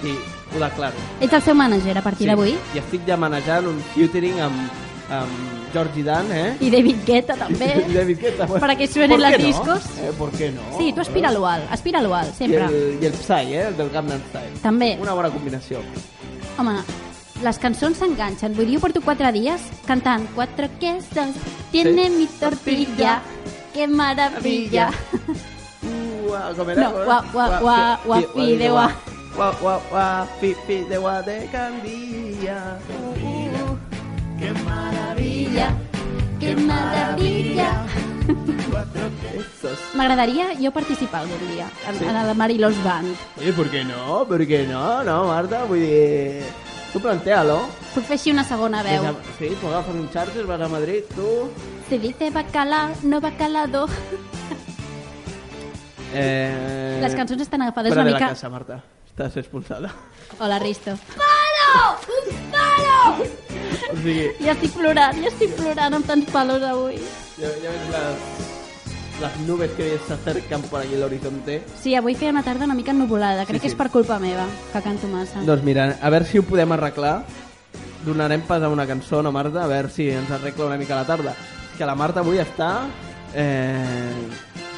sí, 0.00 0.14
ho 0.54 0.62
declaro. 0.62 1.04
Ets 1.20 1.36
el 1.36 1.42
seu 1.44 1.54
manager 1.58 1.98
a 2.00 2.04
partir 2.06 2.30
d'avui? 2.30 2.54
I 2.72 2.80
estic 2.80 3.04
ja 3.08 3.18
manejant 3.20 3.68
un 3.68 3.82
featuring 3.92 4.40
amb, 4.40 4.80
amb 5.18 5.68
Georgie 5.74 6.06
Dan, 6.06 6.32
eh? 6.32 6.48
I 6.64 6.70
David 6.72 7.04
Guetta 7.04 7.36
també. 7.36 7.68
I 7.90 7.92
David 7.98 8.20
Guetta. 8.24 8.46
bueno, 8.46 8.60
Para 8.64 8.76
que 8.76 8.88
suenen 8.88 9.18
¿por 9.20 9.28
qué 9.28 9.30
las 9.36 9.38
no? 9.38 9.46
discos. 9.46 9.98
Eh, 9.98 10.12
¿Por 10.16 10.30
qué 10.32 10.50
no? 10.52 10.62
Sí, 10.78 10.94
tu 10.94 11.02
aspira-lo 11.04 11.46
alt, 11.46 11.68
aspira-lo 11.70 12.14
alt, 12.14 12.32
I 12.32 12.38
sempre. 12.38 12.64
el, 12.64 12.98
I 13.02 13.06
el 13.06 13.12
Psy, 13.20 13.52
eh? 13.52 13.66
El 13.68 13.76
del 13.76 13.90
Gangnam 13.90 14.20
Style. 14.30 14.56
També. 14.64 14.96
Una 14.98 15.12
bona 15.12 15.28
combinació. 15.28 15.84
Home, 16.58 16.76
les 17.42 17.58
cançons 17.58 17.96
s'enganxen. 17.98 18.54
Vull 18.56 18.68
dir, 18.68 18.76
jo 18.76 18.82
porto 18.84 19.02
quatre 19.04 19.32
dies 19.34 19.64
cantant 19.86 20.26
Quatre 20.36 20.68
quesos, 20.80 21.38
tiene 21.72 22.10
mi 22.10 22.26
tortilla, 22.40 23.20
que 23.72 23.86
maravilla. 23.88 24.90
Ua, 25.82 26.52
com 26.56 26.70
era? 26.70 26.82
No, 26.82 26.92
guau, 27.04 27.22
guau, 27.32 27.50
guau, 27.60 27.98
guau, 28.04 28.22
fideuà. 28.34 28.86
Guau, 29.34 29.52
guau, 29.62 29.80
guau, 29.90 30.30
fi, 30.40 30.54
fideuà 30.66 31.20
de 31.26 31.40
Gandia. 31.52 32.78
Qué 34.38 34.52
maravilla, 34.64 35.68
que 36.40 36.56
maravilla. 36.56 37.86
Esos. 37.86 38.11
M'agradaria 39.96 40.50
jo 40.60 40.70
participar 40.72 41.22
algun 41.22 41.42
dia 41.52 41.66
en, 41.88 41.98
Sí? 41.98 42.04
en 42.04 42.14
la 42.14 42.34
Marilós 42.34 42.76
Band. 42.84 43.14
Oye, 43.38 43.52
¿por 43.52 43.70
qué 43.70 43.84
no? 43.84 44.24
¿Por 44.26 44.46
qué 44.46 44.66
no? 44.66 45.02
No, 45.04 45.26
Marta, 45.26 45.64
vull 45.64 45.80
dir... 45.80 46.42
Tu 46.92 47.00
plantealo. 47.00 47.54
Puc 47.94 48.04
fer 48.04 48.18
així 48.18 48.32
una 48.34 48.42
segona 48.44 48.82
veu. 48.84 49.06
Sí, 49.38 49.48
tu 49.60 49.66
agafes 49.70 49.94
un 49.96 50.10
charter, 50.12 50.44
vas 50.44 50.60
a 50.60 50.68
Madrid, 50.68 51.04
tu... 51.14 51.48
Se 51.88 51.98
dice 51.98 52.28
bacala, 52.30 52.90
no 53.02 53.20
bacalado. 53.20 53.86
Eh... 56.14 56.98
Les 57.00 57.14
cançons 57.16 57.40
estan 57.40 57.62
agafades 57.64 57.88
Fuera 57.94 58.02
una 58.02 58.10
de 58.10 58.14
mica... 58.16 58.26
la 58.26 58.32
casa, 58.34 58.50
Marta. 58.52 58.82
Estàs 59.08 59.34
expulsada. 59.40 59.88
Hola, 60.40 60.58
Risto. 60.58 60.92
Palo! 61.16 61.96
Palo! 62.52 63.24
O 63.24 63.96
sigui, 63.96 64.26
Ja 64.44 64.52
estic 64.52 64.74
plorant, 64.76 65.16
ja 65.24 65.30
estic 65.32 65.54
plorant 65.56 65.96
amb 65.96 66.04
tants 66.10 66.28
palos 66.30 66.60
avui. 66.68 66.98
Ya, 67.38 67.48
ya 67.62 67.70
ves 67.70 67.88
las, 67.90 68.16
las 69.20 69.40
nubes 69.46 69.70
que 69.72 69.98
se 70.06 70.14
acercan 70.14 70.62
por 70.62 70.80
allí 70.80 70.94
el 70.94 71.02
horizonte. 71.02 71.62
Sí, 71.82 71.94
avui 71.94 72.14
feia 72.14 72.30
una 72.30 72.42
tarda 72.42 72.64
una 72.64 72.74
mica 72.74 72.90
ennuvolada. 72.92 73.44
Crec 73.46 73.60
Sí, 73.60 73.62
que 73.62 73.68
sí. 73.68 73.74
és 73.74 73.78
per 73.78 73.90
culpa 73.90 74.18
meva, 74.18 74.46
que 74.72 74.82
canto 74.82 75.08
massa. 75.08 75.40
Doncs 75.46 75.62
mira, 75.64 75.98
a 76.00 76.10
veure 76.10 76.26
si 76.26 76.38
ho 76.38 76.42
podem 76.44 76.72
arreglar. 76.72 77.24
Donarem 78.04 78.40
pas 78.42 78.62
a 78.62 78.68
una 78.68 78.86
cançó, 78.86 79.22
no, 79.22 79.30
Marta? 79.30 79.62
A 79.62 79.68
veure 79.70 79.88
si 79.90 80.08
ens 80.10 80.30
arregla 80.30 80.66
una 80.66 80.76
mica 80.76 80.96
la 80.96 81.06
tarda. 81.06 81.36
Que 81.78 81.86
la 81.86 81.94
Marta 81.94 82.20
avui 82.20 82.38
està... 82.42 82.88
Eh, 83.32 84.28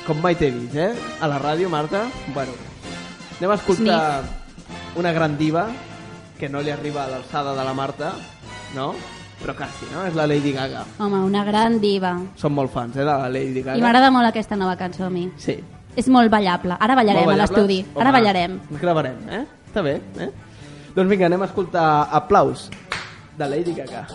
com 0.06 0.20
mai 0.20 0.36
t'he 0.36 0.50
vist, 0.52 0.74
eh? 0.76 0.92
A 1.24 1.26
la 1.26 1.38
ràdio, 1.40 1.70
Marta. 1.72 2.04
Bueno, 2.34 2.52
anem 3.38 3.50
a 3.50 3.54
escoltar 3.56 4.22
una 5.00 5.10
gran 5.16 5.38
diva 5.38 5.70
que 6.38 6.50
no 6.52 6.60
li 6.60 6.70
arriba 6.70 7.04
a 7.04 7.08
l'alçada 7.08 7.54
de 7.56 7.64
la 7.64 7.72
Marta, 7.74 8.12
no? 8.76 8.92
Però 9.42 9.54
quasi, 9.58 9.86
no? 9.92 10.04
És 10.08 10.14
la 10.16 10.26
Lady 10.30 10.52
Gaga. 10.52 10.84
Home, 10.98 11.20
una 11.26 11.44
gran 11.44 11.80
diva. 11.82 12.14
Som 12.40 12.54
molt 12.54 12.72
fans, 12.72 12.96
eh, 12.96 13.00
de 13.00 13.04
la 13.10 13.28
Lady 13.28 13.62
Gaga. 13.62 13.78
I 13.78 13.82
m'agrada 13.84 14.10
molt 14.14 14.30
aquesta 14.30 14.56
nova 14.56 14.76
cançó 14.76 15.04
a 15.06 15.10
mi. 15.10 15.26
Sí. 15.36 15.58
És 15.96 16.08
molt 16.08 16.30
ballable. 16.30 16.76
Ara 16.80 16.96
ballarem 16.98 17.28
a 17.28 17.36
l'estudi. 17.36 17.84
Ara 17.96 18.12
ballarem. 18.14 18.58
Ens 18.70 18.80
gravarem, 18.80 19.20
eh? 19.30 19.44
Està 19.68 19.82
bé, 19.82 20.00
eh? 20.18 20.30
Doncs 20.94 21.10
vinga, 21.10 21.26
anem 21.26 21.42
a 21.42 21.46
escoltar 21.50 22.08
Aplaus, 22.12 22.68
de 23.36 23.48
Lady 23.50 23.74
Gaga. 23.74 24.06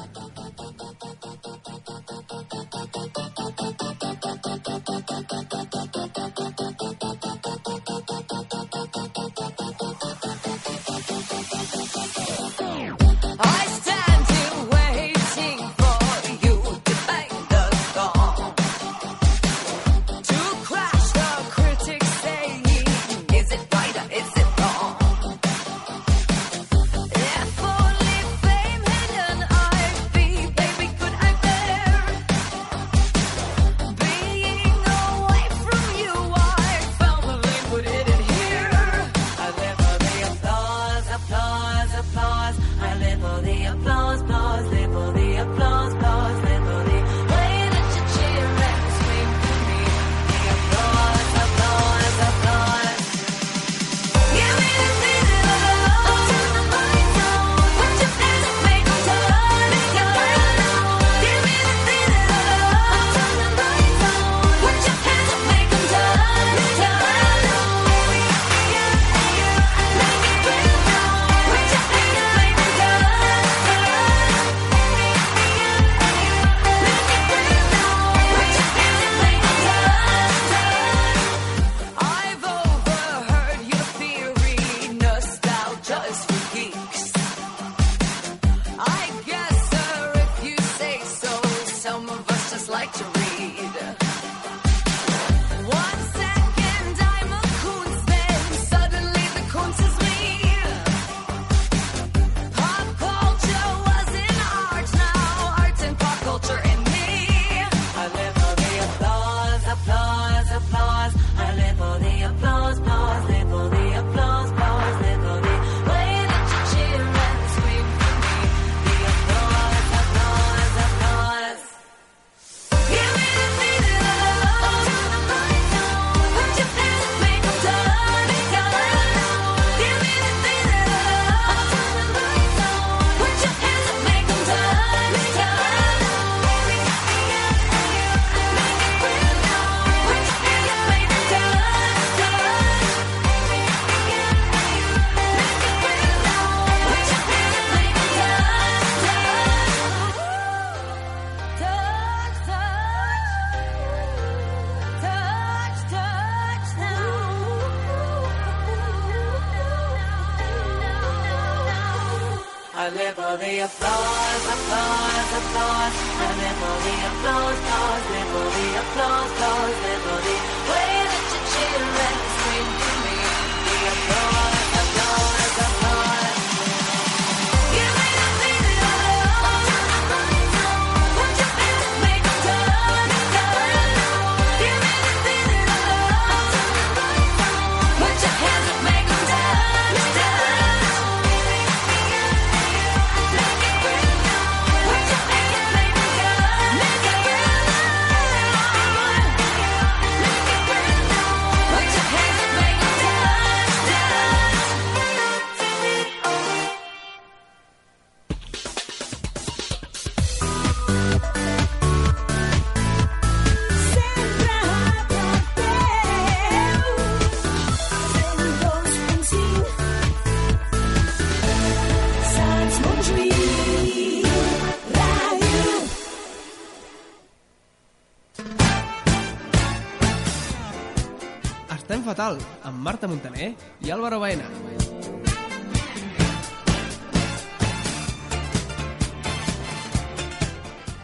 Marta 232.99 233.07
Montaner 233.07 233.55
i 233.79 233.91
Álvaro 233.91 234.19
Baena. 234.19 234.43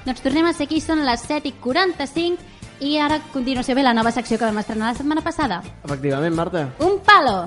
Doncs 0.04 0.20
tornem 0.22 0.46
a 0.46 0.52
ser 0.52 0.68
aquí, 0.68 0.82
són 0.84 1.06
les 1.08 1.24
7 1.24 1.48
i 1.48 1.54
45 1.64 2.84
i 2.84 2.98
ara 3.00 3.22
a 3.22 3.24
continuació 3.32 3.78
ve 3.80 3.86
la 3.88 3.96
nova 3.96 4.12
secció 4.12 4.36
que 4.36 4.43
vam 4.43 4.60
estrenar 4.60 4.91
la 4.91 5.00
setmana 5.00 5.24
passada. 5.24 5.62
Efectivament, 5.88 6.36
Marta. 6.36 6.66
Un 6.84 7.00
palo. 7.00 7.38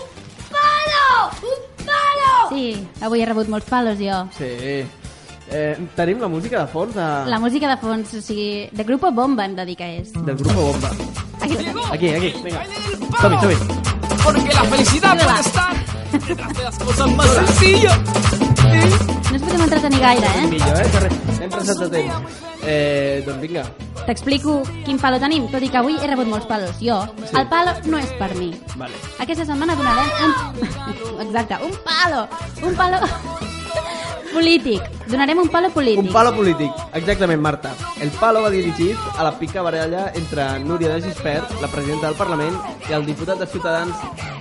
Un 0.00 0.08
palo! 0.56 1.04
Un 1.44 1.84
palo! 1.84 2.32
Sí, 2.56 2.66
avui 3.04 3.20
he 3.20 3.28
rebut 3.28 3.52
molts 3.52 3.68
palos 3.68 4.00
jo. 4.00 4.24
Sí. 4.40 4.80
Eh, 5.50 5.76
tenim 5.98 6.24
la 6.24 6.32
música 6.32 6.64
de 6.64 6.72
fons 6.72 6.96
de... 6.96 7.06
La 7.28 7.42
música 7.42 7.68
de 7.68 7.76
fons, 7.84 8.16
o 8.16 8.24
sigui, 8.24 8.70
de 8.72 8.88
Grupo 8.88 9.12
Bomba 9.12 9.44
em 9.44 9.60
dedica 9.60 9.92
és. 10.00 10.14
De 10.14 10.40
Grupo 10.40 10.70
Bomba. 10.72 11.09
Aquí. 11.40 11.56
Aquí, 11.92 12.08
aquí, 12.14 12.34
vinga. 12.44 12.62
Som-hi, 13.20 13.38
som-hi. 13.40 13.56
Porque 14.24 14.54
la 14.54 14.64
felicidad 14.64 15.16
puede 15.18 15.40
estar 15.40 15.74
detrás 16.28 16.52
de 16.56 16.64
las 16.64 16.78
cosas 16.78 17.10
más 17.16 17.28
sencillas. 17.30 17.98
No 19.30 19.36
ens 19.36 19.42
podem 19.44 19.62
entretenir 19.62 20.00
gaire, 20.00 20.26
eh? 20.26 20.46
Millor, 20.50 20.80
eh? 20.80 21.10
Hem 21.40 21.50
passat 21.50 21.78
de 21.78 21.88
temps. 21.88 22.40
Eh, 22.66 23.22
doncs 23.26 23.40
vinga. 23.40 23.62
T'explico 24.06 24.56
quin 24.84 24.98
palo 24.98 25.20
tenim, 25.22 25.46
tot 25.52 25.62
i 25.62 25.68
que 25.70 25.78
avui 25.78 25.94
he 26.00 26.08
rebut 26.10 26.26
molts 26.28 26.46
palos. 26.50 26.74
Jo, 26.82 26.98
Sí. 27.22 27.36
el 27.38 27.46
palo 27.48 27.72
no 27.86 27.98
és 27.98 28.10
per 28.18 28.34
mi. 28.36 28.50
Vale. 28.76 28.94
Aquesta 29.22 29.44
setmana 29.46 29.76
donarem 29.76 30.10
un... 30.26 31.20
Exacte, 31.26 31.58
un 31.64 31.72
palo. 31.86 32.26
Un 32.66 32.74
palo 32.74 32.98
polític. 34.32 34.84
Donarem 35.10 35.38
un 35.42 35.48
palo 35.50 35.70
polític. 35.74 36.04
Un 36.04 36.12
palo 36.12 36.32
polític, 36.36 36.70
exactament, 36.94 37.40
Marta. 37.42 37.74
El 38.00 38.10
palo 38.20 38.42
va 38.44 38.50
dirigit 38.50 38.96
a 39.16 39.26
la 39.26 39.32
pica 39.38 39.62
baralla 39.62 40.10
entre 40.14 40.46
Núria 40.64 40.94
de 40.94 41.02
Gispert, 41.02 41.50
la 41.60 41.68
presidenta 41.68 42.08
del 42.08 42.16
Parlament, 42.16 42.56
i 42.88 42.96
el 42.96 43.06
diputat 43.06 43.42
de 43.42 43.46
Ciutadans, 43.50 43.96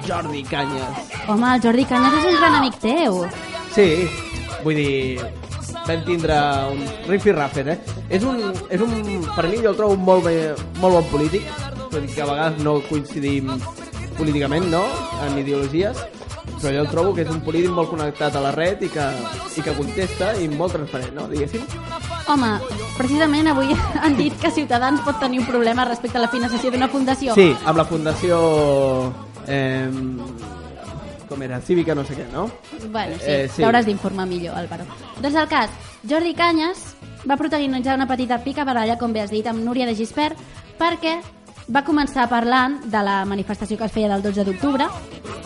Jordi 0.08 0.44
Canyes. 0.44 1.12
Home, 1.28 1.56
el 1.56 1.62
Jordi 1.66 1.86
Canyes 1.90 2.20
és 2.22 2.30
un 2.32 2.40
gran 2.40 2.60
amic 2.62 2.80
teu. 2.84 3.24
Sí, 3.76 3.90
vull 4.64 4.78
dir, 4.80 5.26
vam 5.88 6.06
tindre 6.06 6.38
un 6.74 6.86
rifirraffer, 7.10 7.66
eh? 7.74 7.80
És 8.10 8.24
un, 8.26 8.40
és 8.70 8.82
un, 8.82 8.96
per 9.36 9.48
mi 9.50 9.60
jo 9.64 9.74
el 9.74 9.78
trobo 9.78 9.98
molt, 9.98 10.26
bé, 10.30 10.38
molt 10.80 11.00
bon 11.00 11.12
polític, 11.12 11.46
tot 11.90 12.02
i 12.04 12.08
que 12.14 12.24
a 12.24 12.30
vegades 12.30 12.64
no 12.66 12.80
coincidim 12.90 13.52
políticament, 14.20 14.68
no?, 14.70 14.84
en 15.26 15.38
ideologies, 15.40 15.98
però 16.58 16.74
jo 16.74 16.82
el 16.82 16.90
trobo 16.92 17.14
que 17.16 17.22
és 17.26 17.30
un 17.32 17.42
polític 17.46 17.72
molt 17.76 17.90
connectat 17.92 18.36
a 18.36 18.42
la 18.44 18.52
red 18.56 18.82
i 18.84 18.90
que, 18.94 19.06
i 19.58 19.62
que 19.66 19.74
contesta 19.78 20.34
i 20.42 20.48
molt 20.50 20.74
transparent, 20.76 21.14
no?, 21.16 21.28
diguéssim. 21.32 21.64
Home, 22.30 22.52
precisament 22.98 23.48
avui 23.52 23.74
han 24.04 24.18
dit 24.18 24.36
que 24.42 24.52
Ciutadans 24.52 25.02
pot 25.06 25.20
tenir 25.20 25.40
un 25.44 25.48
problema 25.50 25.86
respecte 25.86 26.18
a 26.18 26.22
la 26.26 26.30
financiació 26.34 26.72
d'una 26.72 26.88
fundació. 26.92 27.34
Sí, 27.38 27.52
amb 27.66 27.78
la 27.78 27.86
fundació... 27.86 28.40
Eh, 29.48 29.90
com 31.30 31.44
era? 31.46 31.60
Cívica 31.62 31.94
no 31.94 32.02
sé 32.04 32.16
què, 32.18 32.26
no? 32.34 32.48
Bueno, 32.90 33.16
sí, 33.20 33.26
Eh, 33.30 33.44
eh, 33.44 33.50
sí. 33.54 33.62
t'hauràs 33.62 33.86
d'informar 33.86 34.26
millor, 34.26 34.56
Álvaro. 34.58 34.86
Doncs 35.22 35.36
el 35.38 35.48
cas, 35.52 35.70
Jordi 36.10 36.34
Canyes 36.34 36.82
va 37.30 37.38
protagonitzar 37.38 37.96
una 38.00 38.08
petita 38.10 38.40
pica 38.42 38.66
baralla, 38.66 38.98
com 38.98 39.14
bé 39.14 39.22
has 39.22 39.30
dit, 39.30 39.46
amb 39.46 39.62
Núria 39.62 39.86
de 39.86 39.94
Gispert, 39.96 40.38
perquè 40.80 41.20
va 41.70 41.84
començar 41.86 42.28
parlant 42.30 42.80
de 42.90 43.02
la 43.06 43.24
manifestació 43.30 43.78
que 43.78 43.86
es 43.86 43.92
feia 43.94 44.10
del 44.10 44.24
12 44.26 44.44
d'octubre 44.48 44.88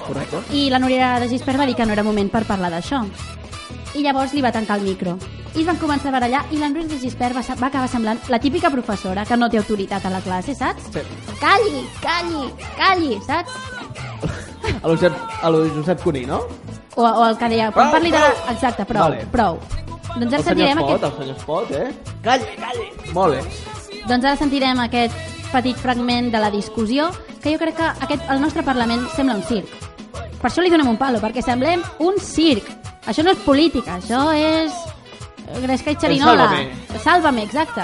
Correcte. 0.07 0.39
i 0.55 0.69
la 0.71 0.79
Núria 0.79 1.17
de 1.19 1.27
Gispert 1.31 1.59
va 1.59 1.65
dir 1.67 1.75
que 1.75 1.85
no 1.85 1.93
era 1.93 2.03
moment 2.03 2.29
per 2.31 2.45
parlar 2.47 2.69
d'això. 2.71 3.01
I 3.93 4.01
llavors 4.01 4.33
li 4.33 4.41
va 4.41 4.51
tancar 4.51 4.79
el 4.79 4.85
micro. 4.87 5.17
I 5.53 5.61
es 5.61 5.67
van 5.67 5.77
començar 5.77 6.09
a 6.09 6.15
barallar 6.15 6.45
i 6.51 6.57
la 6.57 6.69
Núria 6.69 6.87
de 6.89 6.97
Gispert 6.99 7.35
va, 7.35 7.43
va 7.59 7.67
acabar 7.67 7.87
semblant 7.91 8.19
la 8.29 8.39
típica 8.39 8.71
professora 8.73 9.25
que 9.25 9.37
no 9.37 9.49
té 9.49 9.59
autoritat 9.59 10.05
a 10.05 10.09
la 10.09 10.21
classe, 10.21 10.55
saps? 10.55 10.87
Sí. 10.95 11.03
Calli, 11.39 11.83
calli, 12.01 12.47
calli, 12.79 13.19
saps? 13.27 13.51
A 14.81 14.87
lo 14.87 14.95
Josep, 14.95 15.13
a 15.43 15.49
lo 15.51 15.65
Josep 15.75 16.01
Cuní, 16.01 16.25
no? 16.25 16.39
O, 16.95 17.03
o 17.03 17.25
el 17.27 17.37
que 17.37 17.49
deia, 17.49 17.69
quan 17.71 17.89
Prou, 17.89 17.99
parli 17.99 18.11
de... 18.11 18.17
prou. 18.17 18.51
Exacte, 18.55 18.85
prou, 18.85 19.03
Vale. 19.03 19.25
prou. 19.31 19.59
Doncs 20.13 20.33
ara 20.33 20.39
El 20.39 20.43
senyor 20.43 20.43
sentirem 20.47 20.79
Espot, 20.79 20.89
aquest... 20.89 21.03
el 21.03 21.13
senyor 21.19 21.37
Espot, 21.37 21.71
eh? 21.71 22.17
Calla, 22.23 22.57
calla. 22.63 23.13
Molt 23.13 23.35
bé. 23.35 24.01
Doncs 24.07 24.25
ara 24.25 24.35
sentirem 24.37 24.79
aquest 24.83 25.42
petit 25.53 25.77
fragment 25.77 26.31
de 26.33 26.41
la 26.41 26.49
discussió 26.51 27.11
que 27.43 27.53
jo 27.53 27.59
crec 27.61 27.77
que 27.77 27.89
aquest, 28.07 28.25
el 28.33 28.41
nostre 28.41 28.63
Parlament 28.65 29.05
sembla 29.15 29.37
un 29.37 29.45
circ. 29.45 29.69
Per 30.41 30.49
això 30.49 30.63
li 30.65 30.71
donem 30.73 30.89
un 30.91 30.97
palo, 30.99 31.21
perquè 31.23 31.43
semblem 31.45 31.83
un 32.03 32.17
circ. 32.19 32.67
Això 33.07 33.23
no 33.23 33.31
és 33.31 33.45
política, 33.45 33.99
això 34.01 34.25
és... 34.35 34.73
Gresca 35.63 35.91
i 35.93 35.97
xerinola. 35.99 36.47
Sálvame. 36.49 36.99
Sálvame, 37.03 37.43
exacte. 37.43 37.83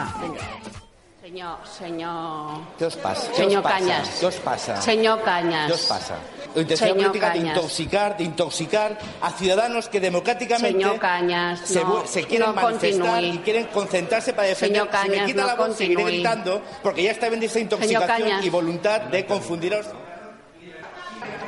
Señor, 1.22 1.58
señor... 1.64 2.62
¿Qué 2.80 2.86
os 2.86 2.96
pasa? 2.96 3.30
¿Qué 3.30 3.44
Señor 3.44 3.60
os 3.60 3.64
pasa? 3.64 3.78
Cañas. 3.78 4.10
¿Qué 4.20 4.26
os 4.26 4.36
pasa? 4.36 4.82
Señor 4.82 5.22
Cañas. 5.24 5.68
¿Qué 5.68 5.74
os 5.74 5.86
pasa? 5.86 6.16
La 6.60 6.74
intención 6.74 6.98
política 6.98 7.30
de 7.30 7.40
Cañas. 7.40 7.56
intoxicar, 7.58 8.18
de 8.18 8.24
intoxicar 8.24 8.98
a 9.22 9.30
ciudadanos 9.32 9.88
que 9.90 10.00
democráticamente 10.00 11.00
Cañas, 11.00 11.60
se, 11.64 11.80
no, 11.84 11.86
vu- 12.04 12.06
se 12.08 12.24
quieren 12.26 12.48
no 12.48 12.54
manifestar 12.54 13.08
continúe. 13.08 13.34
y 13.34 13.38
quieren 13.40 13.66
concentrarse 13.68 14.34
para 14.34 14.48
defender. 14.50 14.82
Señor 14.84 14.88
si 15.02 15.08
me 15.10 15.16
Cañas, 15.16 15.28
quita 15.28 15.42
no 15.42 15.48
la 15.48 15.56
voz, 15.56 15.76
seguiré 15.78 16.04
gritando 16.04 16.62
porque 16.84 17.04
ya 17.04 17.12
está 17.12 17.30
bien 17.30 17.44
esa 17.44 17.60
intoxicación 17.60 18.08
Cañas. 18.08 18.46
y 18.46 18.50
voluntad 18.50 19.02
de 19.02 19.26
confundiros. 19.26 19.86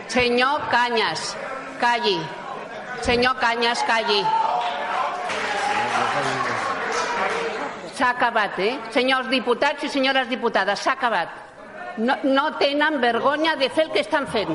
Señor 0.07 0.61
Cañas, 0.69 1.35
calli. 1.79 2.19
Señor 3.01 3.37
Cañas, 3.39 3.81
calli. 3.83 4.23
S'ha 7.97 8.09
acabat, 8.11 8.57
eh? 8.59 8.79
Senyors 8.89 9.29
diputats 9.29 9.83
i 9.83 9.89
senyores 9.89 10.27
diputades, 10.29 10.79
s'ha 10.79 10.93
acabat. 10.93 11.29
No, 11.97 12.15
no 12.23 12.45
tenen 12.57 12.99
vergonya 13.01 13.55
de 13.55 13.69
fer 13.69 13.85
el 13.87 13.91
que 13.91 13.99
estan 13.99 14.27
fent. 14.27 14.53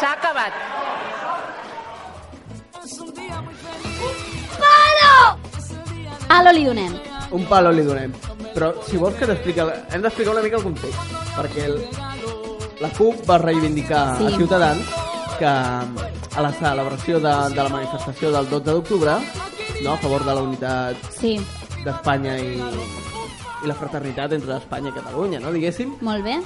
S'ha 0.00 0.12
acabat. 0.12 0.52
Palo! 4.58 5.38
Palo 6.28 6.52
li 6.52 6.64
donem. 6.64 6.94
Un 7.30 7.44
palo 7.46 7.70
li 7.70 7.84
donem. 7.86 8.12
Però 8.54 8.72
si 8.86 8.96
vols 8.98 9.14
que 9.18 9.26
t'expliqui... 9.28 9.62
Hem 9.94 10.02
d'explicar 10.02 10.32
una 10.34 10.42
mica 10.42 10.58
el 10.58 10.64
context. 10.66 11.14
Perquè 11.36 11.66
el, 11.68 11.76
la 12.82 12.90
CUP 12.96 13.22
va 13.28 13.38
reivindicar 13.38 14.02
Sí. 14.18 14.26
a 14.26 14.30
Ciutadans 14.36 14.96
que 15.38 15.46
a 15.46 16.42
la 16.44 16.50
celebració 16.52 17.20
de, 17.22 17.34
de 17.54 17.62
la 17.62 17.68
manifestació 17.72 18.30
del 18.34 18.48
12 18.50 18.66
d'octubre 18.74 19.14
no, 19.82 19.92
a 19.94 19.96
favor 20.02 20.24
de 20.26 20.34
la 20.36 20.42
unitat 20.44 20.96
Sí, 21.16 21.38
d'Espanya 21.84 22.34
i, 22.36 22.58
i 23.62 23.68
la 23.68 23.76
fraternitat 23.76 24.32
entre 24.32 24.56
Espanya 24.56 24.90
i 24.90 24.96
Catalunya, 24.96 25.40
no, 25.40 25.52
diguéssim. 25.52 25.96
molt 26.00 26.24
bé. 26.24 26.36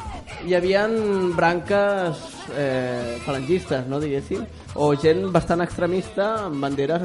Hi 0.47 0.55
havia 0.57 0.87
branques 1.37 2.23
eh, 2.57 3.19
falangistes, 3.25 3.87
no, 3.89 4.01
diguéssim, 4.03 4.45
o 4.75 4.95
gent 4.99 5.29
bastant 5.33 5.63
extremista 5.65 6.47
amb 6.47 6.63
banderes 6.65 7.05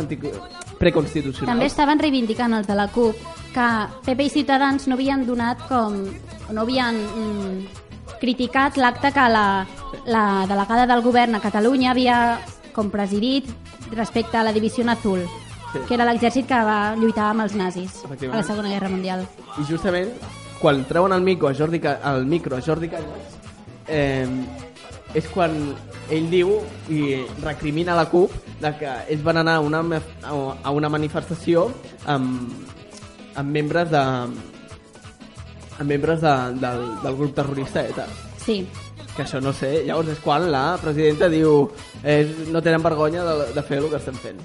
preconstitucionals. 0.79 1.49
També 1.49 1.67
estaven 1.69 1.99
reivindicant 1.99 2.53
els 2.57 2.67
de 2.67 2.77
la 2.77 2.87
CUP 2.93 3.19
que 3.53 3.67
PP 4.05 4.25
i 4.25 4.33
Ciutadans 4.39 4.87
no 4.87 4.97
havien 4.97 5.25
donat 5.27 5.61
com... 5.69 6.01
no 6.49 6.61
havien 6.65 6.97
mm, 6.97 7.85
criticat 8.19 8.77
l'acte 8.77 9.11
que 9.13 9.27
la, 9.29 9.65
la 10.05 10.45
delegada 10.49 10.87
del 10.89 11.03
govern 11.05 11.37
a 11.37 11.43
Catalunya 11.43 11.91
havia 11.91 12.39
com 12.73 12.89
presidit 12.89 13.49
respecte 13.91 14.37
a 14.37 14.43
la 14.43 14.53
Divisió 14.53 14.85
Azul, 14.89 15.25
Sí. 15.69 15.79
que 15.87 15.93
era 15.93 16.05
l'exèrcit 16.07 16.47
que 16.49 16.59
va 16.65 16.95
lluitar 16.97 17.27
amb 17.29 17.43
els 17.43 17.53
nazis 17.53 17.99
a 18.05 18.31
la 18.33 18.41
Segona 18.43 18.71
Guerra 18.71 18.89
Mundial. 18.89 19.27
I 19.61 19.65
justament, 19.69 20.09
quan 20.61 20.81
treuen 20.89 21.13
el 21.13 21.21
micro 21.21 21.49
a 21.49 21.53
Jordi, 21.53 21.81
el 21.83 22.25
micro 22.25 22.57
a 22.57 22.61
Jordi 22.65 22.89
Cañas, 22.89 23.37
eh, 23.87 24.25
és 25.13 25.27
quan 25.33 25.53
ell 26.09 26.29
diu 26.29 26.55
i 26.89 27.19
recrimina 27.43 27.95
la 27.97 28.07
CUP 28.09 28.33
de 28.61 28.71
que 28.79 28.95
ells 29.13 29.23
van 29.25 29.41
anar 29.41 29.59
a 29.59 29.65
una, 29.65 30.01
a 30.25 30.71
una 30.73 30.89
manifestació 30.89 31.67
amb, 32.05 32.49
amb 33.35 33.49
membres 33.49 33.89
de 33.93 34.03
amb 35.79 35.87
membres 35.87 36.19
de, 36.21 36.33
del, 36.59 36.81
del 37.03 37.15
grup 37.15 37.35
terrorista 37.37 37.85
ETA. 37.87 38.05
Sí, 38.43 38.67
Que 39.19 39.25
això 39.25 39.41
no 39.43 39.51
sé, 39.51 39.81
llavors 39.83 40.07
és 40.13 40.19
quan 40.23 40.45
la 40.51 40.77
presidenta 40.79 41.27
diu 41.27 41.65
eh, 42.07 42.21
no 42.53 42.61
tenen 42.63 42.79
vergonya 42.85 43.25
de, 43.27 43.49
de 43.51 43.63
fer 43.67 43.81
el 43.81 43.89
que 43.91 43.97
estem 43.99 44.15
fent. 44.15 44.39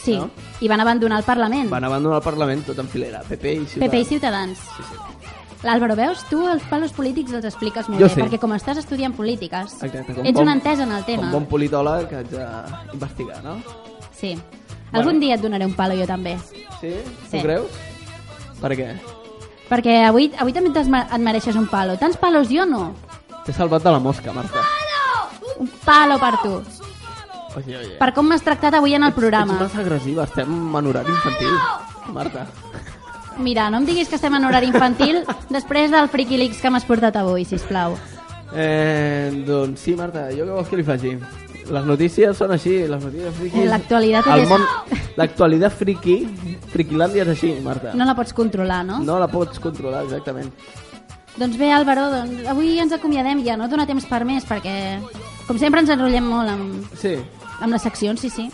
sí. 0.00 0.14
No? 0.16 0.30
I 0.64 0.68
van 0.68 0.80
abandonar 0.80 1.18
el 1.20 1.24
Parlament. 1.24 1.68
Van 1.68 1.84
abandonar 1.84 2.18
el 2.22 2.24
Parlament 2.24 2.62
tot 2.64 2.78
en 2.80 2.88
filera, 2.88 3.20
PP 3.28 3.52
i 3.52 3.66
Ciutadans. 3.66 3.90
PP 3.90 4.00
i 4.00 4.04
Ciutadans. 4.08 4.58
Sí, 4.78 4.82
sí. 4.90 5.28
L'Àlvaro, 5.64 5.94
veus? 5.96 6.22
Tu 6.28 6.40
els 6.48 6.62
palos 6.68 6.92
polítics 6.92 7.32
els 7.32 7.44
expliques 7.48 7.86
molt 7.88 8.00
Jo 8.00 8.06
bé, 8.08 8.14
sí. 8.14 8.20
perquè 8.22 8.38
com 8.40 8.52
estàs 8.56 8.80
estudiant 8.80 9.14
polítiques, 9.16 9.76
Exacte, 9.82 10.14
com 10.14 10.24
ets 10.26 10.34
bon- 10.36 10.48
un 10.48 10.52
entès 10.54 10.80
en 10.84 10.92
el 10.92 11.04
tema. 11.04 11.22
Com 11.30 11.38
bon 11.42 11.46
politòleg 11.52 12.08
que 12.08 12.16
haig 12.22 12.28
d'investigar, 12.32 13.42
no? 13.44 13.58
Sí. 14.16 14.34
Bueno. 14.36 14.98
Algun 15.00 15.20
dia 15.20 15.34
et 15.36 15.42
donaré 15.42 15.64
un 15.66 15.72
palo 15.74 15.96
jo 16.00 16.06
també. 16.06 16.36
Sí? 16.80 16.94
Sí. 17.30 17.38
Tu 17.38 17.42
creus? 17.42 17.70
Per 18.60 18.72
què? 18.76 18.90
Perquè 19.68 20.04
avui, 20.06 20.30
avui 20.38 20.52
també 20.52 20.70
et 20.80 21.18
mereixes 21.20 21.56
un 21.56 21.66
palo. 21.66 21.96
Tants 21.98 22.16
palos 22.20 22.48
jo 22.52 22.64
no. 22.68 22.94
T'he 23.44 23.52
salvat 23.52 23.82
de 23.84 23.90
la 23.92 23.98
mosca, 24.00 24.32
Marta. 24.32 24.62
Un 25.60 25.68
palo 25.84 26.18
per 26.18 26.32
tu. 26.42 26.54
Oye, 27.58 27.76
oye. 27.78 27.96
Per 28.00 28.10
com 28.16 28.26
m'has 28.26 28.42
tractat 28.42 28.74
avui 28.74 28.94
en 28.96 29.04
el 29.04 29.12
Ets 29.12 29.18
programa. 29.18 29.58
massa 29.60 29.80
agressiva, 29.84 30.24
estem 30.24 30.50
en 30.76 30.86
horari 30.90 31.10
infantil. 31.12 31.54
Marta. 32.12 32.46
Mira, 33.38 33.68
no 33.70 33.78
em 33.78 33.86
diguis 33.86 34.08
que 34.08 34.16
estem 34.16 34.34
en 34.34 34.44
horari 34.46 34.66
infantil 34.70 35.22
després 35.50 35.90
del 35.90 36.08
Frikilix 36.08 36.60
que 36.62 36.70
m'has 36.70 36.84
portat 36.86 37.16
avui, 37.16 37.44
sisplau. 37.44 37.96
Eh, 38.54 39.42
doncs 39.46 39.80
sí, 39.80 39.94
Marta, 39.98 40.28
jo 40.30 40.44
què 40.46 40.52
vols 40.54 40.68
que 40.70 40.76
li 40.78 40.84
faci? 40.86 41.16
Les 41.64 41.86
notícies 41.88 42.36
són 42.36 42.52
així, 42.52 42.74
les 42.86 43.02
notícies 43.02 43.34
friquis... 43.38 43.68
L'actualitat 43.70 44.26
és- 44.36 44.48
món, 44.50 44.62
L'actualitat 45.18 45.72
friki, 45.72 46.16
friquilàndia 46.74 47.22
és 47.24 47.30
així, 47.32 47.52
Marta. 47.64 47.94
No 47.94 48.04
la 48.04 48.14
pots 48.18 48.34
controlar, 48.36 48.82
no? 48.84 48.98
No 49.00 49.18
la 49.18 49.28
pots 49.32 49.58
controlar, 49.62 50.02
exactament. 50.04 50.50
Doncs 51.36 51.56
bé, 51.58 51.72
Álvaro, 51.74 52.06
doncs 52.12 52.46
avui 52.46 52.76
ens 52.78 52.92
acomiadem 52.94 53.40
ja, 53.44 53.56
no 53.58 53.66
dona 53.68 53.86
temps 53.88 54.06
per 54.06 54.22
més, 54.28 54.44
perquè, 54.46 54.74
com 55.48 55.58
sempre, 55.58 55.82
ens 55.82 55.90
enrotllem 55.90 56.28
molt 56.30 56.52
amb, 56.52 56.84
Sí. 57.00 57.16
amb 57.60 57.72
les 57.74 57.82
seccions, 57.82 58.20
sí, 58.20 58.30
sí. 58.30 58.50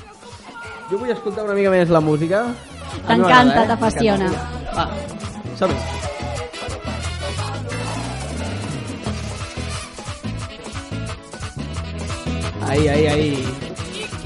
Jo 0.91 0.99
vull 0.99 1.11
escoltar 1.13 1.45
una 1.45 1.55
mica 1.55 1.71
més 1.71 1.89
la 1.93 2.01
música. 2.01 2.47
T'encanta, 3.07 3.63
eh? 3.63 3.67
t'apassiona. 3.69 4.31
Va, 4.75 4.89
som-hi. 5.61 5.77
Ai, 12.67 12.89
ai, 12.89 13.07
ai. 13.07 13.45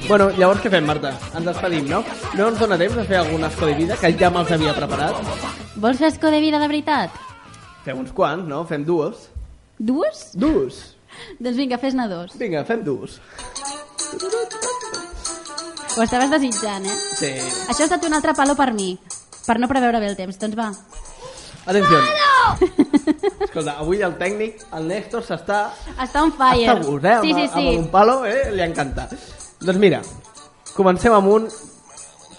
Bueno, 0.07 0.29
llavors 0.37 0.61
què 0.61 0.69
fem, 0.69 0.85
Marta? 0.85 1.15
Ens 1.35 1.47
despedim, 1.47 1.87
no? 1.89 2.03
No 2.37 2.49
ens 2.51 2.59
dona 2.61 2.77
temps 2.77 2.93
de 2.99 3.05
fer 3.09 3.17
algun 3.23 3.45
esco 3.47 3.65
de 3.65 3.73
vida, 3.79 3.97
que 3.97 4.11
ja 4.19 4.29
me'ls 4.29 4.51
havia 4.53 4.75
preparat. 4.77 5.17
Vols 5.81 5.97
fer 6.01 6.11
esco 6.11 6.29
de 6.31 6.41
vida 6.43 6.59
de 6.61 6.67
veritat? 6.69 7.24
Fem 7.85 7.99
uns 8.01 8.11
quants, 8.17 8.47
no? 8.49 8.63
Fem 8.65 8.81
dues. 8.83 9.27
Dues? 9.77 10.31
Dues. 10.33 10.81
Doncs 11.43 11.57
vinga, 11.59 11.77
fes-ne 11.77 12.07
dos. 12.09 12.33
Vinga, 12.39 12.63
fem 12.65 12.81
dues. 12.83 13.19
Ho 15.95 16.03
estaves 16.03 16.31
desitjant, 16.33 16.87
eh? 16.89 16.95
Sí. 17.15 17.29
Això 17.69 17.85
ha 17.85 17.87
estat 17.87 18.07
un 18.07 18.17
altre 18.17 18.33
palo 18.35 18.55
per 18.57 18.71
mi, 18.73 18.95
per 19.45 19.59
no 19.61 19.69
preveure 19.69 20.01
bé 20.01 20.09
el 20.09 20.17
temps. 20.17 20.41
Doncs 20.41 20.57
va. 20.57 20.71
Atenció. 21.65 22.01
Escolta, 23.45 23.77
avui 23.77 24.01
el 24.05 24.17
tècnic, 24.17 24.65
el 24.75 24.89
Néstor, 24.89 25.23
s'està... 25.29 25.61
Està 25.93 26.25
on 26.25 26.33
fire. 26.35 26.65
Està 26.65 26.75
a 26.75 26.83
gust, 26.83 27.05
eh? 27.05 27.15
Sí, 27.21 27.37
sí, 27.37 27.47
sí. 27.53 27.61
amb 27.61 27.85
un 27.85 27.87
palo, 27.93 28.19
eh? 28.25 28.49
Li 28.53 28.65
encanta. 28.65 29.07
Doncs 29.61 29.81
mira, 29.81 30.01
comencem 30.73 31.13
amb 31.13 31.31
un 31.37 31.49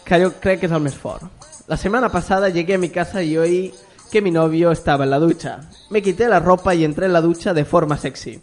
que 0.06 0.20
yo 0.20 0.34
creo 0.42 0.58
que 0.58 0.66
es 0.66 0.74
el 0.74 0.82
més 0.82 0.98
fort. 0.98 1.22
La 1.66 1.78
semana 1.78 2.10
pasada 2.10 2.48
llegué 2.48 2.74
a 2.74 2.78
mi 2.78 2.90
casa 2.90 3.22
y 3.22 3.38
oí 3.38 3.74
que 4.10 4.22
mi 4.22 4.30
novio 4.30 4.70
estaba 4.70 5.04
en 5.04 5.10
la 5.10 5.18
ducha. 5.18 5.60
Me 5.90 6.02
quité 6.02 6.28
la 6.28 6.40
ropa 6.40 6.74
y 6.74 6.84
entré 6.84 7.06
en 7.06 7.12
la 7.12 7.20
ducha 7.20 7.52
de 7.54 7.64
forma 7.64 7.96
sexy. 7.98 8.40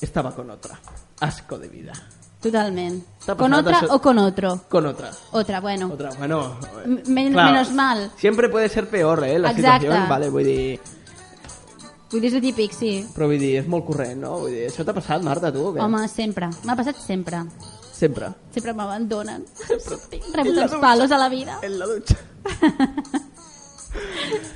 Estaba 0.00 0.34
con 0.34 0.50
otra. 0.50 0.78
Asco 1.20 1.58
de 1.58 1.68
vida. 1.68 1.92
Totalment. 2.40 3.02
T'ha 3.24 3.36
Con 3.36 3.54
otra 3.54 3.80
o 3.88 4.00
con 4.02 4.18
otro? 4.18 4.60
Con 4.68 4.84
otra. 4.84 5.10
Otra, 5.32 5.60
bueno. 5.60 5.90
Otra, 5.92 6.10
bueno. 6.18 6.58
M- 6.84 7.02
men- 7.06 7.32
Clar, 7.32 7.52
menos 7.52 7.70
mal. 7.72 8.10
Siempre 8.18 8.50
puede 8.50 8.68
ser 8.68 8.88
peor, 8.90 9.24
eh, 9.24 9.38
la 9.38 9.52
Exacte. 9.52 9.86
situació. 9.86 10.08
Vale, 10.08 10.28
vull 10.28 10.44
dir... 10.44 10.80
Vull 12.12 12.20
dir, 12.20 12.34
és 12.34 12.42
típic, 12.44 12.72
sí. 12.76 12.90
Però 13.16 13.26
vull 13.26 13.40
dir, 13.40 13.56
és 13.62 13.66
molt 13.66 13.86
corrent, 13.88 14.20
no? 14.20 14.36
Vull 14.44 14.52
dir, 14.52 14.66
això 14.68 14.84
t'ha 14.84 14.92
passat, 14.94 15.22
Marta, 15.24 15.50
tu? 15.50 15.70
Què? 15.74 15.80
Home, 15.82 16.04
sempre. 16.12 16.50
M'ha 16.68 16.76
passat 16.76 17.00
sempre. 17.00 17.40
Sempre. 17.94 18.28
Sempre 18.52 18.74
m'abandonen. 18.76 19.46
Rebo 20.36 20.52
tants 20.54 20.76
palos 20.82 21.10
a 21.10 21.18
la 21.18 21.28
vida. 21.32 21.58
En 21.62 21.78
la 21.78 21.86
dutxa. 21.86 22.18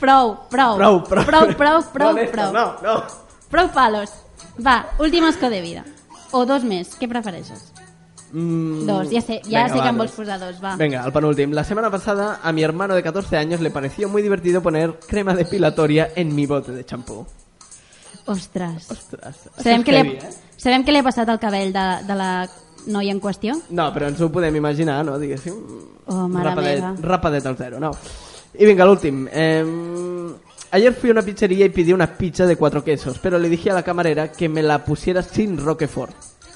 Prou, 0.01 0.37
prou. 0.51 0.77
Prou, 0.77 1.03
prou. 1.05 1.25
Prou, 1.25 1.47
prou, 1.55 1.83
prou, 1.93 2.13
No, 2.15 2.31
prou. 2.33 2.53
no, 2.53 2.67
no. 2.83 3.03
Prou 3.51 3.69
palos. 3.73 4.11
Va, 4.65 4.87
últim 4.99 5.25
escó 5.27 5.49
de 5.51 5.61
vida. 5.61 5.85
O 6.33 6.45
dos 6.47 6.65
més, 6.65 6.95
què 6.99 7.09
prefereixes? 7.09 7.73
Mm, 8.33 8.85
Dos, 8.85 9.09
ya 9.11 9.23
sé, 9.23 9.41
ya 9.49 9.63
venga, 9.65 9.73
sé 9.73 9.79
va, 9.81 10.07
que 10.07 10.13
posar 10.13 10.39
dos, 10.39 10.59
va. 10.63 10.77
Venga, 10.77 11.03
al 11.03 11.13
penúltimo. 11.13 11.55
La 11.55 11.65
semana 11.65 11.91
pasada 11.91 12.41
a 12.43 12.53
mi 12.53 12.63
hermano 12.63 12.95
de 12.95 13.03
14 13.03 13.39
años 13.39 13.61
le 13.61 13.71
pareció 13.71 14.09
muy 14.11 14.21
divertido 14.21 14.61
poner 14.63 14.99
crema 15.07 15.33
depilatoria 15.35 16.11
en 16.15 16.35
mi 16.35 16.45
bote 16.45 16.73
de 16.73 16.85
champú. 16.85 17.25
Ostres. 18.27 18.91
Ostres. 18.91 19.37
Sabem 19.57 19.83
que, 19.83 19.93
li, 19.93 19.99
heavy, 19.99 20.17
eh? 20.21 20.31
sabem 20.57 20.85
que 20.85 20.93
li 20.93 20.99
ha 21.01 21.07
passat 21.07 21.29
al 21.33 21.41
cabell 21.41 21.73
de, 21.73 21.87
de 22.05 22.15
la 22.19 22.31
noia 22.93 23.15
en 23.15 23.21
qüestió? 23.25 23.55
No, 23.73 23.89
però 23.95 24.11
ens 24.13 24.21
ho 24.21 24.29
podem 24.33 24.55
imaginar, 24.61 25.01
no? 25.09 25.17
Diguéssim. 25.19 25.57
Oh, 26.09 26.27
mare 26.29 26.51
rapadet, 26.51 26.83
meva. 26.83 26.93
rapadet 27.09 27.47
al 27.49 27.57
zero, 27.57 27.81
no. 27.81 27.95
Y 28.55 28.65
venga, 28.65 28.85
el 28.85 28.91
último. 28.91 29.29
Eh, 29.33 29.65
ayer 30.71 30.93
fui 30.95 31.11
a 31.11 31.13
una 31.13 31.23
pizzería 31.23 31.67
y 31.67 31.69
pedí 31.69 31.93
una 31.93 32.07
pizza 32.07 32.47
de 32.47 32.57
cuatro 32.57 32.83
quesos, 32.83 33.19
pero 33.19 33.39
le 33.39 33.49
dije 33.49 33.71
a 33.71 33.75
la 33.75 33.83
camarera 33.83 34.33
que 34.33 34.49
me 34.49 34.63
la 34.63 34.85
pusiera 34.85 35.23
sin 35.23 35.59
Roquefort. 35.59 36.15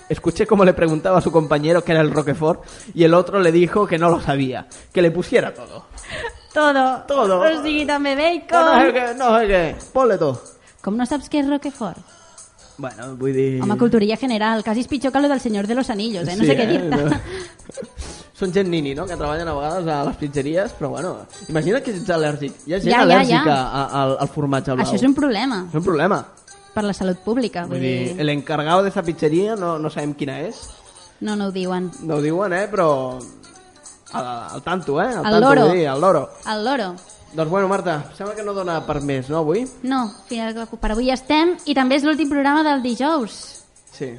Escuché 0.09 0.47
cómo 0.47 0.65
le 0.65 0.75
preguntaba 0.75 1.19
a 1.19 1.21
su 1.21 1.31
compañero 1.31 1.83
qué 1.83 1.93
era 1.93 2.01
el 2.01 2.11
Roquefort 2.11 2.65
y 2.95 3.05
el 3.05 3.15
otro 3.15 3.41
le 3.41 3.53
dijo 3.53 3.87
que 3.87 3.99
no 3.99 4.11
lo 4.11 4.21
sabía, 4.21 4.67
que 4.93 5.01
le 5.01 5.11
pusiera 5.11 5.55
todo. 5.55 5.87
Todo. 6.53 7.05
Todo. 7.09 7.63
Sigui, 7.63 7.87
també 7.89 8.13
bacon. 8.15 8.49
Que 8.49 8.59
no 8.61 8.75
sé 8.83 8.91
què, 8.93 9.05
no 9.17 9.31
sé 9.39 9.47
què, 9.49 9.63
ponle 9.95 10.19
todo. 10.21 10.43
Com 10.85 10.99
no 10.99 11.07
saps 11.09 11.31
què 11.33 11.41
és 11.41 11.49
Roquefort? 11.49 12.03
Bueno, 12.83 13.15
vull 13.17 13.33
dir... 13.33 13.63
Home, 13.63 13.79
culturilla 13.81 14.19
general. 14.21 14.65
Quasi 14.67 14.83
és 14.85 14.91
pitjor 14.91 15.13
que 15.15 15.23
lo 15.23 15.31
del 15.31 15.41
Senyor 15.41 15.67
de 15.67 15.77
los 15.79 15.89
Anillos, 15.89 16.29
eh? 16.29 16.37
No 16.37 16.45
sé 16.45 16.59
què 16.59 16.67
dir-te. 16.69 16.91
No. 16.91 18.21
Són 18.43 18.51
gent 18.51 18.67
nini, 18.73 18.91
no?, 18.99 19.05
que 19.07 19.15
treballen 19.15 19.47
a 19.47 19.53
vegades 19.55 19.87
a 19.87 20.01
les 20.09 20.17
pizzeries, 20.19 20.73
però 20.75 20.89
bueno, 20.91 21.13
imagina't 21.49 21.85
que 21.87 21.93
ets 21.95 22.09
al·lèrgic. 22.11 22.57
Hi 22.67 22.75
ha 22.75 22.81
gent 22.83 22.91
Ja, 22.91 22.97
ja, 22.99 23.03
al·lèrgica 23.07 23.45
ja. 23.47 23.59
a- 23.71 23.89
al, 24.03 24.17
al 24.25 24.31
formatge 24.35 24.75
blau. 24.75 24.83
Això 24.85 24.97
és 24.99 25.05
un 25.07 25.15
problema 25.15 25.61
És 25.69 25.75
un 25.79 25.85
problema. 25.87 26.19
per 26.75 26.83
la 26.85 26.93
salut 26.97 27.19
pública. 27.23 27.63
Vull 27.69 27.77
Vull 27.77 27.85
dir, 27.87 28.09
dir, 28.09 28.21
el 28.21 28.29
encargado 28.35 28.83
de 28.83 28.91
pizzeria 28.91 29.55
no, 29.55 29.79
no 29.79 29.91
sabem 29.91 30.15
quina 30.15 30.41
és. 30.41 30.57
no, 31.21 31.37
no 31.37 31.47
ho 31.47 31.53
diuen. 31.53 31.91
No 32.03 32.17
ho 32.17 32.21
diuen, 32.21 32.53
eh, 32.53 32.67
però... 32.69 33.21
Al, 34.13 34.27
al 34.57 34.63
tanto, 34.63 35.01
eh? 35.01 35.07
Al 35.07 35.25
Al 35.25 35.33
tanto, 35.41 35.55
loro. 35.55 35.69
dir, 35.73 35.87
al 35.89 36.01
loro. 36.01 36.29
El 36.51 36.65
loro. 36.65 36.95
Doncs 37.33 37.51
bueno, 37.51 37.69
Marta, 37.69 38.11
sembla 38.17 38.35
que 38.35 38.43
no 38.43 38.53
dona 38.53 38.81
per 38.85 39.01
més, 39.01 39.31
no, 39.31 39.39
avui? 39.39 39.63
No, 39.85 40.11
final, 40.29 40.67
per 40.81 40.91
avui 40.93 41.09
estem 41.11 41.55
i 41.65 41.75
també 41.75 41.97
és 41.97 42.05
l'últim 42.05 42.29
programa 42.29 42.63
del 42.67 42.83
dijous. 42.83 43.63
Sí. 43.93 44.11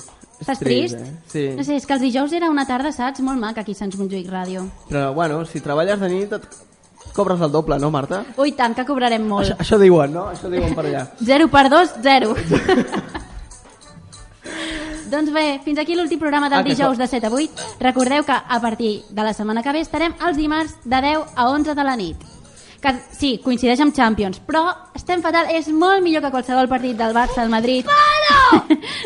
Estàs 0.44 0.60
trist? 0.62 1.00
Eh? 1.00 1.14
Sí. 1.32 1.46
No 1.58 1.64
sé, 1.66 1.78
és 1.80 1.86
que 1.88 1.96
els 1.96 2.04
dijous 2.04 2.34
era 2.36 2.50
una 2.52 2.66
tarda, 2.70 2.92
saps? 2.92 3.24
Molt 3.26 3.40
maca 3.42 3.62
aquí 3.64 3.74
a 3.74 3.80
Sants 3.80 3.98
Montjuïc 4.00 4.28
Ràdio. 4.30 4.66
Però, 4.92 5.08
bueno, 5.16 5.42
si 5.50 5.62
treballes 5.64 6.00
de 6.04 6.10
nit 6.12 6.34
et 6.38 6.44
cobres 7.16 7.42
el 7.42 7.52
doble, 7.54 7.78
no, 7.80 7.90
Marta? 7.94 8.24
Ui, 8.42 8.52
tant, 8.58 8.74
que 8.76 8.86
cobrarem 8.88 9.24
molt. 9.28 9.46
Això, 9.48 9.56
això 9.64 9.80
diuen, 9.82 10.14
no? 10.14 10.28
Això 10.34 10.50
diuen 10.52 10.74
per 10.76 10.86
allà. 10.90 11.06
0 11.34 11.50
per 11.54 11.68
2, 11.70 11.96
0. 12.04 12.36
doncs 15.14 15.30
bé, 15.32 15.60
fins 15.64 15.78
aquí 15.80 15.94
l'últim 15.96 16.20
programa 16.20 16.50
del 16.50 16.60
Ah, 16.60 16.64
dijous 16.66 16.98
de 16.98 17.08
7 17.08 17.28
a 17.28 17.30
8. 17.30 17.50
Recordeu 17.80 18.24
que 18.26 18.34
a 18.34 18.60
partir 18.62 19.04
de 19.10 19.24
la 19.24 19.34
setmana 19.34 19.62
que 19.62 19.72
ve 19.72 19.82
estarem 19.86 20.14
els 20.26 20.38
dimarts 20.38 20.74
de 20.84 21.02
10 21.02 21.20
a 21.36 21.50
11 21.52 21.76
de 21.76 21.84
la 21.84 21.96
nit. 21.96 22.18
Que, 22.84 22.92
sí, 23.16 23.38
coincideix 23.44 23.80
amb 23.80 23.96
Champions, 23.96 24.42
però 24.44 24.66
estem 24.96 25.22
fatal, 25.24 25.48
és 25.56 25.70
molt 25.72 26.04
millor 26.04 26.20
que 26.26 26.32
qualsevol 26.34 26.68
partit 26.68 26.98
del 27.00 27.14
Barça, 27.16 27.40
del 27.40 27.50
Madrid. 27.54 27.86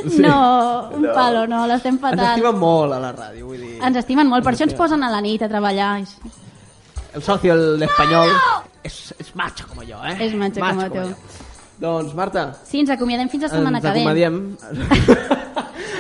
Sí. 0.08 0.22
No, 0.22 0.90
un 0.94 1.02
No. 1.04 1.14
palo, 1.14 1.46
no, 1.48 1.66
l'estem 1.68 1.98
Ens 2.02 2.22
estimen 2.22 2.58
molt 2.60 2.94
a 2.94 3.00
la 3.00 3.12
ràdio, 3.16 3.46
vull 3.46 3.58
dir... 3.62 3.80
Ens 3.84 3.98
estimen 3.98 4.28
molt, 4.28 4.44
per 4.46 4.54
això 4.54 4.64
ens 4.68 4.74
posen 4.78 5.04
a 5.04 5.10
la 5.12 5.22
nit 5.22 5.42
a 5.42 5.50
treballar. 5.50 6.00
El 7.14 7.24
socio, 7.24 7.54
el 7.54 7.82
español, 7.84 8.30
es, 8.84 9.14
es 9.18 9.36
macho 9.36 9.68
como 9.68 9.84
yo, 9.84 9.98
eh? 10.06 10.18
És 10.20 10.34
macho 10.36 10.60
com 10.62 11.04
tu. 11.04 11.10
jo. 11.10 11.16
Doncs, 11.80 12.14
Marta, 12.16 12.56
Sí, 12.66 12.80
ens 12.80 12.90
acomiadem 12.90 13.30
fins 13.30 13.44
la 13.44 13.50
setmana 13.50 13.78
ens 13.78 13.86
que 13.86 13.94
ve. 13.94 14.02
acomiadem. 14.02 14.58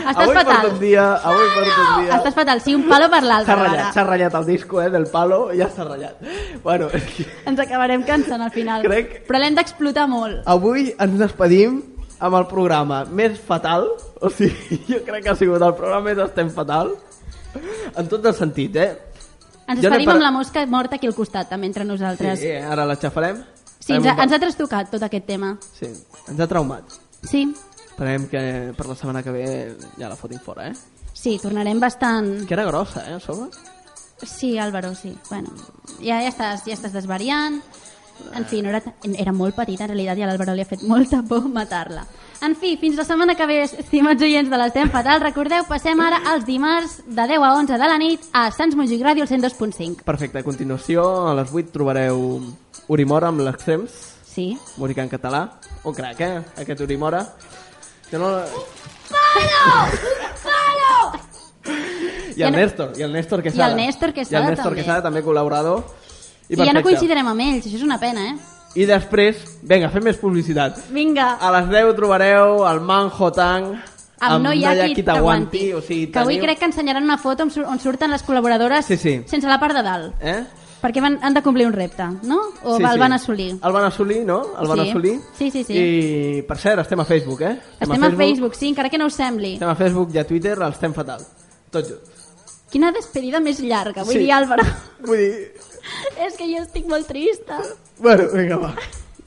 Estàs 0.07 0.23
avui 0.23 0.35
fatal. 0.37 0.55
porto 0.61 0.73
un 0.73 0.79
dia, 0.79 1.03
avui 1.15 1.47
porto 1.53 1.81
un 1.81 2.05
dia... 2.05 2.15
Estàs 2.17 2.33
fatal, 2.37 2.61
sí, 2.63 2.73
un 2.75 2.85
palo 2.87 3.09
per 3.11 3.19
S'ha 3.21 3.27
l'altre. 3.27 3.55
ratllat, 3.55 3.79
ara. 3.81 3.91
s'ha 3.93 4.03
ratllat 4.07 4.37
el 4.39 4.45
disco, 4.45 4.81
eh, 4.81 4.89
del 4.89 5.05
palo, 5.11 5.39
ja 5.53 5.67
està 5.67 5.83
ratllat. 5.83 6.21
Bueno, 6.63 6.87
és 6.95 7.03
Ens 7.45 7.59
acabarem 7.59 8.03
cansant 8.07 8.41
al 8.41 8.51
final. 8.55 8.81
Crec- 8.87 9.25
Però 9.27 9.39
l'hem 9.41 9.55
d'explotar 9.57 10.07
molt. 10.07 10.41
avui 10.45 10.93
ens 10.97 11.19
despedim 11.19 11.81
amb 12.19 12.35
el 12.39 12.47
programa 12.49 13.03
més 13.05 13.37
fatal, 13.39 13.87
o 14.21 14.29
sigui, 14.33 14.79
jo 14.91 15.01
crec 15.05 15.23
que 15.25 15.29
ha 15.33 15.35
sigut 15.39 15.61
el 15.61 15.75
programa 15.77 16.09
més 16.09 16.21
estem 16.25 16.49
fatal, 16.53 16.93
en 17.97 18.07
tot 18.11 18.25
el 18.25 18.35
sentit, 18.37 18.75
eh? 18.75 18.89
Ens 19.67 19.81
Jo 19.81 19.89
n'he 19.89 19.97
despedim 19.97 20.07
par- 20.07 20.15
amb 20.15 20.23
la 20.23 20.31
mosca 20.31 20.65
morta 20.71 20.95
aquí 20.95 21.07
al 21.09 21.15
costat, 21.15 21.49
també, 21.51 21.67
entre 21.67 21.83
nosaltres. 21.85 22.39
Sí, 22.39 22.51
ara 22.55 22.85
la 22.87 22.95
xafarem. 22.95 23.41
Sí, 23.79 23.93
ens, 23.95 24.05
ha, 24.07 24.15
ens 24.23 24.33
ha 24.35 24.39
trastocat 24.39 24.89
tot 24.91 25.03
aquest 25.03 25.25
tema. 25.27 25.53
Sí, 25.75 25.89
ens 26.27 26.39
ha 26.39 26.47
traumat. 26.47 26.97
Sí, 27.23 27.47
Esperem 27.97 28.27
que 28.29 28.39
per 28.77 28.85
la 28.85 28.93
setmana 28.93 29.23
que 29.25 29.31
ve 29.33 29.45
ja 29.97 30.05
la 30.11 30.15
fotin 30.15 30.37
fora, 30.39 30.67
eh? 30.69 30.75
sí, 31.17 31.39
tornarem 31.41 31.79
bastant... 31.81 32.43
Que 32.45 32.53
era 32.53 32.63
grossa, 32.67 33.01
eh, 33.09 33.15
a 33.15 33.19
sobre? 33.19 33.47
Sí, 34.21 34.59
Álvaro, 34.59 34.93
sí. 34.93 35.15
Bueno, 35.31 35.49
ja, 35.97 36.19
ja, 36.21 36.29
estàs, 36.29 36.61
ja 36.69 36.75
estàs 36.75 36.93
desvariant. 36.93 37.57
En 38.35 38.45
fi, 38.45 38.61
no 38.61 38.69
era, 38.69 38.81
era 39.17 39.31
molt 39.33 39.55
petita, 39.55 39.85
en 39.85 39.89
realitat, 39.91 40.17
i 40.17 40.23
a 40.23 40.27
l'Álvaro 40.27 40.53
li 40.53 40.61
ha 40.61 40.65
fet 40.69 40.83
molta 40.83 41.21
por 41.23 41.47
matar-la. 41.49 42.03
En 42.45 42.53
fi, 42.55 42.75
fins 42.77 42.95
la 42.97 43.03
setmana 43.03 43.33
que 43.35 43.45
ve, 43.49 43.63
estimats 43.63 44.21
oients 44.21 44.49
de 44.49 44.57
l'Estem 44.61 44.89
Fatal, 44.93 45.19
recordeu, 45.23 45.63
passem 45.67 45.99
ara 46.05 46.19
als 46.33 46.45
dimarts 46.45 46.99
de 47.07 47.27
10 47.31 47.41
a 47.41 47.53
11 47.55 47.77
de 47.81 47.87
la 47.89 47.97
nit 47.97 48.27
a 48.33 48.51
Sants 48.51 48.75
Montjuïc 48.77 49.01
Ràdio, 49.01 49.23
el 49.25 49.29
102.5. 49.29 50.03
Perfecte, 50.05 50.37
a 50.39 50.43
continuació, 50.45 51.27
a 51.29 51.33
les 51.39 51.49
8 51.53 51.71
trobareu 51.73 52.41
Urimora 52.87 53.27
amb 53.29 53.41
l'extrems, 53.41 53.91
Sí. 54.27 54.57
música 54.77 55.01
en 55.01 55.09
català. 55.09 55.45
Un 55.83 55.93
crac, 55.95 56.19
eh, 56.21 56.41
aquest 56.61 56.81
Urimora. 56.81 57.23
Que 58.11 58.17
no... 58.19 58.29
I 62.35 62.39
Ja 62.41 62.47
el 62.47 62.53
no- 62.53 62.59
Néstor, 62.59 62.93
i 62.97 63.01
el 63.01 63.11
Néstor 63.13 63.39
I 63.39 63.43
Quesada. 63.43 63.69
el 63.71 63.75
Néstor 63.77 64.13
Quesada, 64.13 64.37
I 64.37 64.43
el 64.43 64.49
Néstor 64.51 64.65
també. 64.69 64.81
Quesada, 64.81 65.01
també 65.01 65.23
col·laborador. 65.23 65.83
I, 66.49 66.53
I 66.55 66.65
ja 66.65 66.73
no 66.73 66.81
coincidirem 66.83 67.27
amb 67.27 67.41
ells, 67.41 67.65
això 67.67 67.75
és 67.75 67.83
una 67.83 67.99
pena, 67.99 68.23
eh? 68.31 68.35
I 68.75 68.85
després, 68.85 69.39
vinga, 69.63 69.89
fem 69.89 70.03
més 70.03 70.17
publicitat. 70.21 70.77
Vinga. 70.93 71.33
A 71.41 71.49
les 71.59 71.69
10 71.71 71.95
trobareu 71.97 72.65
el 72.69 72.79
Manjo 72.81 73.31
Tang 73.33 73.71
amb 74.19 74.43
No 74.43 74.51
hi 74.53 74.63
ha 74.65 74.73
qui 74.93 75.03
t'aguanti. 75.03 75.73
O 75.73 75.81
sigui, 75.81 76.11
Que 76.11 76.19
avui 76.19 76.35
teniu- 76.35 76.45
crec 76.45 76.59
que 76.59 76.65
ensenyaran 76.65 77.03
una 77.03 77.17
foto 77.17 77.43
on, 77.43 77.51
sur 77.51 77.65
on 77.65 77.79
surten 77.79 78.11
les 78.11 78.23
col·laboradores 78.25 78.85
Sí, 78.85 78.97
sí. 78.97 79.21
sense 79.25 79.47
la 79.47 79.59
part 79.59 79.75
de 79.75 79.83
dalt. 79.83 80.13
Eh? 80.21 80.43
Perquè 80.81 81.01
van, 81.01 81.17
han 81.23 81.33
de 81.33 81.41
complir 81.41 81.65
un 81.65 81.73
repte, 81.73 82.03
no? 82.23 82.37
O 82.63 82.77
Sí, 82.77 82.83
el 82.83 82.99
van 82.99 83.13
assolir? 83.13 83.57
El 83.63 83.71
van 83.73 83.85
assolir, 83.85 84.23
no? 84.25 84.43
El 84.61 84.67
van 84.67 84.79
Sí. 84.83 84.89
assolir. 84.89 85.19
Sí, 85.37 85.49
sí, 85.51 85.63
sí. 85.63 85.73
I, 85.73 86.41
per 86.47 86.57
cert, 86.57 86.79
estem 86.81 86.99
a 86.99 87.05
Facebook, 87.05 87.41
eh? 87.41 87.59
Estem 87.79 88.03
a 88.03 88.11
Facebook, 88.11 88.53
sí, 88.55 88.69
encara 88.69 88.89
que 88.89 88.97
no 88.99 89.07
us 89.07 89.15
sembli. 89.15 89.53
Estem 89.53 89.69
a 89.69 89.75
Facebook 89.75 90.13
i 90.13 90.19
a 90.19 90.27
Twitter, 90.27 90.55
els 90.61 90.75
estem 90.75 90.93
fatal. 90.93 91.25
Tots 91.71 91.89
junts. 91.89 92.16
Quina 92.71 92.91
despedida 92.91 93.39
més 93.39 93.59
llarga, 93.63 94.03
vull 94.03 94.13
Sí. 94.17 94.19
dir, 94.25 94.31
Álvaro. 94.35 94.63
Vull 95.05 95.17
dir... 95.17 95.51
És 96.25 96.35
que 96.35 96.47
jo 96.51 96.63
estic 96.63 96.85
molt 96.91 97.07
trista. 97.07 97.61
Bueno, 97.99 98.27
vinga, 98.33 98.57
va. 98.57 98.73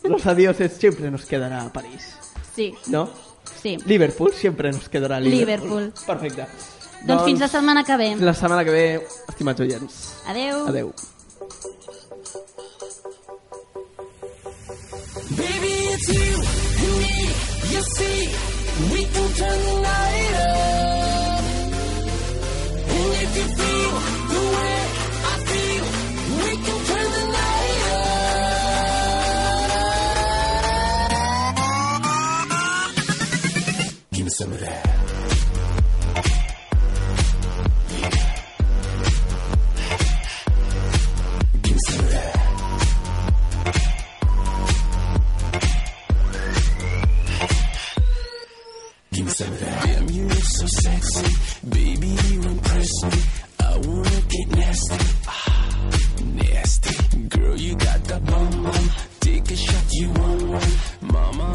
Los 0.03 0.27
adioses 0.27 0.73
siempre 0.79 1.11
nos 1.11 1.25
quedará 1.27 1.63
a 1.63 1.73
París, 1.73 2.15
Sí, 2.55 2.75
¿no? 2.89 3.09
sí. 3.63 3.77
Liverpool 3.87 4.33
siempre 4.33 4.73
nos 4.73 4.89
quedará 4.89 5.17
a 5.17 5.21
Liverpool. 5.21 5.93
Liverpool. 5.93 6.07
Perfecte. 6.07 6.47
Doncs 7.07 7.25
fins 7.25 7.41
la 7.41 7.49
setmana 7.49 7.83
que 7.85 7.97
ve. 7.97 8.17
La 8.17 8.35
setmana 8.35 8.65
que 8.65 8.71
ve, 8.71 9.07
estimats 9.29 9.61
oients. 9.61 10.15
Adeu. 10.27 10.67
Adeu. 10.69 10.93
Baby, 15.37 15.73
it's 15.95 16.09
you 16.09 16.35
and 16.85 16.93
me. 17.01 17.17
You 17.73 17.83
see, 17.97 18.29
we 18.93 19.05
can 19.05 19.29
turn 19.35 19.59
the 19.69 19.81
night 19.83 20.35
up. 20.35 21.10
Some 34.41 34.53
of 34.53 34.61
that. 34.61 34.87
Give 49.13 49.25
me 49.27 49.31
some 49.31 49.49
of 49.49 49.61
that. 49.61 49.83
Damn, 49.85 50.09
you 50.09 50.25
look 50.25 50.39
so 50.39 50.67
sexy. 50.67 51.50
Baby, 51.69 52.09
you 52.31 52.41
impress 52.43 53.05
me. 53.05 53.23
I 53.61 53.77
wanna 53.77 54.21
get 54.29 54.49
nasty. 54.57 54.97
Ah, 55.29 55.91
nasty. 56.25 57.19
Girl, 57.29 57.57
you 57.57 57.75
got 57.77 58.03
that 58.05 58.25
bum 58.25 58.63
bum. 58.63 58.91
Take 59.21 59.51
a 59.51 59.57
shot, 59.57 59.93
you 59.93 60.09
want 60.09 60.43
one. 60.43 60.73
Mama, 61.13 61.55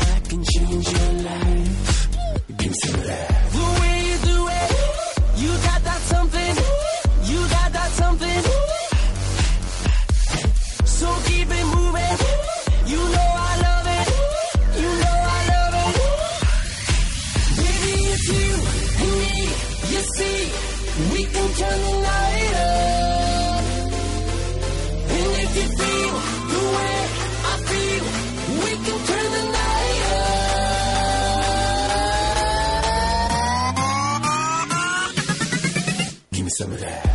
some 36.58 36.72
of 36.72 36.80
that. 36.80 37.15